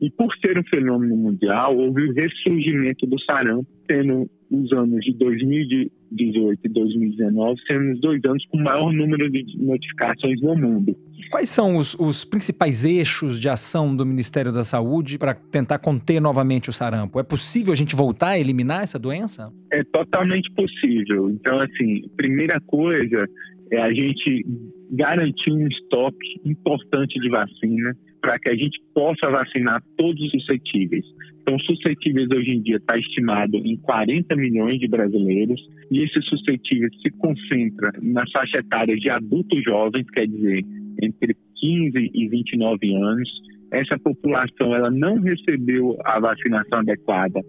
E 0.00 0.10
por 0.10 0.34
ser 0.38 0.58
um 0.58 0.64
fenômeno 0.64 1.14
mundial, 1.14 1.76
houve 1.76 2.08
o 2.08 2.14
ressurgimento 2.14 3.06
do 3.06 3.20
sarampo, 3.20 3.66
tendo 3.86 4.30
os 4.50 4.72
anos 4.72 5.04
de 5.04 5.12
2018 5.12 6.60
e 6.64 6.68
2019 6.68 7.60
sendo 7.66 7.92
os 7.92 8.00
dois 8.00 8.24
anos 8.24 8.44
com 8.46 8.58
o 8.58 8.64
maior 8.64 8.92
número 8.92 9.30
de 9.30 9.44
notificações 9.58 10.40
no 10.40 10.56
mundo. 10.56 10.96
Quais 11.30 11.50
são 11.50 11.76
os, 11.76 11.94
os 11.94 12.24
principais 12.24 12.84
eixos 12.84 13.38
de 13.38 13.48
ação 13.48 13.94
do 13.94 14.04
Ministério 14.04 14.52
da 14.52 14.64
Saúde 14.64 15.18
para 15.18 15.34
tentar 15.34 15.78
conter 15.78 16.20
novamente 16.20 16.68
o 16.68 16.72
sarampo? 16.72 17.20
É 17.20 17.22
possível 17.22 17.72
a 17.72 17.76
gente 17.76 17.94
voltar 17.94 18.30
a 18.30 18.38
eliminar 18.38 18.82
essa 18.82 18.98
doença? 18.98 19.52
É 19.70 19.84
totalmente 19.84 20.50
possível. 20.52 21.30
Então, 21.30 21.60
assim, 21.60 22.08
primeira 22.16 22.60
coisa 22.62 23.28
é 23.70 23.80
a 23.80 23.92
gente 23.92 24.44
garantir 24.90 25.52
um 25.52 25.66
estoque 25.66 26.40
importante 26.44 27.18
de 27.20 27.28
vacina 27.28 27.96
para 28.20 28.38
que 28.38 28.50
a 28.50 28.54
gente 28.54 28.80
possa 28.94 29.30
vacinar 29.30 29.82
todos 29.96 30.20
os 30.20 30.30
suscetíveis. 30.32 31.04
Então, 31.40 31.58
suscetíveis 31.60 32.28
hoje 32.30 32.50
em 32.50 32.62
dia 32.62 32.76
está 32.76 32.98
estimado 32.98 33.56
em 33.56 33.76
40 33.78 34.36
milhões 34.36 34.78
de 34.78 34.88
brasileiros 34.88 35.60
e 35.90 36.02
esses 36.02 36.24
suscetíveis 36.26 36.92
se 37.00 37.10
concentram 37.12 37.90
na 38.02 38.24
faixa 38.32 38.58
etária 38.58 38.96
de 38.96 39.08
adultos 39.08 39.62
jovens, 39.64 40.08
quer 40.10 40.26
dizer, 40.26 40.64
entre 41.02 41.34
15 41.56 42.10
e 42.14 42.28
29 42.28 42.94
anos. 42.94 43.28
Essa 43.72 43.98
população 43.98 44.74
ela 44.74 44.90
não 44.90 45.20
recebeu 45.20 45.96
a 46.04 46.18
vacinação 46.20 46.80
adequada 46.80 47.40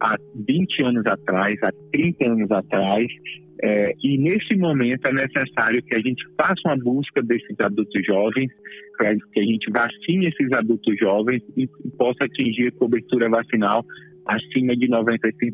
há 0.00 0.16
20 0.46 0.82
anos 0.82 1.06
atrás, 1.06 1.54
há 1.62 1.70
30 1.92 2.26
anos 2.26 2.50
atrás, 2.50 3.06
é, 3.62 3.94
e 4.02 4.18
nesse 4.18 4.54
momento 4.56 5.06
é 5.06 5.12
necessário 5.12 5.82
que 5.82 5.94
a 5.94 6.00
gente 6.00 6.22
faça 6.36 6.60
uma 6.66 6.76
busca 6.76 7.22
desses 7.22 7.58
adultos 7.58 8.04
jovens, 8.06 8.50
para 8.98 9.14
que 9.14 9.40
a 9.40 9.44
gente 9.44 9.70
vacine 9.70 10.26
esses 10.26 10.52
adultos 10.52 10.98
jovens 10.98 11.42
e 11.56 11.66
possa 11.96 12.24
atingir 12.24 12.72
cobertura 12.72 13.28
vacinal 13.28 13.84
acima 14.26 14.76
de 14.76 14.88
95%. 14.88 15.52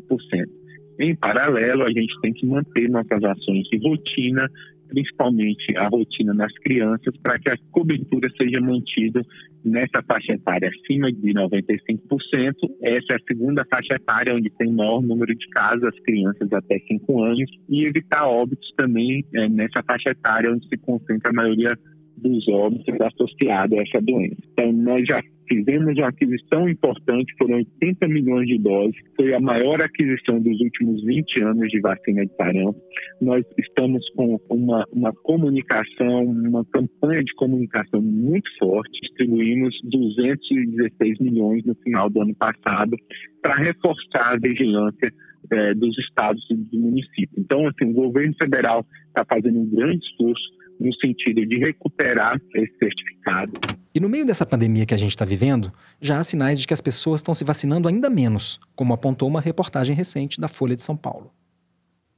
Em 0.99 1.15
paralelo, 1.15 1.83
a 1.83 1.91
gente 1.91 2.13
tem 2.21 2.33
que 2.33 2.45
manter 2.45 2.89
nossas 2.89 3.23
ações 3.23 3.63
de 3.69 3.77
rotina, 3.77 4.47
principalmente 4.93 5.75
a 5.75 5.87
rotina 5.87 6.35
nas 6.35 6.53
crianças, 6.59 7.17
para 7.17 7.39
que 7.39 7.49
a 7.49 7.57
cobertura 7.71 8.29
seja 8.37 8.61
mantida 8.61 9.25
nessa 9.65 10.03
faixa 10.03 10.33
etária 10.33 10.69
acima 10.69 11.11
de 11.11 11.33
95%. 11.33 12.53
Essa 12.81 13.13
é 13.13 13.15
a 13.15 13.27
segunda 13.27 13.65
faixa 13.65 13.95
etária 13.95 14.35
onde 14.35 14.51
tem 14.51 14.71
maior 14.71 15.01
número 15.01 15.33
de 15.33 15.47
casos, 15.49 15.83
as 15.83 15.99
crianças 16.01 16.51
até 16.53 16.77
5 16.79 17.23
anos, 17.23 17.49
e 17.67 17.85
evitar 17.85 18.27
óbitos 18.27 18.71
também 18.77 19.25
é, 19.33 19.49
nessa 19.49 19.81
faixa 19.81 20.11
etária 20.11 20.51
onde 20.51 20.67
se 20.67 20.77
concentra 20.77 21.31
a 21.31 21.33
maioria 21.33 21.75
dos 22.17 22.47
óbitos 22.47 22.95
associados 23.01 23.77
a 23.77 23.81
essa 23.81 24.01
doença. 24.01 24.37
Então, 24.51 24.71
nós 24.71 25.05
já 25.05 25.21
fizemos 25.47 25.97
uma 25.97 26.07
aquisição 26.07 26.67
importante, 26.69 27.33
foram 27.37 27.55
80 27.55 28.07
milhões 28.07 28.47
de 28.47 28.57
doses, 28.57 28.95
foi 29.15 29.33
a 29.33 29.39
maior 29.39 29.81
aquisição 29.81 30.39
dos 30.39 30.59
últimos 30.59 31.03
20 31.03 31.41
anos 31.41 31.69
de 31.69 31.79
vacina 31.79 32.25
de 32.25 32.35
sarampo. 32.35 32.79
Nós 33.21 33.45
estamos 33.57 34.07
com 34.15 34.39
uma, 34.49 34.85
uma 34.91 35.13
comunicação, 35.13 36.23
uma 36.23 36.65
campanha 36.65 37.23
de 37.23 37.33
comunicação 37.35 38.01
muito 38.01 38.49
forte, 38.57 38.99
distribuímos 39.01 39.75
216 39.83 41.19
milhões 41.19 41.63
no 41.65 41.75
final 41.75 42.09
do 42.09 42.21
ano 42.21 42.35
passado 42.35 42.97
para 43.41 43.55
reforçar 43.55 44.33
a 44.33 44.37
vigilância 44.37 45.11
é, 45.51 45.73
dos 45.73 45.97
estados 45.97 46.43
e 46.49 46.55
do 46.55 46.79
município. 46.79 47.37
Então, 47.37 47.67
assim, 47.67 47.91
o 47.91 47.93
governo 47.93 48.33
federal 48.35 48.85
está 49.07 49.25
fazendo 49.25 49.59
um 49.59 49.69
grande 49.69 50.05
esforço 50.05 50.62
no 50.79 50.93
sentido 50.95 51.45
de 51.45 51.57
recuperar 51.57 52.39
esse 52.55 52.77
certificado. 52.77 53.53
E 53.93 53.99
no 53.99 54.09
meio 54.09 54.25
dessa 54.25 54.45
pandemia 54.45 54.85
que 54.85 54.93
a 54.93 54.97
gente 54.97 55.11
está 55.11 55.23
vivendo, 55.23 55.71
já 56.01 56.19
há 56.19 56.23
sinais 56.23 56.59
de 56.59 56.67
que 56.67 56.73
as 56.73 56.81
pessoas 56.81 57.19
estão 57.19 57.33
se 57.33 57.43
vacinando 57.43 57.87
ainda 57.87 58.09
menos, 58.09 58.59
como 58.75 58.93
apontou 58.93 59.27
uma 59.27 59.41
reportagem 59.41 59.95
recente 59.95 60.41
da 60.41 60.47
Folha 60.47 60.75
de 60.75 60.81
São 60.81 60.97
Paulo. 60.97 61.31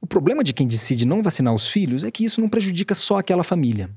O 0.00 0.06
problema 0.06 0.44
de 0.44 0.52
quem 0.52 0.66
decide 0.66 1.06
não 1.06 1.22
vacinar 1.22 1.54
os 1.54 1.68
filhos 1.68 2.04
é 2.04 2.10
que 2.10 2.24
isso 2.24 2.40
não 2.40 2.48
prejudica 2.48 2.94
só 2.94 3.18
aquela 3.18 3.44
família. 3.44 3.90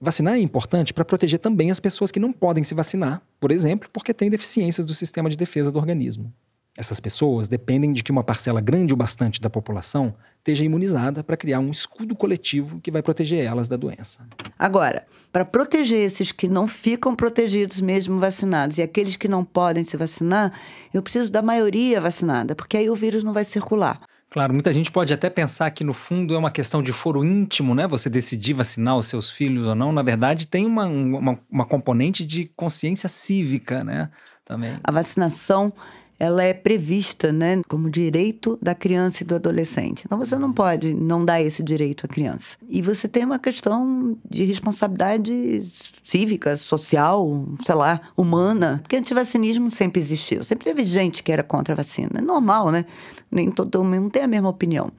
Vacinar 0.00 0.34
é 0.34 0.38
importante 0.38 0.94
para 0.94 1.04
proteger 1.04 1.40
também 1.40 1.70
as 1.70 1.80
pessoas 1.80 2.12
que 2.12 2.20
não 2.20 2.32
podem 2.32 2.62
se 2.62 2.74
vacinar, 2.74 3.20
por 3.40 3.50
exemplo, 3.50 3.88
porque 3.92 4.14
têm 4.14 4.30
deficiências 4.30 4.86
do 4.86 4.94
sistema 4.94 5.28
de 5.28 5.36
defesa 5.36 5.72
do 5.72 5.78
organismo. 5.78 6.32
Essas 6.78 7.00
pessoas 7.00 7.48
dependem 7.48 7.92
de 7.92 8.04
que 8.04 8.12
uma 8.12 8.22
parcela 8.22 8.60
grande 8.60 8.94
o 8.94 8.96
bastante 8.96 9.40
da 9.40 9.50
população 9.50 10.14
esteja 10.36 10.62
imunizada 10.62 11.24
para 11.24 11.36
criar 11.36 11.58
um 11.58 11.72
escudo 11.72 12.14
coletivo 12.14 12.78
que 12.80 12.92
vai 12.92 13.02
proteger 13.02 13.44
elas 13.44 13.68
da 13.68 13.76
doença. 13.76 14.20
Agora, 14.56 15.04
para 15.32 15.44
proteger 15.44 15.98
esses 15.98 16.30
que 16.30 16.46
não 16.46 16.68
ficam 16.68 17.16
protegidos 17.16 17.80
mesmo 17.80 18.20
vacinados 18.20 18.78
e 18.78 18.82
aqueles 18.82 19.16
que 19.16 19.26
não 19.26 19.44
podem 19.44 19.82
se 19.82 19.96
vacinar, 19.96 20.52
eu 20.94 21.02
preciso 21.02 21.32
da 21.32 21.42
maioria 21.42 22.00
vacinada, 22.00 22.54
porque 22.54 22.76
aí 22.76 22.88
o 22.88 22.94
vírus 22.94 23.24
não 23.24 23.32
vai 23.32 23.42
circular. 23.44 24.00
Claro, 24.30 24.54
muita 24.54 24.72
gente 24.72 24.92
pode 24.92 25.12
até 25.12 25.28
pensar 25.28 25.72
que 25.72 25.82
no 25.82 25.92
fundo 25.92 26.32
é 26.32 26.38
uma 26.38 26.50
questão 26.50 26.80
de 26.80 26.92
foro 26.92 27.24
íntimo, 27.24 27.74
né? 27.74 27.88
Você 27.88 28.08
decidir 28.08 28.52
vacinar 28.52 28.96
os 28.96 29.06
seus 29.06 29.28
filhos 29.28 29.66
ou 29.66 29.74
não. 29.74 29.90
Na 29.90 30.02
verdade, 30.02 30.46
tem 30.46 30.64
uma, 30.64 30.86
uma, 30.86 31.40
uma 31.50 31.64
componente 31.64 32.24
de 32.24 32.44
consciência 32.54 33.08
cívica, 33.08 33.82
né? 33.82 34.10
Também. 34.44 34.78
A 34.84 34.92
vacinação 34.92 35.72
ela 36.18 36.42
é 36.42 36.52
prevista, 36.52 37.32
né, 37.32 37.62
como 37.68 37.88
direito 37.88 38.58
da 38.60 38.74
criança 38.74 39.22
e 39.22 39.26
do 39.26 39.36
adolescente. 39.36 40.02
Então 40.04 40.18
você 40.18 40.36
não 40.36 40.52
pode 40.52 40.92
não 40.92 41.24
dar 41.24 41.40
esse 41.40 41.62
direito 41.62 42.06
à 42.06 42.08
criança. 42.08 42.56
E 42.68 42.82
você 42.82 43.06
tem 43.06 43.24
uma 43.24 43.38
questão 43.38 44.16
de 44.28 44.44
responsabilidade 44.44 45.62
cívica, 46.02 46.56
social, 46.56 47.46
sei 47.64 47.74
lá, 47.74 48.00
humana, 48.16 48.80
porque 48.82 48.96
antivacinismo 48.96 49.70
sempre 49.70 50.00
existiu. 50.00 50.42
Sempre 50.42 50.64
teve 50.64 50.84
gente 50.84 51.22
que 51.22 51.30
era 51.30 51.42
contra 51.42 51.74
a 51.74 51.76
vacina. 51.76 52.10
É 52.16 52.20
normal, 52.20 52.72
né? 52.72 52.84
Nem 53.30 53.50
todo 53.50 53.84
mundo 53.84 54.10
tem 54.10 54.22
a 54.22 54.28
mesma 54.28 54.48
opinião 54.48 54.92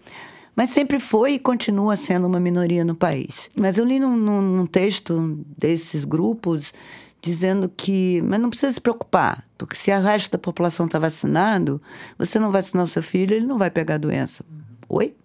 mas 0.55 0.71
sempre 0.71 0.99
foi 0.99 1.35
e 1.35 1.39
continua 1.39 1.95
sendo 1.95 2.27
uma 2.27 2.37
minoria 2.37 2.83
no 2.83 2.93
país. 2.93 3.49
Mas 3.57 3.77
eu 3.77 3.85
li 3.85 3.97
num, 3.97 4.17
num 4.17 4.65
texto 4.65 5.39
desses 5.57 6.03
grupos 6.03 6.73
dizendo 7.21 7.69
que, 7.69 8.21
mas 8.21 8.39
não 8.39 8.49
precisa 8.49 8.71
se 8.71 8.81
preocupar, 8.81 9.45
porque 9.57 9.75
se 9.75 9.91
a 9.91 9.99
resto 9.99 10.31
da 10.31 10.37
população 10.37 10.85
está 10.85 10.97
vacinado, 10.97 11.81
você 12.17 12.39
não 12.39 12.51
vacinar 12.51 12.83
o 12.83 12.87
seu 12.87 13.03
filho, 13.03 13.35
ele 13.35 13.45
não 13.45 13.57
vai 13.57 13.69
pegar 13.69 13.95
a 13.95 13.99
doença. 13.99 14.43
Oi? 14.87 15.15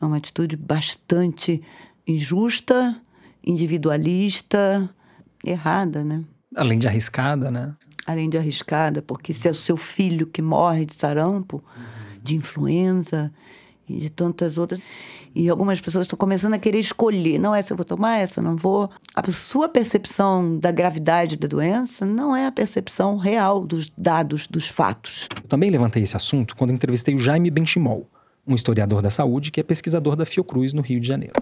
É 0.00 0.04
uma 0.04 0.18
atitude 0.18 0.56
bastante 0.56 1.62
injusta, 2.06 3.00
individualista, 3.44 4.88
errada, 5.44 6.04
né? 6.04 6.22
Além 6.54 6.78
de 6.78 6.86
arriscada, 6.86 7.50
né? 7.50 7.74
Além 8.06 8.28
de 8.28 8.36
arriscada, 8.36 9.02
porque 9.02 9.32
se 9.32 9.48
é 9.48 9.50
o 9.50 9.54
seu 9.54 9.76
filho 9.76 10.26
que 10.26 10.42
morre 10.42 10.84
de 10.84 10.94
sarampo, 10.94 11.64
de 12.22 12.36
influenza 12.36 13.32
e 13.88 13.96
de 13.96 14.10
tantas 14.10 14.58
outras. 14.58 14.80
E 15.34 15.48
algumas 15.48 15.80
pessoas 15.80 16.06
estão 16.06 16.16
começando 16.16 16.54
a 16.54 16.58
querer 16.58 16.78
escolher. 16.78 17.38
Não, 17.38 17.54
essa 17.54 17.72
eu 17.72 17.76
vou 17.76 17.84
tomar, 17.84 18.18
essa 18.18 18.40
eu 18.40 18.44
não 18.44 18.56
vou. 18.56 18.90
A 19.14 19.30
sua 19.30 19.68
percepção 19.68 20.58
da 20.58 20.70
gravidade 20.70 21.36
da 21.36 21.46
doença 21.46 22.06
não 22.06 22.34
é 22.34 22.46
a 22.46 22.52
percepção 22.52 23.16
real 23.16 23.64
dos 23.64 23.92
dados, 23.96 24.46
dos 24.46 24.68
fatos. 24.68 25.28
Eu 25.36 25.48
também 25.48 25.70
levantei 25.70 26.02
esse 26.02 26.16
assunto 26.16 26.56
quando 26.56 26.72
entrevistei 26.72 27.14
o 27.14 27.18
Jaime 27.18 27.50
Benchimol, 27.50 28.08
um 28.46 28.54
historiador 28.54 29.02
da 29.02 29.10
saúde 29.10 29.50
que 29.50 29.60
é 29.60 29.62
pesquisador 29.62 30.16
da 30.16 30.24
Fiocruz 30.24 30.72
no 30.72 30.80
Rio 30.80 31.00
de 31.00 31.06
Janeiro. 31.06 31.34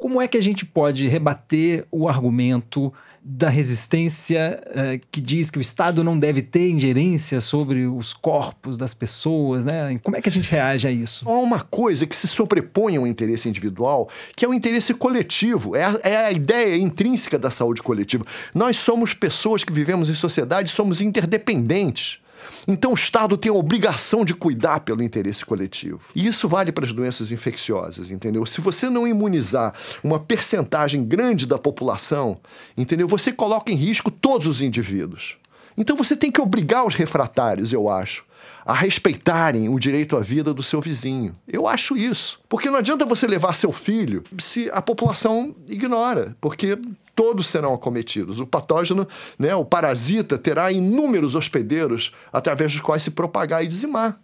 Como 0.00 0.20
é 0.20 0.26
que 0.26 0.38
a 0.38 0.42
gente 0.42 0.64
pode 0.64 1.06
rebater 1.08 1.86
o 1.90 2.08
argumento 2.08 2.90
da 3.22 3.50
resistência 3.50 4.58
uh, 4.68 5.06
que 5.10 5.20
diz 5.20 5.50
que 5.50 5.58
o 5.58 5.60
Estado 5.60 6.02
não 6.02 6.18
deve 6.18 6.40
ter 6.40 6.70
ingerência 6.70 7.38
sobre 7.38 7.86
os 7.86 8.14
corpos 8.14 8.78
das 8.78 8.94
pessoas, 8.94 9.66
né? 9.66 9.98
Como 10.02 10.16
é 10.16 10.22
que 10.22 10.28
a 10.30 10.32
gente 10.32 10.50
reage 10.50 10.88
a 10.88 10.90
isso? 10.90 11.28
Há 11.28 11.32
uma 11.34 11.60
coisa 11.60 12.06
que 12.06 12.16
se 12.16 12.26
sobrepõe 12.26 12.96
ao 12.96 13.06
interesse 13.06 13.46
individual, 13.46 14.08
que 14.34 14.42
é 14.42 14.48
o 14.48 14.54
interesse 14.54 14.94
coletivo, 14.94 15.76
é 15.76 15.84
a, 15.84 16.00
é 16.02 16.16
a 16.16 16.32
ideia 16.32 16.76
intrínseca 16.76 17.38
da 17.38 17.50
saúde 17.50 17.82
coletiva. 17.82 18.24
Nós 18.54 18.78
somos 18.78 19.12
pessoas 19.12 19.62
que 19.62 19.72
vivemos 19.72 20.08
em 20.08 20.14
sociedade, 20.14 20.70
somos 20.70 21.02
interdependentes. 21.02 22.20
Então 22.66 22.92
o 22.92 22.94
Estado 22.94 23.36
tem 23.36 23.50
a 23.50 23.54
obrigação 23.54 24.24
de 24.24 24.34
cuidar 24.34 24.80
pelo 24.80 25.02
interesse 25.02 25.44
coletivo. 25.44 26.00
E 26.14 26.26
isso 26.26 26.48
vale 26.48 26.72
para 26.72 26.84
as 26.84 26.92
doenças 26.92 27.30
infecciosas, 27.30 28.10
entendeu? 28.10 28.44
Se 28.46 28.60
você 28.60 28.88
não 28.90 29.06
imunizar 29.06 29.74
uma 30.02 30.18
percentagem 30.18 31.04
grande 31.04 31.46
da 31.46 31.58
população, 31.58 32.38
entendeu? 32.76 33.08
Você 33.08 33.32
coloca 33.32 33.72
em 33.72 33.76
risco 33.76 34.10
todos 34.10 34.46
os 34.46 34.60
indivíduos. 34.60 35.36
Então 35.76 35.96
você 35.96 36.16
tem 36.16 36.30
que 36.30 36.40
obrigar 36.40 36.84
os 36.86 36.94
refratários, 36.94 37.72
eu 37.72 37.88
acho, 37.88 38.24
a 38.64 38.74
respeitarem 38.74 39.68
o 39.68 39.78
direito 39.78 40.16
à 40.16 40.20
vida 40.20 40.52
do 40.52 40.62
seu 40.62 40.80
vizinho. 40.80 41.32
Eu 41.46 41.66
acho 41.66 41.96
isso. 41.96 42.40
Porque 42.48 42.70
não 42.70 42.78
adianta 42.78 43.04
você 43.04 43.26
levar 43.26 43.52
seu 43.52 43.72
filho 43.72 44.22
se 44.38 44.70
a 44.72 44.82
população 44.82 45.54
ignora, 45.68 46.36
porque 46.40 46.78
todos 47.14 47.46
serão 47.46 47.74
acometidos. 47.74 48.40
O 48.40 48.46
patógeno, 48.46 49.06
né, 49.38 49.54
o 49.54 49.64
parasita, 49.64 50.38
terá 50.38 50.70
inúmeros 50.72 51.34
hospedeiros 51.34 52.12
através 52.32 52.72
dos 52.72 52.80
quais 52.80 53.02
se 53.02 53.10
propagar 53.10 53.62
e 53.64 53.66
dizimar. 53.66 54.18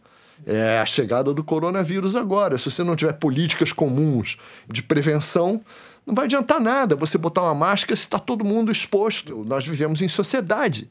É 0.45 0.81
a 0.81 0.87
chegada 0.87 1.33
do 1.33 1.43
coronavírus 1.43 2.15
agora. 2.15 2.59
Se 2.59 2.71
você 2.71 2.83
não 2.83 2.95
tiver 2.95 3.15
políticas 3.15 3.73
comuns 3.73 4.37
de 4.69 4.83
prevenção, 4.83 5.63
não 6.07 6.15
vai 6.15 6.27
adiantar 6.27 6.61
nada 6.61 6.95
você 6.95 7.17
botar 7.17 7.43
uma 7.43 7.55
máscara 7.55 7.97
se 7.97 8.03
está 8.03 8.19
todo 8.19 8.45
mundo 8.45 8.71
exposto. 8.71 9.45
Nós 9.47 9.67
vivemos 9.67 10.03
em 10.03 10.09
sociedade. 10.09 10.91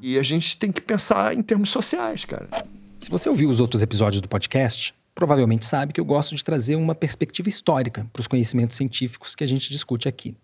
E 0.00 0.18
a 0.18 0.22
gente 0.22 0.56
tem 0.56 0.70
que 0.70 0.80
pensar 0.80 1.34
em 1.34 1.42
termos 1.42 1.70
sociais, 1.70 2.24
cara. 2.24 2.48
Se 2.98 3.10
você 3.10 3.28
ouviu 3.28 3.48
os 3.48 3.60
outros 3.60 3.82
episódios 3.82 4.20
do 4.20 4.28
podcast, 4.28 4.94
provavelmente 5.14 5.64
sabe 5.64 5.92
que 5.92 6.00
eu 6.00 6.04
gosto 6.04 6.34
de 6.34 6.44
trazer 6.44 6.76
uma 6.76 6.94
perspectiva 6.94 7.48
histórica 7.48 8.06
para 8.12 8.20
os 8.20 8.26
conhecimentos 8.26 8.76
científicos 8.76 9.34
que 9.34 9.42
a 9.42 9.46
gente 9.46 9.70
discute 9.70 10.08
aqui. 10.08 10.36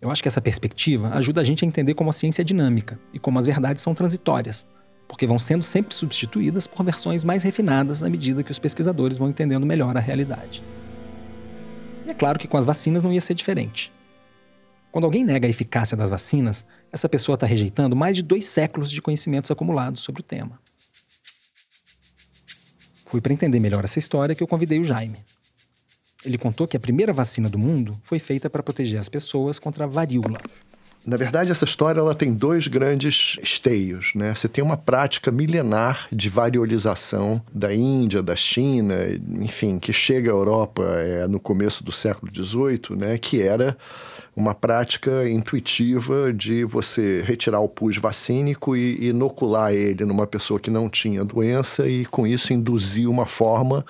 Eu 0.00 0.10
acho 0.10 0.20
que 0.22 0.28
essa 0.28 0.40
perspectiva 0.40 1.10
ajuda 1.14 1.40
a 1.40 1.44
gente 1.44 1.64
a 1.64 1.68
entender 1.68 1.94
como 1.94 2.10
a 2.10 2.12
ciência 2.12 2.42
é 2.42 2.44
dinâmica 2.44 2.98
e 3.12 3.18
como 3.18 3.38
as 3.38 3.46
verdades 3.46 3.82
são 3.82 3.94
transitórias, 3.94 4.66
porque 5.08 5.26
vão 5.26 5.38
sendo 5.38 5.62
sempre 5.62 5.94
substituídas 5.94 6.66
por 6.66 6.84
versões 6.84 7.24
mais 7.24 7.42
refinadas 7.42 8.02
à 8.02 8.10
medida 8.10 8.42
que 8.42 8.50
os 8.50 8.58
pesquisadores 8.58 9.18
vão 9.18 9.30
entendendo 9.30 9.64
melhor 9.64 9.96
a 9.96 10.00
realidade. 10.00 10.62
E 12.06 12.10
é 12.10 12.14
claro 12.14 12.38
que 12.38 12.48
com 12.48 12.56
as 12.56 12.64
vacinas 12.64 13.04
não 13.04 13.12
ia 13.12 13.20
ser 13.20 13.34
diferente. 13.34 13.92
Quando 14.90 15.04
alguém 15.04 15.24
nega 15.24 15.46
a 15.46 15.50
eficácia 15.50 15.96
das 15.96 16.10
vacinas, 16.10 16.64
essa 16.92 17.08
pessoa 17.08 17.34
está 17.34 17.46
rejeitando 17.46 17.94
mais 17.94 18.16
de 18.16 18.22
dois 18.22 18.46
séculos 18.46 18.90
de 18.90 19.02
conhecimentos 19.02 19.50
acumulados 19.50 20.00
sobre 20.02 20.20
o 20.20 20.24
tema. 20.24 20.58
Foi 23.06 23.20
para 23.20 23.32
entender 23.32 23.60
melhor 23.60 23.84
essa 23.84 23.98
história 23.98 24.34
que 24.34 24.42
eu 24.42 24.48
convidei 24.48 24.78
o 24.78 24.84
Jaime. 24.84 25.18
Ele 26.24 26.38
contou 26.38 26.66
que 26.66 26.76
a 26.76 26.80
primeira 26.80 27.12
vacina 27.12 27.48
do 27.48 27.58
mundo 27.58 27.96
foi 28.02 28.18
feita 28.18 28.50
para 28.50 28.62
proteger 28.62 28.98
as 28.98 29.08
pessoas 29.08 29.58
contra 29.58 29.84
a 29.84 29.86
varíola. 29.86 30.40
Na 31.06 31.16
verdade, 31.16 31.52
essa 31.52 31.64
história 31.64 32.00
ela 32.00 32.16
tem 32.16 32.32
dois 32.32 32.66
grandes 32.66 33.38
esteios. 33.40 34.12
Né? 34.12 34.34
Você 34.34 34.48
tem 34.48 34.64
uma 34.64 34.76
prática 34.76 35.30
milenar 35.30 36.08
de 36.10 36.28
variolização 36.28 37.40
da 37.54 37.72
Índia, 37.72 38.20
da 38.20 38.34
China, 38.34 38.96
enfim, 39.40 39.78
que 39.78 39.92
chega 39.92 40.30
à 40.30 40.34
Europa 40.34 40.82
é, 40.98 41.28
no 41.28 41.38
começo 41.38 41.84
do 41.84 41.92
século 41.92 42.32
XVIII, 42.34 42.98
né? 42.98 43.18
que 43.18 43.40
era 43.40 43.78
uma 44.36 44.54
prática 44.54 45.26
intuitiva 45.26 46.30
de 46.30 46.62
você 46.62 47.22
retirar 47.24 47.60
o 47.60 47.68
pus 47.68 47.96
vacínico 47.96 48.76
e 48.76 49.08
inocular 49.08 49.72
ele 49.72 50.04
numa 50.04 50.26
pessoa 50.26 50.60
que 50.60 50.70
não 50.70 50.90
tinha 50.90 51.24
doença 51.24 51.88
e, 51.88 52.04
com 52.04 52.26
isso, 52.26 52.52
induzir 52.52 53.08
uma 53.08 53.24
forma 53.24 53.82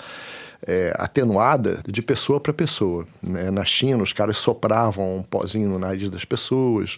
é, 0.64 0.94
atenuada 0.96 1.80
de 1.84 2.00
pessoa 2.00 2.38
para 2.38 2.52
pessoa. 2.52 3.04
Né? 3.20 3.50
Na 3.50 3.64
China, 3.64 4.04
os 4.04 4.12
caras 4.12 4.36
sopravam 4.36 5.16
um 5.16 5.22
pozinho 5.24 5.68
no 5.68 5.80
nariz 5.80 6.08
das 6.08 6.24
pessoas. 6.24 6.96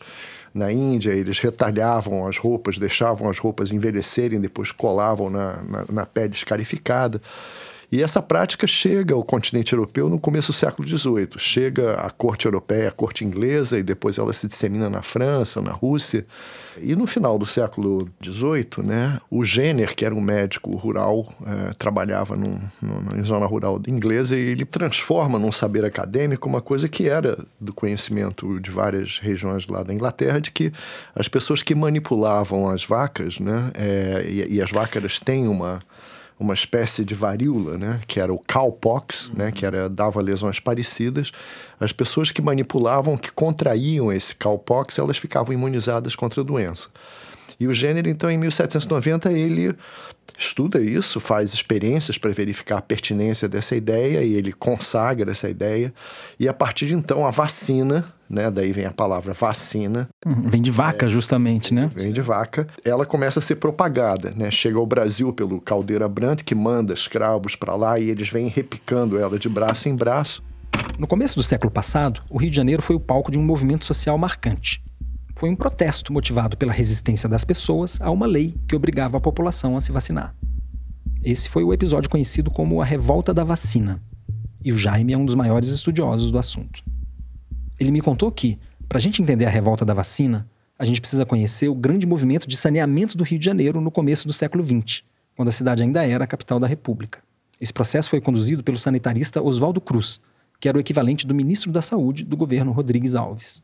Na 0.53 0.71
Índia, 0.71 1.13
eles 1.13 1.39
retalhavam 1.39 2.27
as 2.27 2.37
roupas, 2.37 2.79
deixavam 2.79 3.31
as 3.31 3.39
roupas 3.39 3.73
envelhecerem, 3.73 4.39
depois 4.41 4.73
colavam 4.73 5.31
na, 5.31 5.63
na, 5.63 5.85
na 5.91 6.07
pele 6.07 6.35
escarificada. 6.35 7.21
E 7.91 8.03
essa 8.03 8.21
prática 8.21 8.67
chega 8.67 9.15
ao 9.15 9.25
continente 9.25 9.73
europeu 9.73 10.11
no 10.11 10.19
começo 10.19 10.53
do 10.53 10.55
século 10.55 10.87
XVIII. 10.87 11.31
Chega 11.39 11.95
à 11.95 12.11
corte 12.11 12.45
europeia, 12.45 12.89
à 12.89 12.93
corte 12.93 13.25
inglesa, 13.25 13.79
e 13.79 13.83
depois 13.83 14.19
ela 14.19 14.31
se 14.35 14.47
dissemina 14.47 14.91
na 14.91 15.01
França, 15.01 15.63
na 15.63 15.73
Rússia. 15.73 16.27
E 16.77 16.95
no 16.95 17.07
final 17.07 17.39
do 17.39 17.47
século 17.47 18.07
XVIII, 18.23 18.85
né, 18.85 19.19
o 19.31 19.43
Jenner, 19.43 19.97
que 19.97 20.05
era 20.05 20.15
um 20.15 20.21
médico 20.21 20.77
rural, 20.77 21.33
é, 21.47 21.73
trabalhava 21.79 22.37
num, 22.37 22.61
num, 22.83 23.19
em 23.19 23.25
zona 23.25 23.47
rural 23.47 23.81
inglesa, 23.89 24.37
e 24.37 24.51
ele 24.51 24.67
transforma 24.67 25.39
num 25.39 25.51
saber 25.51 25.83
acadêmico 25.83 26.47
uma 26.47 26.61
coisa 26.61 26.91
que 26.91 27.09
era 27.09 27.43
do 27.59 27.73
conhecimento 27.73 28.61
de 28.61 28.71
várias 28.71 29.19
regiões 29.19 29.67
lá 29.67 29.83
da 29.83 29.95
Inglaterra, 29.95 30.43
de 30.43 30.51
que 30.51 30.71
as 31.15 31.27
pessoas 31.27 31.63
que 31.63 31.75
manipulavam 31.75 32.69
as 32.69 32.85
vacas, 32.85 33.41
né, 33.41 33.71
é, 33.73 34.27
e, 34.29 34.57
e 34.57 34.63
as 34.63 34.71
vacas 34.71 35.19
têm 35.19 35.49
uma 35.49 35.79
uma 36.39 36.55
espécie 36.55 37.05
de 37.05 37.15
varíola, 37.15 37.77
né, 37.77 38.01
que 38.07 38.21
era 38.21 38.33
o 38.33 38.39
cowpox, 38.39 39.33
né, 39.35 39.51
que 39.51 39.67
era 39.67 39.89
dava 39.89 40.21
lesões 40.21 40.61
parecidas. 40.61 41.33
As 41.81 41.93
pessoas 41.93 42.31
que 42.31 42.41
manipulavam, 42.41 43.17
que 43.17 43.33
contraíam 43.33 44.13
esse 44.13 44.35
cowpox, 44.35 44.99
elas 44.99 45.19
ficavam 45.19 45.53
imunizadas 45.53 46.15
contra 46.15 46.41
a 46.41 46.45
doença. 46.45 46.89
E 47.61 47.67
o 47.67 47.75
Jenner, 47.75 48.07
então, 48.07 48.31
em 48.31 48.39
1790, 48.39 49.33
ele 49.33 49.75
estuda 50.39 50.81
isso, 50.81 51.19
faz 51.19 51.53
experiências 51.53 52.17
para 52.17 52.31
verificar 52.31 52.79
a 52.79 52.83
pertinência 52.83 53.49
dessa 53.49 53.75
ideia 53.75 54.23
e 54.23 54.35
ele 54.35 54.53
consagra 54.53 55.33
essa 55.33 55.49
ideia. 55.49 55.93
E 56.39 56.49
a 56.49 56.55
partir 56.55 56.87
de 56.87 56.95
então, 56.95 57.27
a 57.27 57.31
vacina, 57.31 58.05
né, 58.31 58.49
daí 58.49 58.71
vem 58.73 58.85
a 58.85 58.93
palavra 58.93 59.33
vacina. 59.33 60.09
Uhum, 60.25 60.49
vem 60.49 60.63
de 60.63 60.71
vaca, 60.71 61.07
é, 61.07 61.09
justamente, 61.09 61.75
né? 61.75 61.91
Vem 61.93 62.13
de 62.13 62.21
vaca. 62.21 62.69
Ela 62.85 63.05
começa 63.05 63.41
a 63.41 63.43
ser 63.43 63.57
propagada, 63.57 64.33
né? 64.37 64.53
Chega 64.53 64.79
ao 64.79 64.87
Brasil 64.87 65.33
pelo 65.33 65.61
Caldeira 65.61 66.09
Brandt, 66.09 66.45
que 66.45 66.55
manda 66.55 66.95
escravos 66.95 67.57
para 67.57 67.75
lá 67.75 67.99
e 67.99 68.09
eles 68.09 68.29
vêm 68.31 68.47
repicando 68.47 69.19
ela 69.19 69.37
de 69.37 69.49
braço 69.49 69.89
em 69.89 69.97
braço. 69.97 70.45
No 70.97 71.09
começo 71.09 71.35
do 71.35 71.43
século 71.43 71.73
passado, 71.73 72.23
o 72.31 72.39
Rio 72.39 72.51
de 72.51 72.57
Janeiro 72.57 72.83
foi 72.83 72.95
o 72.95 73.01
palco 73.01 73.33
de 73.33 73.39
um 73.39 73.43
movimento 73.43 73.85
social 73.85 74.17
marcante 74.17 74.81
foi 75.39 75.49
um 75.49 75.55
protesto 75.55 76.13
motivado 76.13 76.57
pela 76.57 76.73
resistência 76.73 77.29
das 77.29 77.45
pessoas 77.45 78.01
a 78.01 78.11
uma 78.11 78.27
lei 78.27 78.57
que 78.67 78.75
obrigava 78.75 79.19
a 79.19 79.21
população 79.21 79.77
a 79.77 79.81
se 79.81 79.93
vacinar. 79.93 80.35
Esse 81.23 81.49
foi 81.49 81.63
o 81.63 81.73
episódio 81.73 82.11
conhecido 82.11 82.51
como 82.51 82.83
a 82.83 82.85
Revolta 82.85 83.33
da 83.33 83.45
Vacina, 83.45 84.03
e 84.65 84.73
o 84.73 84.77
Jaime 84.77 85.13
é 85.13 85.17
um 85.17 85.25
dos 85.25 85.37
maiores 85.37 85.69
estudiosos 85.69 86.33
do 86.33 86.39
assunto. 86.39 86.83
Ele 87.79 87.93
me 87.93 88.01
contou 88.01 88.33
que, 88.33 88.59
para 88.89 88.99
a 88.99 89.01
gente 89.01 89.23
entender 89.23 89.45
a 89.45 89.49
revolta 89.49 89.85
da 89.85 89.95
vacina, 89.95 90.51
a 90.77 90.85
gente 90.85 91.01
precisa 91.01 91.25
conhecer 91.25 91.69
o 91.69 91.75
grande 91.75 92.05
movimento 92.05 92.49
de 92.49 92.57
saneamento 92.57 93.17
do 93.17 93.23
Rio 93.23 93.39
de 93.39 93.45
Janeiro 93.45 93.81
no 93.81 93.93
começo 93.93 94.27
do 94.27 94.33
século 94.33 94.65
XX, 94.65 95.05
quando 95.37 95.51
a 95.51 95.53
cidade 95.53 95.85
ainda 95.85 96.05
era 96.05 96.25
a 96.25 96.27
capital 96.27 96.59
da 96.59 96.67
República. 96.67 97.21
Esse 97.61 97.73
processo 97.73 98.11
foi 98.11 98.21
conduzido 98.21 98.65
pelo 98.65 98.77
sanitarista 98.77 99.41
Oswaldo 99.41 99.81
Cruz, 99.81 100.21
que 100.59 100.69
era 100.69 100.77
o 100.77 100.81
equivalente 100.81 101.25
do 101.25 101.35
ministro 101.35 101.71
da 101.71 101.81
Saúde 101.81 102.25
do 102.25 102.37
governo 102.37 102.73
Rodrigues 102.73 103.15
Alves. 103.15 103.63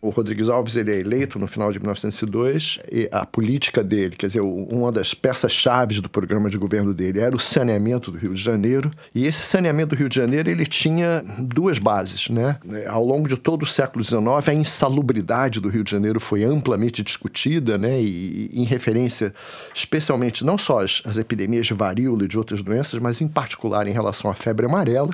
O 0.00 0.10
Rodrigues 0.10 0.48
Alves 0.48 0.76
ele 0.76 0.92
é 0.92 1.00
eleito 1.00 1.40
no 1.40 1.48
final 1.48 1.72
de 1.72 1.80
1902 1.80 2.78
e 2.90 3.08
a 3.10 3.26
política 3.26 3.82
dele, 3.82 4.14
quer 4.14 4.28
dizer, 4.28 4.40
uma 4.40 4.92
das 4.92 5.12
peças-chave 5.12 6.00
do 6.00 6.08
programa 6.08 6.48
de 6.48 6.56
governo 6.56 6.94
dele 6.94 7.18
era 7.18 7.34
o 7.34 7.38
saneamento 7.38 8.12
do 8.12 8.16
Rio 8.18 8.32
de 8.32 8.40
Janeiro. 8.40 8.92
E 9.12 9.26
esse 9.26 9.42
saneamento 9.42 9.96
do 9.96 9.98
Rio 9.98 10.08
de 10.08 10.14
Janeiro 10.14 10.48
ele 10.48 10.64
tinha 10.66 11.24
duas 11.40 11.80
bases, 11.80 12.28
né? 12.28 12.58
Ao 12.86 13.04
longo 13.04 13.28
de 13.28 13.36
todo 13.36 13.64
o 13.64 13.66
século 13.66 14.04
XIX, 14.04 14.48
a 14.48 14.54
insalubridade 14.54 15.58
do 15.58 15.68
Rio 15.68 15.82
de 15.82 15.90
Janeiro 15.90 16.20
foi 16.20 16.44
amplamente 16.44 17.02
discutida, 17.02 17.76
né? 17.76 18.00
E, 18.00 18.50
e 18.52 18.60
em 18.60 18.64
referência, 18.64 19.32
especialmente 19.74 20.44
não 20.44 20.56
só 20.56 20.78
às 20.80 21.18
epidemias 21.18 21.66
de 21.66 21.74
varíola 21.74 22.24
e 22.24 22.28
de 22.28 22.38
outras 22.38 22.62
doenças, 22.62 23.00
mas 23.00 23.20
em 23.20 23.26
particular 23.26 23.88
em 23.88 23.92
relação 23.92 24.30
à 24.30 24.34
febre 24.34 24.64
amarela 24.64 25.10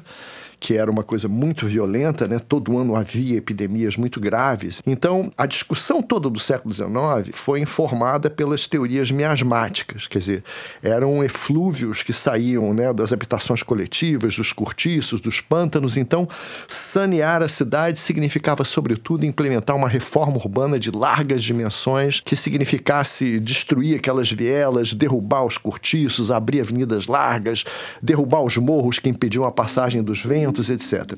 que 0.65 0.79
era 0.79 0.91
uma 0.91 1.03
coisa 1.03 1.29
muito 1.29 1.67
violenta, 1.67 2.27
né? 2.27 2.39
Todo 2.39 2.79
ano 2.79 2.97
havia 2.97 3.37
epidemias 3.37 3.99
muito 3.99 4.19
graves. 4.19 4.74
Então, 4.87 5.31
a 5.37 5.47
discussão 5.47 6.03
toda 6.03 6.29
do 6.29 6.39
século 6.39 6.73
XIX 6.73 6.95
foi 7.33 7.61
informada 7.61 8.29
pelas 8.29 8.67
teorias 8.67 9.11
miasmáticas, 9.11 10.07
quer 10.07 10.19
dizer, 10.19 10.45
eram 10.83 11.23
eflúvios 11.25 12.03
que 12.03 12.13
saíam 12.13 12.75
né, 12.75 12.93
das 12.93 13.13
habitações 13.13 13.63
coletivas, 13.63 14.37
dos 14.37 14.53
cortiços, 14.53 15.21
dos 15.21 15.41
pântanos. 15.41 15.97
Então, 15.97 16.29
sanear 16.69 17.43
a 17.43 17.49
cidade 17.49 17.99
significava, 17.99 18.65
sobretudo, 18.65 19.25
implementar 19.25 19.77
uma 19.77 19.89
reforma 19.89 20.37
urbana 20.37 20.79
de 20.79 20.91
largas 20.91 21.43
dimensões 21.43 22.21
que 22.21 22.37
significasse 22.37 23.39
destruir 23.41 23.97
aquelas 23.97 24.31
vielas, 24.31 24.93
derrubar 24.93 25.45
os 25.45 25.59
cortiços, 25.59 26.31
abrir 26.31 26.61
avenidas 26.61 27.07
largas, 27.07 27.65
derrubar 28.03 28.43
os 28.43 28.57
morros 28.57 28.99
que 28.99 29.09
impediam 29.09 29.45
a 29.45 29.51
passagem 29.51 30.03
dos 30.03 30.23
ventos 30.23 30.71
etc. 30.71 31.15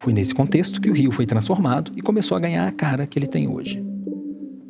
Foi 0.00 0.12
nesse 0.12 0.34
contexto 0.34 0.80
que 0.80 0.90
o 0.90 0.94
Rio 0.94 1.10
foi 1.10 1.26
transformado 1.26 1.92
e 1.96 2.00
começou 2.00 2.36
a 2.36 2.40
ganhar 2.40 2.66
a 2.66 2.72
cara 2.72 3.06
que 3.06 3.18
ele 3.18 3.26
tem 3.26 3.48
hoje. 3.48 3.84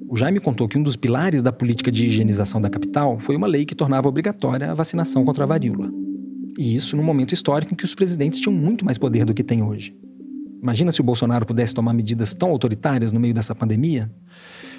O 0.08 0.16
Jaime 0.16 0.40
contou 0.40 0.66
que 0.66 0.78
um 0.78 0.82
dos 0.82 0.96
pilares 0.96 1.42
da 1.42 1.52
política 1.52 1.92
de 1.92 2.06
higienização 2.06 2.60
da 2.60 2.70
capital 2.70 3.20
foi 3.20 3.36
uma 3.36 3.46
lei 3.46 3.66
que 3.66 3.74
tornava 3.74 4.08
obrigatória 4.08 4.70
a 4.70 4.74
vacinação 4.74 5.22
contra 5.24 5.44
a 5.44 5.46
varíola. 5.46 5.90
E 6.58 6.74
isso 6.74 6.96
num 6.96 7.02
momento 7.02 7.34
histórico 7.34 7.74
em 7.74 7.76
que 7.76 7.84
os 7.84 7.94
presidentes 7.94 8.40
tinham 8.40 8.56
muito 8.56 8.86
mais 8.86 8.96
poder 8.96 9.26
do 9.26 9.34
que 9.34 9.44
têm 9.44 9.62
hoje. 9.62 9.94
Imagina 10.62 10.90
se 10.90 11.00
o 11.02 11.04
Bolsonaro 11.04 11.44
pudesse 11.44 11.74
tomar 11.74 11.92
medidas 11.92 12.34
tão 12.34 12.48
autoritárias 12.48 13.12
no 13.12 13.20
meio 13.20 13.34
dessa 13.34 13.54
pandemia? 13.54 14.10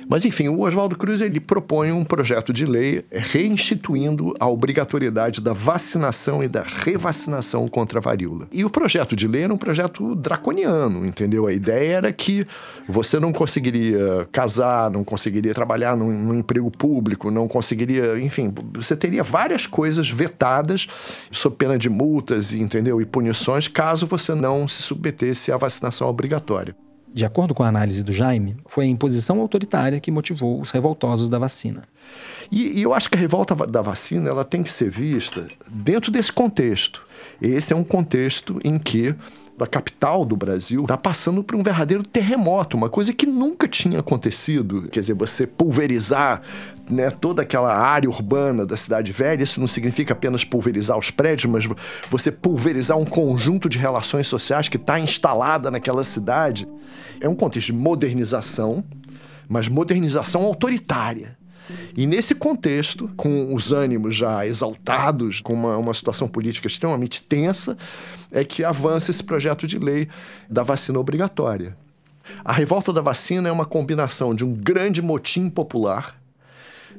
Mas, 0.09 0.25
enfim, 0.25 0.47
o 0.47 0.61
Oswaldo 0.61 0.97
Cruz 0.97 1.21
ele 1.21 1.39
propõe 1.39 1.91
um 1.91 2.03
projeto 2.03 2.51
de 2.51 2.65
lei 2.65 3.05
reinstituindo 3.11 4.33
a 4.39 4.49
obrigatoriedade 4.49 5.39
da 5.39 5.53
vacinação 5.53 6.43
e 6.43 6.47
da 6.47 6.63
revacinação 6.63 7.67
contra 7.67 7.99
a 7.99 8.01
varíola. 8.01 8.47
E 8.51 8.65
o 8.65 8.71
projeto 8.71 9.15
de 9.15 9.27
lei 9.27 9.43
era 9.43 9.53
um 9.53 9.57
projeto 9.57 10.15
draconiano, 10.15 11.05
entendeu? 11.05 11.45
A 11.45 11.53
ideia 11.53 11.97
era 11.97 12.11
que 12.11 12.47
você 12.87 13.19
não 13.19 13.31
conseguiria 13.31 14.27
casar, 14.31 14.89
não 14.89 15.03
conseguiria 15.03 15.53
trabalhar 15.53 15.95
num, 15.95 16.11
num 16.11 16.39
emprego 16.39 16.71
público, 16.71 17.29
não 17.29 17.47
conseguiria, 17.47 18.19
enfim, 18.19 18.51
você 18.73 18.95
teria 18.95 19.21
várias 19.21 19.67
coisas 19.67 20.09
vetadas 20.09 20.87
sob 21.29 21.55
pena 21.55 21.77
de 21.77 21.87
multas, 21.87 22.51
entendeu? 22.51 22.99
E 22.99 23.05
punições 23.05 23.67
caso 23.67 24.07
você 24.07 24.33
não 24.33 24.67
se 24.67 24.81
submetesse 24.81 25.51
à 25.51 25.57
vacinação 25.57 26.09
obrigatória. 26.09 26.75
De 27.13 27.25
acordo 27.25 27.55
com 27.55 27.63
a 27.63 27.67
análise 27.67 28.03
do 28.03 28.13
Jaime, 28.13 28.57
foi 28.67 28.85
a 28.85 28.87
imposição 28.87 29.39
autoritária 29.39 29.99
que 29.99 30.11
motivou 30.11 30.61
os 30.61 30.71
revoltosos 30.71 31.29
da 31.29 31.39
vacina. 31.39 31.83
E, 32.51 32.79
e, 32.79 32.81
eu 32.81 32.93
acho 32.93 33.09
que 33.09 33.15
a 33.15 33.19
revolta 33.19 33.55
da 33.67 33.81
vacina 33.81 34.29
ela 34.29 34.43
tem 34.43 34.63
que 34.63 34.69
ser 34.69 34.89
vista 34.89 35.47
dentro 35.67 36.11
desse 36.11 36.31
contexto. 36.31 37.03
Esse 37.41 37.73
é 37.73 37.75
um 37.75 37.83
contexto 37.83 38.59
em 38.63 38.77
que 38.77 39.15
a 39.63 39.67
capital 39.67 40.25
do 40.25 40.35
Brasil 40.35 40.81
está 40.81 40.97
passando 40.97 41.43
por 41.43 41.55
um 41.55 41.63
verdadeiro 41.63 42.03
terremoto, 42.03 42.77
uma 42.77 42.89
coisa 42.89 43.13
que 43.13 43.25
nunca 43.25 43.67
tinha 43.67 43.99
acontecido. 43.99 44.87
Quer 44.91 44.99
dizer, 44.99 45.13
você 45.13 45.47
pulverizar 45.47 46.41
né, 46.89 47.09
toda 47.09 47.41
aquela 47.41 47.73
área 47.73 48.09
urbana 48.09 48.65
da 48.65 48.75
cidade 48.75 49.11
velha, 49.11 49.43
isso 49.43 49.59
não 49.59 49.67
significa 49.67 50.13
apenas 50.13 50.43
pulverizar 50.43 50.97
os 50.97 51.09
prédios, 51.09 51.51
mas 51.51 51.65
você 52.09 52.31
pulverizar 52.31 52.97
um 52.97 53.05
conjunto 53.05 53.69
de 53.69 53.77
relações 53.77 54.27
sociais 54.27 54.67
que 54.67 54.77
está 54.77 54.99
instalada 54.99 55.71
naquela 55.71 56.03
cidade. 56.03 56.67
É 57.21 57.29
um 57.29 57.35
contexto 57.35 57.67
de 57.67 57.73
modernização, 57.73 58.83
mas 59.47 59.67
modernização 59.67 60.43
autoritária. 60.43 61.38
E 61.95 62.07
nesse 62.07 62.33
contexto, 62.35 63.09
com 63.15 63.53
os 63.53 63.71
ânimos 63.71 64.15
já 64.15 64.45
exaltados, 64.45 65.41
com 65.41 65.53
uma, 65.53 65.77
uma 65.77 65.93
situação 65.93 66.27
política 66.27 66.67
extremamente 66.67 67.21
tensa, 67.21 67.77
é 68.31 68.43
que 68.43 68.63
avança 68.63 69.11
esse 69.11 69.23
projeto 69.23 69.67
de 69.67 69.77
lei 69.77 70.07
da 70.49 70.63
vacina 70.63 70.99
obrigatória. 70.99 71.77
A 72.43 72.53
revolta 72.53 72.93
da 72.93 73.01
vacina 73.01 73.49
é 73.49 73.51
uma 73.51 73.65
combinação 73.65 74.35
de 74.35 74.45
um 74.45 74.53
grande 74.53 75.01
motim 75.01 75.49
popular 75.49 76.19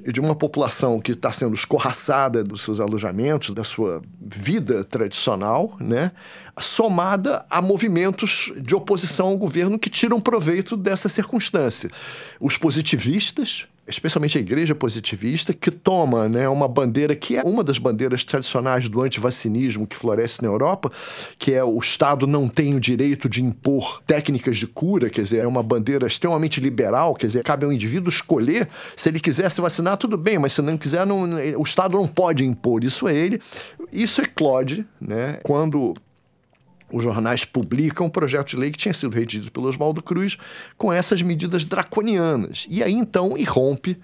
e 0.05 0.12
de 0.12 0.21
uma 0.21 0.35
população 0.35 1.01
que 1.01 1.12
está 1.12 1.31
sendo 1.31 1.55
escorraçada 1.55 2.43
dos 2.43 2.62
seus 2.62 2.81
alojamentos, 2.81 3.55
da 3.55 3.64
sua 3.64 4.03
vida 4.21 4.83
tradicional, 4.85 5.77
né? 5.79 6.12
somada 6.59 7.45
a 7.51 7.61
movimentos 7.62 8.53
de 8.57 8.75
oposição 8.75 9.29
ao 9.29 9.37
governo 9.37 9.79
que 9.79 9.91
tiram 9.91 10.21
proveito 10.21 10.77
dessa 10.77 11.09
circunstância. 11.09 11.91
Os 12.39 12.57
positivistas, 12.57 13.66
especialmente 13.87 14.39
a 14.39 14.41
igreja 14.41 14.74
positivista, 14.74 15.53
que 15.53 15.70
toma 15.70 16.28
né, 16.28 16.49
uma 16.49 16.68
bandeira 16.68 17.14
que 17.14 17.37
é 17.37 17.43
uma 17.43 17.64
das 17.64 17.78
bandeiras 17.78 18.24
tradicionais 18.24 18.89
do 18.89 19.03
antivacinismo 19.03 19.87
que 19.87 19.97
floresce 19.97 20.43
na 20.43 20.49
Europa, 20.49 20.91
que 21.39 21.53
é 21.53 21.64
o 21.64 21.78
Estado 21.78 22.26
não 22.26 22.49
tem 22.49 22.74
o 22.74 22.81
direito 22.81 23.28
de 23.28 23.43
impor 23.43 24.01
técnicas 24.07 24.59
de 24.59 24.66
cura, 24.66 25.11
quer 25.11 25.22
dizer, 25.22 25.39
é 25.39 25.47
uma 25.47 25.62
bandeira 25.62 26.07
extremamente 26.07 26.61
liberal, 26.61 27.14
quer 27.14 27.26
dizer, 27.26 27.43
cabe 27.43 27.64
ao 27.64 27.72
indivíduo 27.72 28.09
escolher 28.09 28.68
se 28.97 29.09
ele 29.09 29.20
quiser 29.20 29.51
se 29.51 29.61
vacinar, 29.61 29.97
tudo 29.97 30.16
bem, 30.16 30.39
mas 30.39 30.53
se 30.53 30.62
não 30.62 30.76
quiser, 30.76 31.07
não, 31.07 31.24
o 31.59 31.62
Estado 31.62 31.97
não 31.97 32.07
pode 32.07 32.45
impor 32.45 32.85
isso 32.85 33.07
a 33.07 33.12
ele. 33.12 33.41
Isso 33.93 34.20
eclode 34.20 34.87
né, 35.01 35.41
quando 35.43 35.95
os 36.93 37.03
jornais 37.03 37.45
publicam 37.45 38.07
um 38.07 38.11
projeto 38.11 38.51
de 38.51 38.57
lei 38.57 38.70
que 38.70 38.78
tinha 38.78 38.95
sido 38.95 39.14
redigido 39.14 39.51
pelo 39.51 39.68
Oswaldo 39.68 40.03
Cruz 40.03 40.36
com 40.76 40.93
essas 40.93 41.22
medidas 41.22 41.64
draconianas. 41.64 42.66
E 42.70 42.82
aí 42.82 42.95
então 42.95 43.36
irrompe 43.36 43.99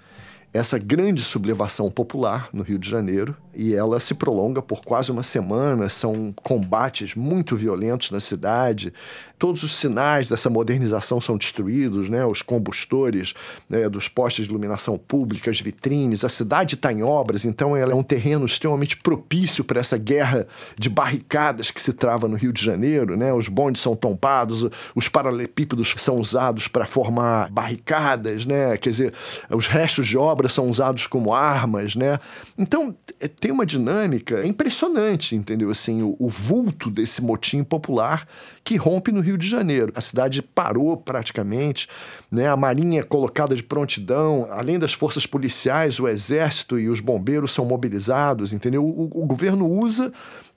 essa 0.57 0.79
grande 0.79 1.23
sublevação 1.23 1.91
popular 1.91 2.49
no 2.53 2.63
Rio 2.63 2.79
de 2.79 2.89
Janeiro 2.89 3.37
e 3.55 3.75
ela 3.75 4.01
se 4.01 4.15
prolonga 4.15 4.63
por 4.63 4.81
quase 4.81 5.13
uma 5.13 5.23
semana. 5.23 5.89
São 5.89 6.33
combates 6.43 7.15
muito 7.15 7.55
violentos 7.55 8.11
na 8.11 8.21
cidade. 8.21 8.93
Todos 9.39 9.63
os 9.63 9.75
sinais 9.75 10.29
dessa 10.29 10.49
modernização 10.49 11.21
são 11.21 11.37
destruídos, 11.37 12.09
né? 12.09 12.25
Os 12.25 12.41
combustores 12.41 13.35
né, 13.69 13.89
dos 13.89 14.09
postes 14.09 14.47
de 14.47 14.51
iluminação 14.51 14.97
pública, 14.97 15.51
as 15.51 15.61
vitrines. 15.61 16.25
A 16.25 16.29
cidade 16.29 16.75
está 16.75 16.93
em 16.93 17.03
obras, 17.03 17.45
então 17.45 17.77
ela 17.77 17.93
é 17.93 17.95
um 17.95 18.03
terreno 18.03 18.47
extremamente 18.47 18.97
propício 18.97 19.63
para 19.63 19.81
essa 19.81 19.99
guerra 19.99 20.47
de 20.79 20.89
barricadas 20.89 21.71
que 21.71 21.81
se 21.81 21.93
trava 21.93 22.27
no 22.27 22.37
Rio 22.37 22.53
de 22.53 22.65
Janeiro, 22.65 23.17
né? 23.17 23.33
Os 23.33 23.49
bondes 23.49 23.83
são 23.83 23.95
tompados, 23.95 24.65
os 24.95 25.09
paralelepípedos 25.09 25.95
são 25.99 26.17
usados 26.17 26.67
para 26.69 26.87
formar 26.87 27.51
barricadas, 27.51 28.47
né? 28.47 28.77
Quer 28.79 28.91
dizer, 28.91 29.15
os 29.51 29.67
restos 29.67 30.07
de 30.07 30.17
obras 30.17 30.53
são 30.53 30.71
usados 30.71 31.07
como 31.07 31.35
armas, 31.35 31.95
né? 31.95 32.19
Então 32.57 32.95
é, 33.21 33.29
tem 33.29 33.51
uma 33.51 33.67
dinâmica 33.67 34.47
impressionante, 34.47 35.37
entendeu? 35.37 35.71
Assim, 35.71 36.03
o, 36.03 36.17
o 36.19 36.29
vulto 36.29 36.91
desse 36.91 37.23
motim 37.23 37.63
popular 37.63 38.27
que 38.65 38.77
rompe 38.77 39.13
no 39.13 39.21
Rio 39.27 39.37
de 39.37 39.49
Janeiro. 39.49 39.93
A 39.95 40.01
cidade 40.01 40.41
parou 40.41 40.97
praticamente, 40.97 41.89
né? 42.31 42.49
a 42.49 42.57
Marinha 42.57 43.01
é 43.01 43.03
colocada 43.03 43.55
de 43.55 43.63
prontidão, 43.63 44.47
além 44.51 44.79
das 44.79 44.93
forças 44.93 45.27
policiais, 45.27 45.99
o 45.99 46.07
Exército 46.07 46.79
e 46.79 46.89
os 46.89 47.01
bombeiros 47.01 47.53
são 47.53 47.65
mobilizados, 47.65 48.53
entendeu? 48.53 48.85
O, 48.85 49.05
o 49.05 49.27
governo 49.27 49.67
usa 49.69 50.13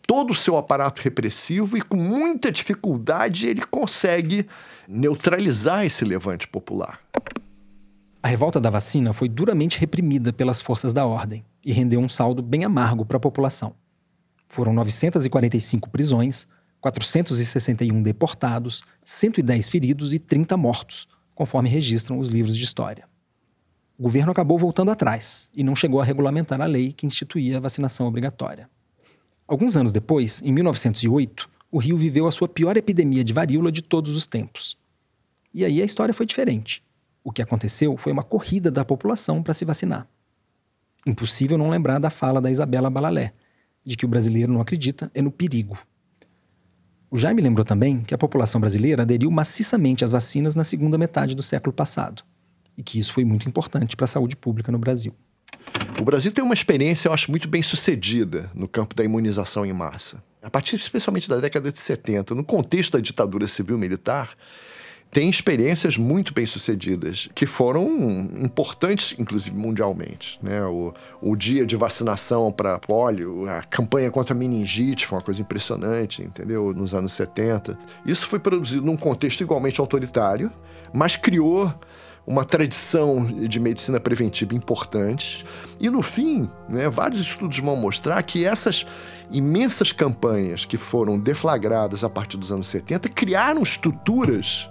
todo 0.06 0.32
o 0.32 0.36
seu 0.36 0.58
aparato 0.58 1.02
repressivo 1.02 1.78
e 1.78 1.82
com 1.82 1.98
muita 1.98 2.52
dificuldade 2.52 3.48
ele 3.48 3.62
consegue 3.66 4.46
neutralizar 4.88 5.86
esse 5.86 6.06
levante 6.06 6.48
popular. 6.48 7.00
A 8.22 8.28
revolta 8.28 8.60
da 8.60 8.70
vacina 8.70 9.14
foi 9.14 9.30
duramente 9.30 9.80
reprimida 9.80 10.34
pelas 10.34 10.62
forças 10.62 10.94
da 10.94 11.06
ordem 11.06 11.44
e 11.66 11.72
rendeu 11.72 12.00
um 12.00 12.10
saldo 12.10 12.42
bem 12.42 12.66
amargo 12.66 13.06
para 13.06 13.18
a 13.18 13.20
população. 13.20 13.74
Foram 14.48 14.74
945 14.74 15.90
prisões, 15.90 16.48
461 16.82 18.02
deportados, 18.02 18.84
110 19.04 19.70
feridos 19.70 20.14
e 20.14 20.20
30 20.20 20.56
mortos, 20.56 21.08
conforme 21.36 21.70
registram 21.70 22.20
os 22.20 22.30
livros 22.30 22.58
de 22.58 22.64
história. 22.64 23.08
O 23.98 24.04
governo 24.04 24.32
acabou 24.32 24.58
voltando 24.58 24.92
atrás 24.92 25.50
e 25.54 25.64
não 25.64 25.76
chegou 25.76 26.00
a 26.00 26.06
regulamentar 26.06 26.62
a 26.62 26.66
lei 26.66 26.94
que 26.94 27.06
instituía 27.06 27.58
a 27.58 27.60
vacinação 27.60 28.08
obrigatória. 28.08 28.70
Alguns 29.46 29.76
anos 29.76 29.92
depois, 29.92 30.42
em 30.42 30.54
1908, 30.54 31.50
o 31.72 31.80
Rio 31.80 31.98
viveu 31.98 32.26
a 32.26 32.32
sua 32.32 32.48
pior 32.48 32.78
epidemia 32.78 33.24
de 33.24 33.34
varíola 33.34 33.72
de 33.72 33.82
todos 33.82 34.16
os 34.16 34.26
tempos. 34.26 34.78
E 35.54 35.66
aí 35.66 35.82
a 35.82 35.86
história 35.86 36.14
foi 36.14 36.26
diferente. 36.26 36.84
O 37.24 37.32
que 37.32 37.42
aconteceu 37.42 37.98
foi 37.98 38.12
uma 38.12 38.24
corrida 38.24 38.72
da 38.72 38.86
população 38.86 39.44
para 39.44 39.54
se 39.54 39.66
vacinar. 39.66 40.08
Impossível 41.06 41.58
não 41.58 41.70
lembrar 41.70 42.00
da 42.00 42.10
fala 42.10 42.40
da 42.40 42.50
Isabela 42.50 42.90
Balalé, 42.90 43.34
de 43.84 43.98
que 43.98 44.06
o 44.06 44.08
brasileiro 44.08 44.54
não 44.54 44.62
acredita 44.62 45.12
é 45.14 45.22
no 45.22 45.32
perigo. 45.32 45.78
O 47.12 47.18
Jaime 47.18 47.42
lembrou 47.42 47.66
também 47.66 48.02
que 48.02 48.14
a 48.14 48.18
população 48.18 48.62
brasileira 48.62 49.02
aderiu 49.02 49.32
maciçamente 49.32 50.06
às 50.06 50.12
vacinas 50.12 50.54
na 50.54 50.64
segunda 50.64 50.98
metade 50.98 51.36
do 51.36 51.42
século 51.42 51.74
passado 51.74 52.24
e 52.78 52.84
que 52.84 53.00
isso 53.00 53.12
foi 53.12 53.26
muito 53.26 53.50
importante 53.50 53.96
para 53.96 54.06
a 54.06 54.08
saúde 54.08 54.36
pública 54.36 54.72
no 54.72 54.78
Brasil. 54.78 55.14
O 56.00 56.04
Brasil 56.04 56.32
tem 56.32 56.44
uma 56.44 56.54
experiência, 56.54 57.10
eu 57.10 57.14
acho, 57.14 57.32
muito 57.32 57.48
bem 57.48 57.62
sucedida 57.64 58.50
no 58.54 58.68
campo 58.68 58.96
da 58.96 59.04
imunização 59.04 59.66
em 59.66 59.74
massa. 59.74 60.24
A 60.42 60.50
partir 60.50 60.78
especialmente 60.78 61.28
da 61.28 61.38
década 61.38 61.72
de 61.72 61.80
70, 61.80 62.34
no 62.34 62.44
contexto 62.44 62.94
da 62.94 63.00
ditadura 63.00 63.48
civil-militar, 63.48 64.30
tem 65.12 65.28
experiências 65.28 65.98
muito 65.98 66.34
bem-sucedidas, 66.34 67.30
que 67.34 67.48
foram 67.48 67.88
importantes, 68.40 69.16
inclusive 69.18 69.56
mundialmente. 69.56 70.40
Né? 70.42 70.64
O, 70.64 70.94
o 71.20 71.36
dia 71.36 71.66
de 71.66 71.76
vacinação 71.76 72.52
para 72.52 72.78
polio, 72.78 73.50
a 73.50 73.64
campanha 73.64 74.12
contra 74.12 74.36
a 74.36 74.38
meningite 74.38 75.08
foi 75.08 75.18
uma 75.18 75.24
coisa 75.24 75.42
impressionante, 75.42 76.22
entendeu? 76.22 76.74
Nos 76.76 76.94
anos 76.94 77.14
70. 77.14 77.78
Isso 78.06 78.28
foi 78.28 78.38
produzido 78.38 78.86
num 78.86 78.96
contexto 78.96 79.42
igualmente 79.42 79.82
autoritário, 79.82 80.52
mas 80.94 81.16
criou 81.16 81.74
uma 82.28 82.46
tradição 82.46 83.26
de 83.26 83.60
medicina 83.60 84.00
preventiva 84.00 84.54
importante. 84.54 85.44
E 85.80 85.90
no 85.90 86.04
fim, 86.04 86.48
né, 86.70 86.88
vários 86.88 87.20
estudos 87.22 87.58
vão 87.58 87.76
mostrar 87.76 88.22
que 88.22 88.46
essas 88.46 88.86
imensas 89.32 89.92
campanhas 89.92 90.66
que 90.66 90.78
foram 90.78 91.18
deflagradas 91.18 92.04
a 92.04 92.10
partir 92.10 92.38
dos 92.38 92.52
anos 92.52 92.68
70 92.68 93.10
criaram 93.10 93.64
estruturas 93.64 94.70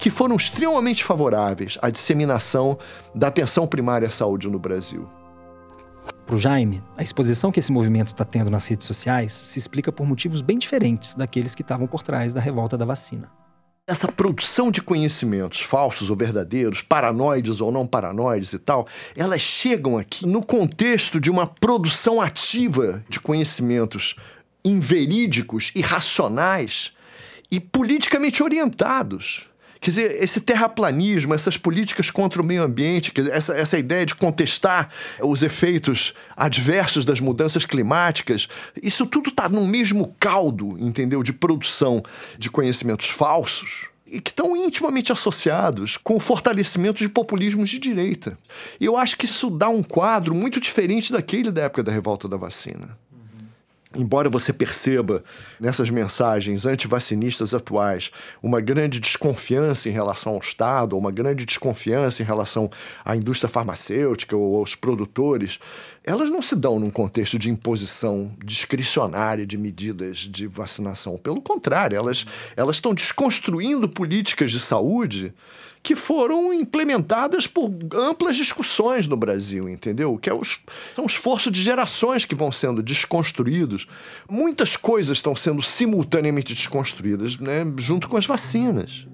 que 0.00 0.10
foram 0.10 0.34
extremamente 0.36 1.04
favoráveis 1.04 1.78
à 1.82 1.90
disseminação 1.90 2.78
da 3.14 3.28
atenção 3.28 3.66
primária 3.66 4.08
à 4.08 4.10
saúde 4.10 4.48
no 4.48 4.58
Brasil. 4.58 5.08
Para 6.24 6.36
o 6.36 6.38
Jaime, 6.38 6.82
a 6.96 7.02
exposição 7.02 7.52
que 7.52 7.60
esse 7.60 7.70
movimento 7.70 8.08
está 8.08 8.24
tendo 8.24 8.50
nas 8.50 8.66
redes 8.66 8.86
sociais 8.86 9.32
se 9.32 9.58
explica 9.58 9.92
por 9.92 10.06
motivos 10.06 10.40
bem 10.40 10.58
diferentes 10.58 11.14
daqueles 11.14 11.54
que 11.54 11.62
estavam 11.62 11.86
por 11.86 12.02
trás 12.02 12.32
da 12.32 12.40
revolta 12.40 12.78
da 12.78 12.84
vacina. 12.84 13.30
Essa 13.86 14.06
produção 14.06 14.70
de 14.70 14.80
conhecimentos 14.80 15.60
falsos 15.60 16.08
ou 16.08 16.16
verdadeiros, 16.16 16.80
paranoides 16.80 17.60
ou 17.60 17.72
não 17.72 17.86
paranoides 17.86 18.52
e 18.52 18.58
tal, 18.58 18.86
elas 19.16 19.40
chegam 19.40 19.98
aqui 19.98 20.24
no 20.24 20.44
contexto 20.44 21.20
de 21.20 21.30
uma 21.30 21.46
produção 21.46 22.20
ativa 22.20 23.04
de 23.08 23.18
conhecimentos 23.18 24.14
inverídicos, 24.64 25.72
irracionais 25.74 26.92
e 27.50 27.58
politicamente 27.58 28.42
orientados. 28.42 29.49
Quer 29.80 29.90
dizer, 29.90 30.22
esse 30.22 30.40
terraplanismo, 30.40 31.32
essas 31.32 31.56
políticas 31.56 32.10
contra 32.10 32.42
o 32.42 32.44
meio 32.44 32.62
ambiente, 32.62 33.12
dizer, 33.14 33.32
essa, 33.32 33.54
essa 33.54 33.78
ideia 33.78 34.04
de 34.04 34.14
contestar 34.14 34.90
os 35.20 35.42
efeitos 35.42 36.12
adversos 36.36 37.04
das 37.06 37.18
mudanças 37.18 37.64
climáticas, 37.64 38.46
isso 38.82 39.06
tudo 39.06 39.30
está 39.30 39.48
no 39.48 39.66
mesmo 39.66 40.14
caldo, 40.20 40.76
entendeu? 40.78 41.22
De 41.22 41.32
produção 41.32 42.02
de 42.38 42.50
conhecimentos 42.50 43.08
falsos 43.08 43.88
e 44.10 44.20
que 44.20 44.30
estão 44.30 44.56
intimamente 44.56 45.12
associados 45.12 45.96
com 45.96 46.16
o 46.16 46.20
fortalecimento 46.20 46.98
de 46.98 47.08
populismos 47.08 47.70
de 47.70 47.78
direita. 47.78 48.36
E 48.78 48.84
eu 48.84 48.98
acho 48.98 49.16
que 49.16 49.24
isso 49.24 49.48
dá 49.48 49.68
um 49.68 49.82
quadro 49.82 50.34
muito 50.34 50.60
diferente 50.60 51.12
daquele 51.12 51.50
da 51.50 51.62
época 51.62 51.84
da 51.84 51.92
revolta 51.92 52.28
da 52.28 52.36
vacina. 52.36 52.98
Embora 53.96 54.30
você 54.30 54.52
perceba 54.52 55.24
nessas 55.58 55.90
mensagens 55.90 56.64
antivacinistas 56.64 57.52
atuais 57.52 58.10
uma 58.40 58.60
grande 58.60 59.00
desconfiança 59.00 59.88
em 59.88 59.92
relação 59.92 60.34
ao 60.34 60.38
Estado, 60.38 60.96
uma 60.96 61.10
grande 61.10 61.44
desconfiança 61.44 62.22
em 62.22 62.26
relação 62.26 62.70
à 63.04 63.16
indústria 63.16 63.48
farmacêutica 63.48 64.36
ou 64.36 64.58
aos 64.58 64.76
produtores, 64.76 65.58
elas 66.04 66.30
não 66.30 66.40
se 66.40 66.54
dão 66.54 66.78
num 66.78 66.90
contexto 66.90 67.38
de 67.38 67.50
imposição 67.50 68.32
discricionária 68.44 69.44
de 69.44 69.58
medidas 69.58 70.18
de 70.18 70.46
vacinação. 70.46 71.18
Pelo 71.18 71.42
contrário, 71.42 71.96
elas, 71.96 72.24
elas 72.56 72.76
estão 72.76 72.94
desconstruindo 72.94 73.88
políticas 73.88 74.52
de 74.52 74.60
saúde 74.60 75.34
que 75.82 75.96
foram 75.96 76.52
implementadas 76.52 77.46
por 77.46 77.70
amplas 77.94 78.36
discussões 78.36 79.08
no 79.08 79.16
Brasil, 79.16 79.68
entendeu? 79.68 80.18
Que 80.18 80.28
é 80.28 80.34
os, 80.34 80.60
são 80.94 81.04
um 81.04 81.06
esforço 81.06 81.50
de 81.50 81.62
gerações 81.62 82.24
que 82.24 82.34
vão 82.34 82.52
sendo 82.52 82.82
desconstruídos. 82.82 83.86
Muitas 84.28 84.76
coisas 84.76 85.18
estão 85.18 85.34
sendo 85.34 85.62
simultaneamente 85.62 86.54
desconstruídas, 86.54 87.38
né, 87.38 87.64
junto 87.78 88.08
com 88.08 88.16
as 88.16 88.26
vacinas. 88.26 89.06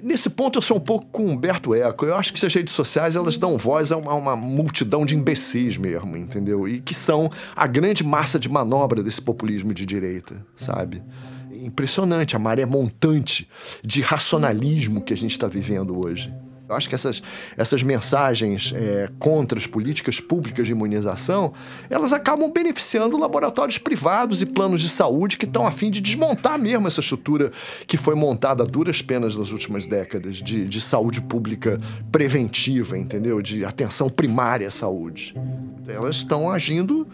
Nesse 0.00 0.28
ponto 0.28 0.58
eu 0.58 0.62
sou 0.62 0.78
um 0.78 0.80
pouco 0.80 1.06
com 1.06 1.26
Humberto 1.26 1.74
Eco. 1.74 2.04
Eu 2.04 2.16
acho 2.16 2.32
que 2.32 2.44
as 2.44 2.52
redes 2.52 2.74
sociais 2.74 3.14
elas 3.14 3.38
dão 3.38 3.56
voz 3.56 3.92
a 3.92 3.96
uma, 3.96 4.10
a 4.10 4.14
uma, 4.16 4.34
multidão 4.34 5.06
de 5.06 5.16
imbecis 5.16 5.76
mesmo, 5.76 6.16
entendeu? 6.16 6.66
E 6.66 6.80
que 6.80 6.92
são 6.92 7.30
a 7.54 7.68
grande 7.68 8.02
massa 8.02 8.36
de 8.36 8.48
manobra 8.48 9.00
desse 9.00 9.22
populismo 9.22 9.72
de 9.72 9.86
direita, 9.86 10.44
sabe? 10.56 11.00
Impressionante 11.54 12.36
a 12.36 12.38
maré 12.38 12.64
montante 12.64 13.48
de 13.82 14.00
racionalismo 14.00 15.02
que 15.02 15.12
a 15.12 15.16
gente 15.16 15.32
está 15.32 15.46
vivendo 15.46 16.04
hoje. 16.04 16.32
Eu 16.72 16.76
acho 16.76 16.88
que 16.88 16.94
essas, 16.94 17.22
essas 17.54 17.82
mensagens 17.82 18.72
é, 18.74 19.10
contra 19.18 19.58
as 19.58 19.66
políticas 19.66 20.20
públicas 20.20 20.66
de 20.66 20.72
imunização, 20.72 21.52
elas 21.90 22.14
acabam 22.14 22.50
beneficiando 22.50 23.18
laboratórios 23.18 23.76
privados 23.76 24.40
e 24.40 24.46
planos 24.46 24.80
de 24.80 24.88
saúde 24.88 25.36
que 25.36 25.44
estão 25.44 25.66
a 25.66 25.70
fim 25.70 25.90
de 25.90 26.00
desmontar 26.00 26.58
mesmo 26.58 26.88
essa 26.88 27.00
estrutura 27.00 27.52
que 27.86 27.98
foi 27.98 28.14
montada 28.14 28.62
a 28.62 28.66
duras 28.66 29.02
penas 29.02 29.36
nas 29.36 29.50
últimas 29.52 29.86
décadas 29.86 30.36
de, 30.36 30.64
de 30.64 30.80
saúde 30.80 31.20
pública 31.20 31.78
preventiva, 32.10 32.96
entendeu? 32.96 33.42
De 33.42 33.66
atenção 33.66 34.08
primária 34.08 34.68
à 34.68 34.70
saúde. 34.70 35.34
Elas 35.86 36.16
estão 36.16 36.50
agindo 36.50 37.06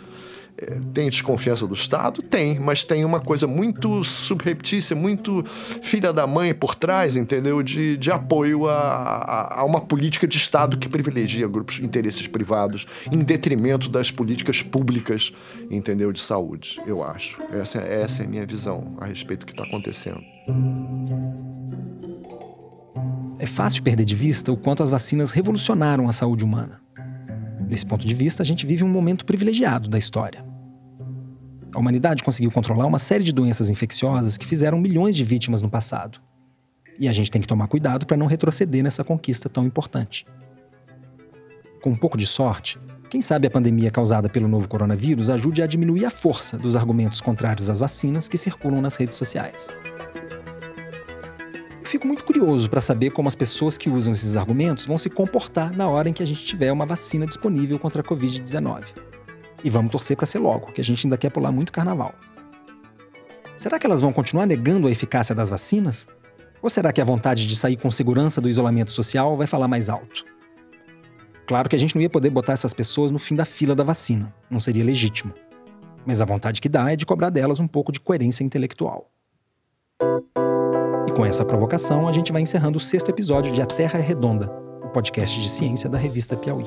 tem 0.92 1.09
desconfiança 1.09 1.66
do 1.66 1.74
Estado? 1.74 2.22
Tem, 2.22 2.59
mas 2.59 2.84
tem 2.84 3.04
uma 3.04 3.20
coisa 3.20 3.46
muito 3.46 4.02
subreptícia, 4.02 4.96
muito 4.96 5.44
filha 5.46 6.12
da 6.12 6.26
mãe 6.26 6.52
por 6.52 6.74
trás, 6.74 7.16
entendeu? 7.16 7.62
De, 7.62 7.96
de 7.96 8.11
apoio 8.11 8.68
a, 8.68 8.74
a, 8.74 9.61
a 9.61 9.64
uma 9.64 9.80
política 9.80 10.26
de 10.26 10.36
Estado 10.36 10.76
que 10.76 10.88
privilegia 10.88 11.46
grupos 11.46 11.78
interesses 11.78 12.26
privados 12.26 12.86
em 13.11 13.18
detrimento 13.18 13.88
das 13.88 14.11
políticas 14.11 14.62
públicas, 14.62 15.32
entendeu? 15.70 16.12
De 16.12 16.20
saúde, 16.20 16.80
eu 16.86 17.04
acho. 17.04 17.40
Essa, 17.52 17.78
essa 17.80 18.22
é 18.22 18.26
a 18.26 18.28
minha 18.28 18.46
visão 18.46 18.96
a 19.00 19.06
respeito 19.06 19.40
do 19.40 19.46
que 19.46 19.52
está 19.52 19.64
acontecendo. 19.64 20.20
É 23.38 23.46
fácil 23.46 23.82
perder 23.82 24.04
de 24.04 24.16
vista 24.16 24.50
o 24.50 24.56
quanto 24.56 24.82
as 24.82 24.90
vacinas 24.90 25.30
revolucionaram 25.30 26.09
a 26.09 26.12
saúde 26.12 26.44
humana. 26.44 26.80
Desse 27.69 27.85
ponto 27.85 28.07
de 28.07 28.14
vista, 28.14 28.43
a 28.43 28.47
gente 28.47 28.64
vive 28.64 28.83
um 28.83 28.89
momento 28.89 29.27
privilegiado 29.27 29.91
da 29.91 29.99
história. 29.99 30.43
A 31.75 31.79
humanidade 31.79 32.25
conseguiu 32.25 32.51
controlar 32.51 32.87
uma 32.87 32.99
série 32.99 33.23
de 33.23 33.31
doenças 33.31 33.69
infecciosas 33.69 34.39
que 34.39 34.47
fizeram 34.47 34.79
milhões 34.79 35.14
de 35.14 35.23
vítimas 35.23 35.61
no 35.61 35.69
passado. 35.69 36.19
E 36.99 37.07
a 37.07 37.12
gente 37.12 37.31
tem 37.31 37.43
que 37.43 37.47
tomar 37.47 37.69
cuidado 37.69 38.07
para 38.07 38.16
não 38.16 38.27
retroceder 38.27 38.83
nessa 38.83 39.05
conquista 39.05 39.51
tão 39.51 39.66
importante. 39.66 40.27
Com 41.83 41.91
um 41.91 41.97
pouco 41.97 42.16
de 42.16 42.27
sorte, 42.27 42.79
quem 43.11 43.21
sabe 43.21 43.47
a 43.47 43.51
pandemia 43.51 43.91
causada 43.91 44.31
pelo 44.31 44.49
novo 44.49 44.66
coronavírus 44.66 45.29
ajude 45.29 45.61
a 45.61 45.66
diminuir 45.66 46.07
a 46.07 46.11
força 46.11 46.57
dos 46.57 46.75
argumentos 46.75 47.21
contrários 47.21 47.69
às 47.69 47.81
vacinas 47.81 48.29
que 48.29 48.39
circulam 48.39 48.81
nas 48.81 48.97
redes 48.97 49.16
sociais. 49.19 49.69
Fico 51.89 52.07
muito 52.07 52.22
curioso 52.22 52.68
para 52.68 52.82
saber 52.82 53.12
como 53.12 53.28
as 53.28 53.34
pessoas 53.34 53.78
que 53.78 53.89
usam 53.89 54.12
esses 54.12 54.36
argumentos 54.36 54.84
vão 54.84 54.99
se 54.99 55.09
comportar 55.09 55.74
na 55.74 55.89
hora 55.89 56.07
em 56.07 56.12
que 56.12 56.22
a 56.22 56.26
gente 56.26 56.45
tiver 56.45 56.70
uma 56.70 56.84
vacina 56.84 57.26
disponível 57.26 57.78
contra 57.78 58.03
a 58.03 58.05
Covid-19. 58.05 58.84
E 59.64 59.70
vamos 59.70 59.91
torcer 59.91 60.14
para 60.14 60.26
ser 60.26 60.39
logo, 60.39 60.70
que 60.70 60.82
a 60.82 60.84
gente 60.84 61.07
ainda 61.07 61.16
quer 61.16 61.30
pular 61.30 61.51
muito 61.51 61.72
carnaval. 61.72 62.14
Será 63.57 63.78
que 63.78 63.86
elas 63.86 64.03
vão 64.03 64.12
continuar 64.12 64.45
negando 64.45 64.86
a 64.86 64.91
eficácia 64.91 65.34
das 65.34 65.49
vacinas? 65.49 66.07
Ou 66.61 66.68
será 66.68 66.93
que 66.93 67.01
a 67.01 67.05
vontade 67.07 67.47
de 67.47 67.57
sair 67.57 67.78
com 67.78 67.91
segurança 67.91 68.39
do 68.39 68.51
isolamento 68.51 68.93
social 68.93 69.34
vai 69.34 69.47
falar 69.47 69.66
mais 69.66 69.89
alto? 69.89 70.26
Claro 71.47 71.70
que 71.70 71.76
a 71.76 71.78
gente 71.78 71.95
não 71.95 72.03
ia 72.03 72.11
poder 72.11 72.28
botar 72.28 72.53
essas 72.53 72.74
pessoas 72.74 73.11
no 73.11 73.18
fim 73.18 73.34
da 73.34 73.47
fila 73.47 73.74
da 73.74 73.82
vacina, 73.82 74.30
não 74.51 74.61
seria 74.61 74.84
legítimo. 74.84 75.32
Mas 76.05 76.20
a 76.20 76.26
vontade 76.26 76.61
que 76.61 76.68
dá 76.68 76.93
é 76.93 76.97
de 76.97 77.07
cobrar 77.07 77.30
delas 77.30 77.59
um 77.61 77.66
pouco 77.66 77.91
de 77.91 77.99
coerência 77.99 78.45
intelectual. 78.45 79.11
Com 81.19 81.27
essa 81.27 81.45
provocação, 81.45 82.07
a 82.07 82.12
gente 82.12 82.31
vai 82.31 82.43
encerrando 82.43 82.79
o 82.79 82.81
sexto 82.81 83.09
episódio 83.09 83.53
de 83.53 83.61
A 83.61 83.66
Terra 83.66 83.99
é 83.99 84.01
Redonda, 84.01 84.49
o 84.85 84.89
podcast 84.91 85.41
de 85.41 85.49
ciência 85.49 85.91
da 85.91 85.99
revista 85.99 86.37
Piauí. 86.37 86.64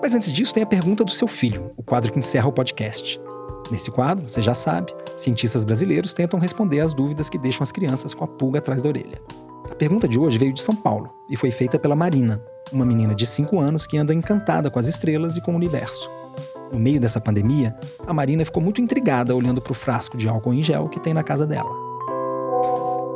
Mas 0.00 0.14
antes 0.14 0.32
disso, 0.32 0.54
tem 0.54 0.62
a 0.62 0.66
pergunta 0.66 1.04
do 1.04 1.10
seu 1.10 1.26
filho, 1.26 1.72
o 1.76 1.82
quadro 1.82 2.12
que 2.12 2.18
encerra 2.20 2.46
o 2.46 2.52
podcast. 2.52 3.20
Nesse 3.68 3.90
quadro, 3.90 4.28
você 4.28 4.40
já 4.40 4.54
sabe, 4.54 4.94
cientistas 5.16 5.64
brasileiros 5.64 6.14
tentam 6.14 6.38
responder 6.38 6.78
às 6.78 6.94
dúvidas 6.94 7.28
que 7.28 7.36
deixam 7.36 7.64
as 7.64 7.72
crianças 7.72 8.14
com 8.14 8.22
a 8.22 8.28
pulga 8.28 8.60
atrás 8.60 8.80
da 8.80 8.88
orelha. 8.88 9.20
A 9.68 9.74
pergunta 9.74 10.06
de 10.06 10.20
hoje 10.20 10.38
veio 10.38 10.52
de 10.52 10.62
São 10.62 10.76
Paulo 10.76 11.10
e 11.28 11.36
foi 11.36 11.50
feita 11.50 11.76
pela 11.76 11.96
Marina, 11.96 12.40
uma 12.72 12.86
menina 12.86 13.12
de 13.12 13.26
5 13.26 13.58
anos 13.58 13.88
que 13.88 13.98
anda 13.98 14.14
encantada 14.14 14.70
com 14.70 14.78
as 14.78 14.86
estrelas 14.86 15.36
e 15.36 15.40
com 15.40 15.50
o 15.50 15.56
universo. 15.56 16.08
No 16.72 16.78
meio 16.78 17.00
dessa 17.00 17.20
pandemia, 17.20 17.76
a 18.06 18.14
Marina 18.14 18.44
ficou 18.44 18.62
muito 18.62 18.80
intrigada 18.80 19.34
olhando 19.34 19.60
para 19.60 19.72
o 19.72 19.74
frasco 19.74 20.16
de 20.16 20.28
álcool 20.28 20.54
em 20.54 20.62
gel 20.62 20.88
que 20.88 21.00
tem 21.00 21.12
na 21.12 21.24
casa 21.24 21.44
dela. 21.44 21.89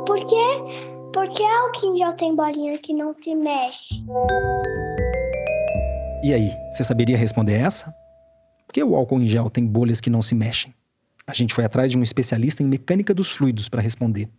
Por 0.05 0.23
que, 0.23 1.11
por 1.11 1.27
que 1.29 1.43
álcool 1.43 1.95
em 1.95 1.97
gel 1.97 2.13
tem 2.13 2.35
bolinha 2.35 2.77
que 2.77 2.93
não 2.93 3.11
se 3.11 3.33
mexe? 3.33 4.03
E 6.23 6.31
aí, 6.31 6.51
você 6.71 6.83
saberia 6.83 7.17
responder 7.17 7.53
essa? 7.53 7.91
Por 8.67 8.73
que 8.73 8.83
o 8.83 8.95
álcool 8.95 9.19
em 9.19 9.27
gel 9.27 9.49
tem 9.49 9.65
bolhas 9.65 9.99
que 9.99 10.09
não 10.11 10.21
se 10.21 10.35
mexem? 10.35 10.73
A 11.25 11.33
gente 11.33 11.55
foi 11.55 11.65
atrás 11.65 11.91
de 11.91 11.97
um 11.97 12.03
especialista 12.03 12.61
em 12.61 12.67
mecânica 12.67 13.15
dos 13.15 13.31
fluidos 13.31 13.67
para 13.67 13.81
responder. 13.81 14.29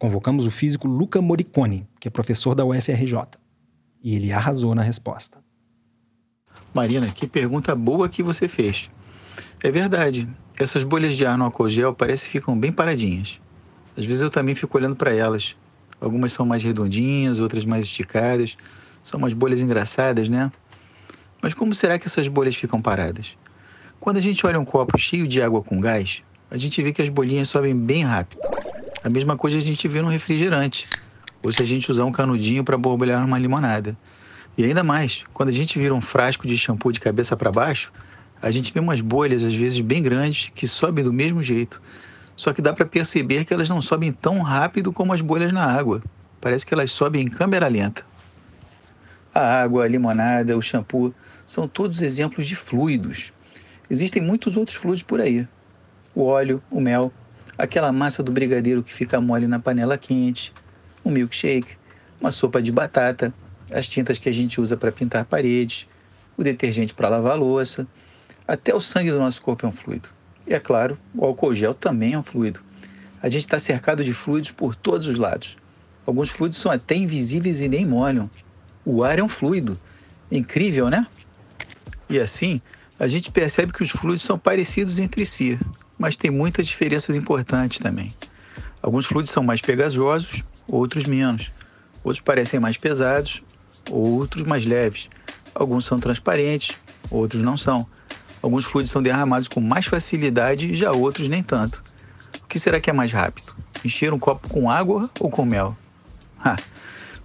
Convocamos 0.00 0.46
o 0.46 0.50
físico 0.50 0.88
Luca 0.88 1.22
Moricone, 1.22 1.86
que 2.00 2.08
é 2.08 2.10
professor 2.10 2.56
da 2.56 2.64
UFRJ. 2.64 3.38
E 4.02 4.16
ele 4.16 4.32
arrasou 4.32 4.74
na 4.74 4.82
resposta. 4.82 5.38
Marina, 6.74 7.08
que 7.12 7.28
pergunta 7.28 7.74
boa 7.74 8.08
que 8.08 8.22
você 8.22 8.48
fez. 8.48 8.90
É 9.62 9.70
verdade, 9.70 10.28
essas 10.58 10.82
bolhas 10.82 11.16
de 11.16 11.24
ar 11.24 11.38
no 11.38 11.44
álcool 11.44 11.70
gel 11.70 11.94
parecem 11.94 12.26
que 12.26 12.38
ficam 12.40 12.58
bem 12.58 12.72
paradinhas. 12.72 13.40
Às 13.98 14.04
vezes 14.04 14.22
eu 14.22 14.30
também 14.30 14.54
fico 14.54 14.78
olhando 14.78 14.94
para 14.94 15.12
elas. 15.12 15.56
Algumas 16.00 16.30
são 16.30 16.46
mais 16.46 16.62
redondinhas, 16.62 17.40
outras 17.40 17.64
mais 17.64 17.84
esticadas. 17.84 18.56
São 19.02 19.18
umas 19.18 19.32
bolhas 19.32 19.60
engraçadas, 19.60 20.28
né? 20.28 20.52
Mas 21.42 21.52
como 21.52 21.74
será 21.74 21.98
que 21.98 22.06
essas 22.06 22.28
bolhas 22.28 22.54
ficam 22.54 22.80
paradas? 22.80 23.36
Quando 23.98 24.18
a 24.18 24.20
gente 24.20 24.46
olha 24.46 24.60
um 24.60 24.64
copo 24.64 24.96
cheio 24.96 25.26
de 25.26 25.42
água 25.42 25.62
com 25.62 25.80
gás, 25.80 26.22
a 26.48 26.56
gente 26.56 26.80
vê 26.80 26.92
que 26.92 27.02
as 27.02 27.08
bolinhas 27.08 27.48
sobem 27.48 27.74
bem 27.74 28.04
rápido. 28.04 28.40
A 29.02 29.10
mesma 29.10 29.36
coisa 29.36 29.58
a 29.58 29.60
gente 29.60 29.88
vê 29.88 30.00
no 30.00 30.08
refrigerante, 30.08 30.86
ou 31.42 31.50
se 31.50 31.60
a 31.60 31.66
gente 31.66 31.90
usar 31.90 32.04
um 32.04 32.12
canudinho 32.12 32.62
para 32.62 32.78
borbulhar 32.78 33.24
uma 33.24 33.36
limonada. 33.36 33.98
E 34.56 34.62
ainda 34.62 34.84
mais, 34.84 35.24
quando 35.34 35.48
a 35.48 35.52
gente 35.52 35.76
vira 35.76 35.92
um 35.92 36.00
frasco 36.00 36.46
de 36.46 36.56
shampoo 36.56 36.92
de 36.92 37.00
cabeça 37.00 37.36
para 37.36 37.50
baixo, 37.50 37.92
a 38.40 38.52
gente 38.52 38.72
vê 38.72 38.78
umas 38.78 39.00
bolhas, 39.00 39.42
às 39.42 39.54
vezes 39.54 39.80
bem 39.80 40.00
grandes, 40.00 40.52
que 40.54 40.68
sobem 40.68 41.04
do 41.04 41.12
mesmo 41.12 41.42
jeito. 41.42 41.82
Só 42.38 42.52
que 42.52 42.62
dá 42.62 42.72
para 42.72 42.86
perceber 42.86 43.44
que 43.44 43.52
elas 43.52 43.68
não 43.68 43.82
sobem 43.82 44.12
tão 44.12 44.42
rápido 44.42 44.92
como 44.92 45.12
as 45.12 45.20
bolhas 45.20 45.52
na 45.52 45.64
água. 45.64 46.00
Parece 46.40 46.64
que 46.64 46.72
elas 46.72 46.92
sobem 46.92 47.22
em 47.22 47.28
câmera 47.28 47.66
lenta. 47.66 48.06
A 49.34 49.60
água, 49.60 49.82
a 49.82 49.88
limonada, 49.88 50.56
o 50.56 50.62
shampoo 50.62 51.12
são 51.44 51.66
todos 51.66 52.00
exemplos 52.00 52.46
de 52.46 52.54
fluidos. 52.54 53.32
Existem 53.90 54.22
muitos 54.22 54.56
outros 54.56 54.76
fluidos 54.76 55.02
por 55.02 55.20
aí. 55.20 55.48
O 56.14 56.22
óleo, 56.22 56.62
o 56.70 56.80
mel, 56.80 57.12
aquela 57.58 57.90
massa 57.90 58.22
do 58.22 58.30
brigadeiro 58.30 58.84
que 58.84 58.94
fica 58.94 59.20
mole 59.20 59.48
na 59.48 59.58
panela 59.58 59.98
quente, 59.98 60.54
um 61.04 61.10
milkshake, 61.10 61.76
uma 62.20 62.30
sopa 62.30 62.62
de 62.62 62.70
batata, 62.70 63.34
as 63.68 63.88
tintas 63.88 64.16
que 64.16 64.28
a 64.28 64.32
gente 64.32 64.60
usa 64.60 64.76
para 64.76 64.92
pintar 64.92 65.24
paredes, 65.24 65.88
o 66.36 66.44
detergente 66.44 66.94
para 66.94 67.08
lavar 67.08 67.36
louça, 67.36 67.84
até 68.46 68.72
o 68.72 68.80
sangue 68.80 69.10
do 69.10 69.18
nosso 69.18 69.42
corpo 69.42 69.66
é 69.66 69.68
um 69.68 69.72
fluido. 69.72 70.08
E 70.48 70.54
é 70.54 70.58
claro, 70.58 70.98
o 71.14 71.26
álcool 71.26 71.54
gel 71.54 71.74
também 71.74 72.14
é 72.14 72.18
um 72.18 72.22
fluido. 72.22 72.60
A 73.20 73.28
gente 73.28 73.42
está 73.42 73.58
cercado 73.60 74.02
de 74.02 74.14
fluidos 74.14 74.50
por 74.50 74.74
todos 74.74 75.06
os 75.06 75.18
lados. 75.18 75.58
Alguns 76.06 76.30
fluidos 76.30 76.58
são 76.58 76.72
até 76.72 76.94
invisíveis 76.94 77.60
e 77.60 77.68
nem 77.68 77.84
molham. 77.84 78.30
O 78.82 79.04
ar 79.04 79.18
é 79.18 79.22
um 79.22 79.28
fluido. 79.28 79.78
Incrível, 80.32 80.88
né? 80.88 81.06
E 82.08 82.18
assim, 82.18 82.62
a 82.98 83.06
gente 83.06 83.30
percebe 83.30 83.74
que 83.74 83.82
os 83.82 83.90
fluidos 83.90 84.24
são 84.24 84.38
parecidos 84.38 84.98
entre 84.98 85.26
si, 85.26 85.58
mas 85.98 86.16
tem 86.16 86.30
muitas 86.30 86.66
diferenças 86.66 87.14
importantes 87.14 87.78
também. 87.78 88.14
Alguns 88.80 89.04
fluidos 89.04 89.30
são 89.30 89.42
mais 89.42 89.60
pegajosos, 89.60 90.42
outros 90.66 91.04
menos. 91.04 91.52
Outros 92.02 92.20
parecem 92.20 92.58
mais 92.58 92.78
pesados, 92.78 93.42
outros 93.90 94.44
mais 94.44 94.64
leves. 94.64 95.10
Alguns 95.54 95.84
são 95.84 95.98
transparentes, 95.98 96.78
outros 97.10 97.42
não 97.42 97.56
são. 97.58 97.86
Alguns 98.42 98.64
fluidos 98.64 98.90
são 98.90 99.02
derramados 99.02 99.48
com 99.48 99.60
mais 99.60 99.86
facilidade, 99.86 100.74
já 100.74 100.92
outros 100.92 101.28
nem 101.28 101.42
tanto. 101.42 101.82
O 102.42 102.46
que 102.46 102.58
será 102.58 102.80
que 102.80 102.88
é 102.88 102.92
mais 102.92 103.12
rápido? 103.12 103.54
Encher 103.84 104.12
um 104.12 104.18
copo 104.18 104.48
com 104.48 104.70
água 104.70 105.10
ou 105.20 105.30
com 105.30 105.44
mel? 105.44 105.76
Ha, 106.44 106.56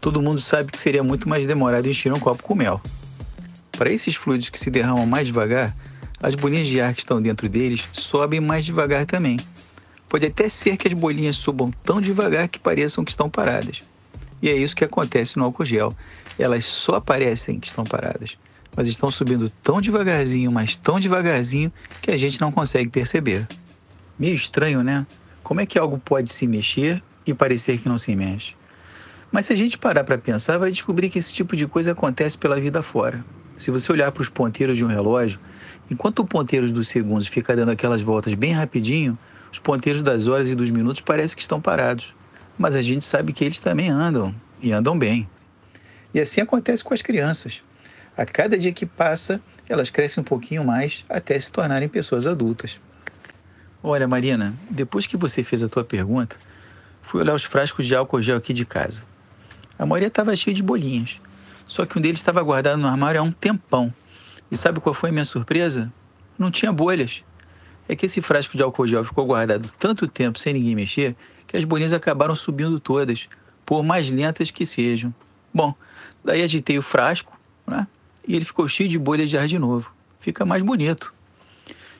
todo 0.02 0.22
mundo 0.22 0.40
sabe 0.40 0.72
que 0.72 0.80
seria 0.80 1.04
muito 1.04 1.30
mais 1.30 1.46
demorado 1.46 1.88
encher 1.88 2.12
um 2.12 2.20
copo 2.20 2.44
com 2.44 2.56
mel. 2.56 2.82
Para 3.72 3.92
esses 3.92 4.16
fluidos 4.16 4.50
que 4.50 4.60
se 4.60 4.70
derramam 4.70 5.06
mais 5.06 5.28
devagar, 5.28 5.76
as 6.22 6.36
bolinhas 6.36 6.68
de 6.68 6.80
ar 6.80 6.94
que 6.94 7.02
estão 7.02 7.22
dentro 7.22 7.50
deles 7.50 7.88
sobem 7.92 8.40
mais 8.40 8.66
devagar 8.66 9.06
também. 9.06 9.38
Pode 10.08 10.26
até 10.26 10.48
ser 10.48 10.78
que 10.78 10.88
as 10.88 10.94
bolinhas 10.94 11.36
subam 11.36 11.72
tão 11.84 12.00
devagar 12.00 12.48
que 12.48 12.60
pareçam 12.60 13.04
que 13.04 13.12
estão 13.12 13.30
paradas. 13.30 13.84
E 14.42 14.50
é 14.50 14.56
isso 14.56 14.76
que 14.76 14.84
acontece 14.84 15.38
no 15.38 15.46
álcool 15.46 15.66
gel. 15.66 15.96
Elas 16.38 16.66
só 16.66 17.00
parecem 17.00 17.60
que 17.60 17.68
estão 17.68 17.84
paradas, 17.84 18.38
mas 18.76 18.88
estão 18.88 19.12
subindo 19.12 19.52
tão 19.62 19.82
devagarzinho, 19.82 20.52
mas 20.52 20.76
tão 20.76 21.00
devagarzinho 21.00 21.72
que 22.02 22.12
a 22.12 22.18
gente 22.18 22.40
não 22.42 22.52
consegue 22.52 22.90
perceber. 22.90 23.48
Meio 24.18 24.36
estranho, 24.36 24.84
né? 24.84 25.06
Como 25.44 25.62
é 25.62 25.66
que 25.66 25.78
algo 25.78 25.98
pode 25.98 26.32
se 26.32 26.48
mexer 26.48 27.04
e 27.26 27.34
parecer 27.34 27.78
que 27.78 27.90
não 27.90 27.98
se 27.98 28.16
mexe? 28.16 28.56
Mas 29.32 29.48
se 29.48 29.54
a 29.54 29.56
gente 29.56 29.78
parar 29.78 30.04
para 30.04 30.18
pensar, 30.18 30.58
vai 30.58 30.70
descobrir 30.70 31.10
que 31.10 31.20
esse 31.20 31.34
tipo 31.34 31.56
de 31.56 31.68
coisa 31.68 31.92
acontece 31.92 32.38
pela 32.38 32.60
vida 32.60 32.82
fora. 32.82 33.26
Se 33.58 33.72
você 33.72 33.92
olhar 33.92 34.12
para 34.12 34.22
os 34.22 34.30
ponteiros 34.30 34.78
de 34.78 34.86
um 34.86 34.88
relógio, 34.88 35.40
enquanto 35.90 36.20
o 36.20 36.26
ponteiro 36.26 36.72
dos 36.72 36.88
segundos 36.88 37.28
fica 37.28 37.56
dando 37.56 37.70
aquelas 37.70 38.02
voltas 38.02 38.34
bem 38.34 38.52
rapidinho, 38.52 39.18
os 39.52 39.60
ponteiros 39.60 40.02
das 40.02 40.28
horas 40.28 40.50
e 40.50 40.56
dos 40.56 40.72
minutos 40.72 41.02
parecem 41.02 41.36
que 41.36 41.42
estão 41.42 41.60
parados. 41.62 42.14
Mas 42.58 42.76
a 42.76 42.82
gente 42.82 43.06
sabe 43.06 43.34
que 43.34 43.44
eles 43.44 43.60
também 43.60 43.90
andam, 43.90 44.34
e 44.62 44.72
andam 44.72 44.98
bem. 44.98 45.28
E 46.14 46.20
assim 46.20 46.42
acontece 46.42 46.84
com 46.84 46.94
as 46.94 47.02
crianças. 47.02 47.62
A 48.16 48.26
cada 48.26 48.58
dia 48.58 48.72
que 48.72 48.86
passa, 48.86 49.42
elas 49.68 49.90
crescem 49.90 50.22
um 50.22 50.24
pouquinho 50.24 50.64
mais 50.64 51.04
até 51.10 51.40
se 51.40 51.52
tornarem 51.52 51.90
pessoas 51.90 52.28
adultas. 52.28 52.80
Olha, 53.82 54.08
Marina, 54.08 54.54
depois 54.70 55.08
que 55.08 55.18
você 55.18 55.44
fez 55.44 55.64
a 55.64 55.68
tua 55.68 55.84
pergunta, 55.84 56.36
fui 57.02 57.22
olhar 57.22 57.34
os 57.34 57.44
frascos 57.44 57.88
de 57.88 57.96
álcool 57.96 58.22
gel 58.22 58.38
aqui 58.38 58.54
de 58.54 58.66
casa. 58.66 59.04
A 59.80 59.86
maioria 59.86 60.10
estava 60.10 60.36
cheia 60.36 60.54
de 60.54 60.62
bolinhas, 60.62 61.20
só 61.66 61.86
que 61.88 61.98
um 61.98 62.02
deles 62.02 62.20
estava 62.20 62.42
guardado 62.44 62.78
no 62.78 62.88
armário 62.88 63.20
há 63.20 63.24
um 63.24 63.32
tempão. 63.32 63.92
E 64.52 64.56
sabe 64.56 64.80
qual 64.80 64.94
foi 64.94 65.10
a 65.10 65.14
minha 65.14 65.26
surpresa? 65.26 65.92
Não 66.38 66.52
tinha 66.52 66.72
bolhas. 66.72 67.24
É 67.90 67.96
que 67.96 68.06
esse 68.06 68.22
frasco 68.22 68.56
de 68.56 68.62
álcool 68.62 68.86
gel 68.86 69.04
ficou 69.04 69.26
guardado 69.26 69.70
tanto 69.80 70.08
tempo 70.08 70.38
sem 70.38 70.54
ninguém 70.54 70.76
mexer 70.76 71.16
que 71.48 71.58
as 71.58 71.66
bolinhas 71.66 71.94
acabaram 71.94 72.36
subindo 72.36 72.80
todas, 72.80 73.28
por 73.66 73.82
mais 73.82 74.12
lentas 74.12 74.52
que 74.52 74.68
sejam. 74.68 75.14
Bom, 75.52 75.74
daí 76.24 76.44
agitei 76.44 76.78
o 76.78 76.82
frasco 76.82 77.34
né? 77.66 77.88
E 78.28 78.36
ele 78.36 78.46
ficou 78.46 78.68
cheio 78.68 78.90
de 78.90 78.98
bolhas 78.98 79.30
de 79.30 79.38
ar 79.38 79.48
de 79.48 79.60
novo. 79.60 79.94
Fica 80.20 80.44
mais 80.46 80.64
bonito. 80.64 81.14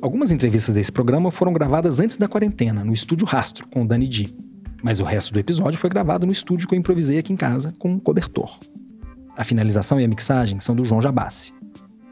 Algumas 0.00 0.32
entrevistas 0.32 0.74
desse 0.74 0.90
programa 0.90 1.30
foram 1.30 1.52
gravadas 1.52 2.00
antes 2.00 2.16
da 2.16 2.26
quarentena, 2.26 2.82
no 2.82 2.92
estúdio 2.92 3.24
Rastro, 3.24 3.68
com 3.68 3.82
o 3.82 3.86
Dani 3.86 4.08
Di. 4.08 4.34
Mas 4.82 4.98
o 4.98 5.04
resto 5.04 5.32
do 5.32 5.38
episódio 5.38 5.78
foi 5.78 5.88
gravado 5.88 6.26
no 6.26 6.32
estúdio 6.32 6.66
que 6.66 6.74
eu 6.74 6.78
improvisei 6.78 7.18
aqui 7.18 7.32
em 7.32 7.36
casa, 7.36 7.72
com 7.78 7.92
um 7.92 7.98
cobertor. 8.00 8.58
A 9.36 9.44
finalização 9.44 10.00
e 10.00 10.04
a 10.04 10.08
mixagem 10.08 10.58
são 10.58 10.74
do 10.74 10.84
João 10.84 11.00
Jabassi. 11.00 11.52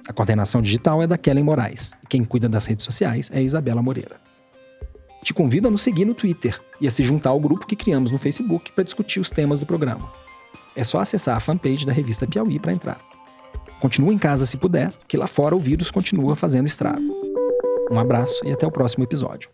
A 0.07 0.13
coordenação 0.13 0.63
digital 0.63 1.03
é 1.03 1.07
da 1.07 1.19
Kellen 1.19 1.45
Moraes. 1.45 1.95
E 2.03 2.07
quem 2.07 2.23
cuida 2.23 2.49
das 2.49 2.67
redes 2.67 2.85
sociais 2.85 3.29
é 3.33 3.43
Isabela 3.43 3.83
Moreira. 3.83 4.21
Te 5.23 5.35
convido 5.35 5.69
a 5.69 5.71
nos 5.71 5.83
seguir 5.83 6.05
no 6.05 6.15
Twitter 6.15 6.59
e 6.81 6.89
a 6.89 6.91
se 6.91 7.03
juntar 7.03 7.31
ao 7.31 7.41
grupo 7.41 7.67
que 7.67 7.77
criamos 7.77 8.11
no 8.11 8.19
Facebook 8.19 8.73
para 8.73 8.85
discutir 8.85 9.21
os 9.21 9.31
temas 9.31 9.61
do 9.61 9.67
programa. 9.67 10.11
É 10.75 10.83
só 10.83 10.99
acessar 10.99 11.37
a 11.37 11.41
fanpage 11.41 11.85
da 11.85 11.93
revista 11.93 12.27
Piauí 12.27 12.59
para 12.59 12.73
entrar. 12.73 12.99
Continua 13.81 14.13
em 14.13 14.19
casa 14.19 14.47
se 14.47 14.57
puder, 14.57 14.93
que 15.07 15.17
lá 15.17 15.27
fora 15.27 15.55
o 15.57 15.61
vírus 15.61 15.91
continua 15.91 16.37
fazendo 16.37 16.67
estrago. 16.67 17.03
Um 17.91 17.99
abraço 17.99 18.41
e 18.45 18.53
até 18.53 18.67
o 18.67 18.71
próximo 18.71 19.05
episódio. 19.05 19.51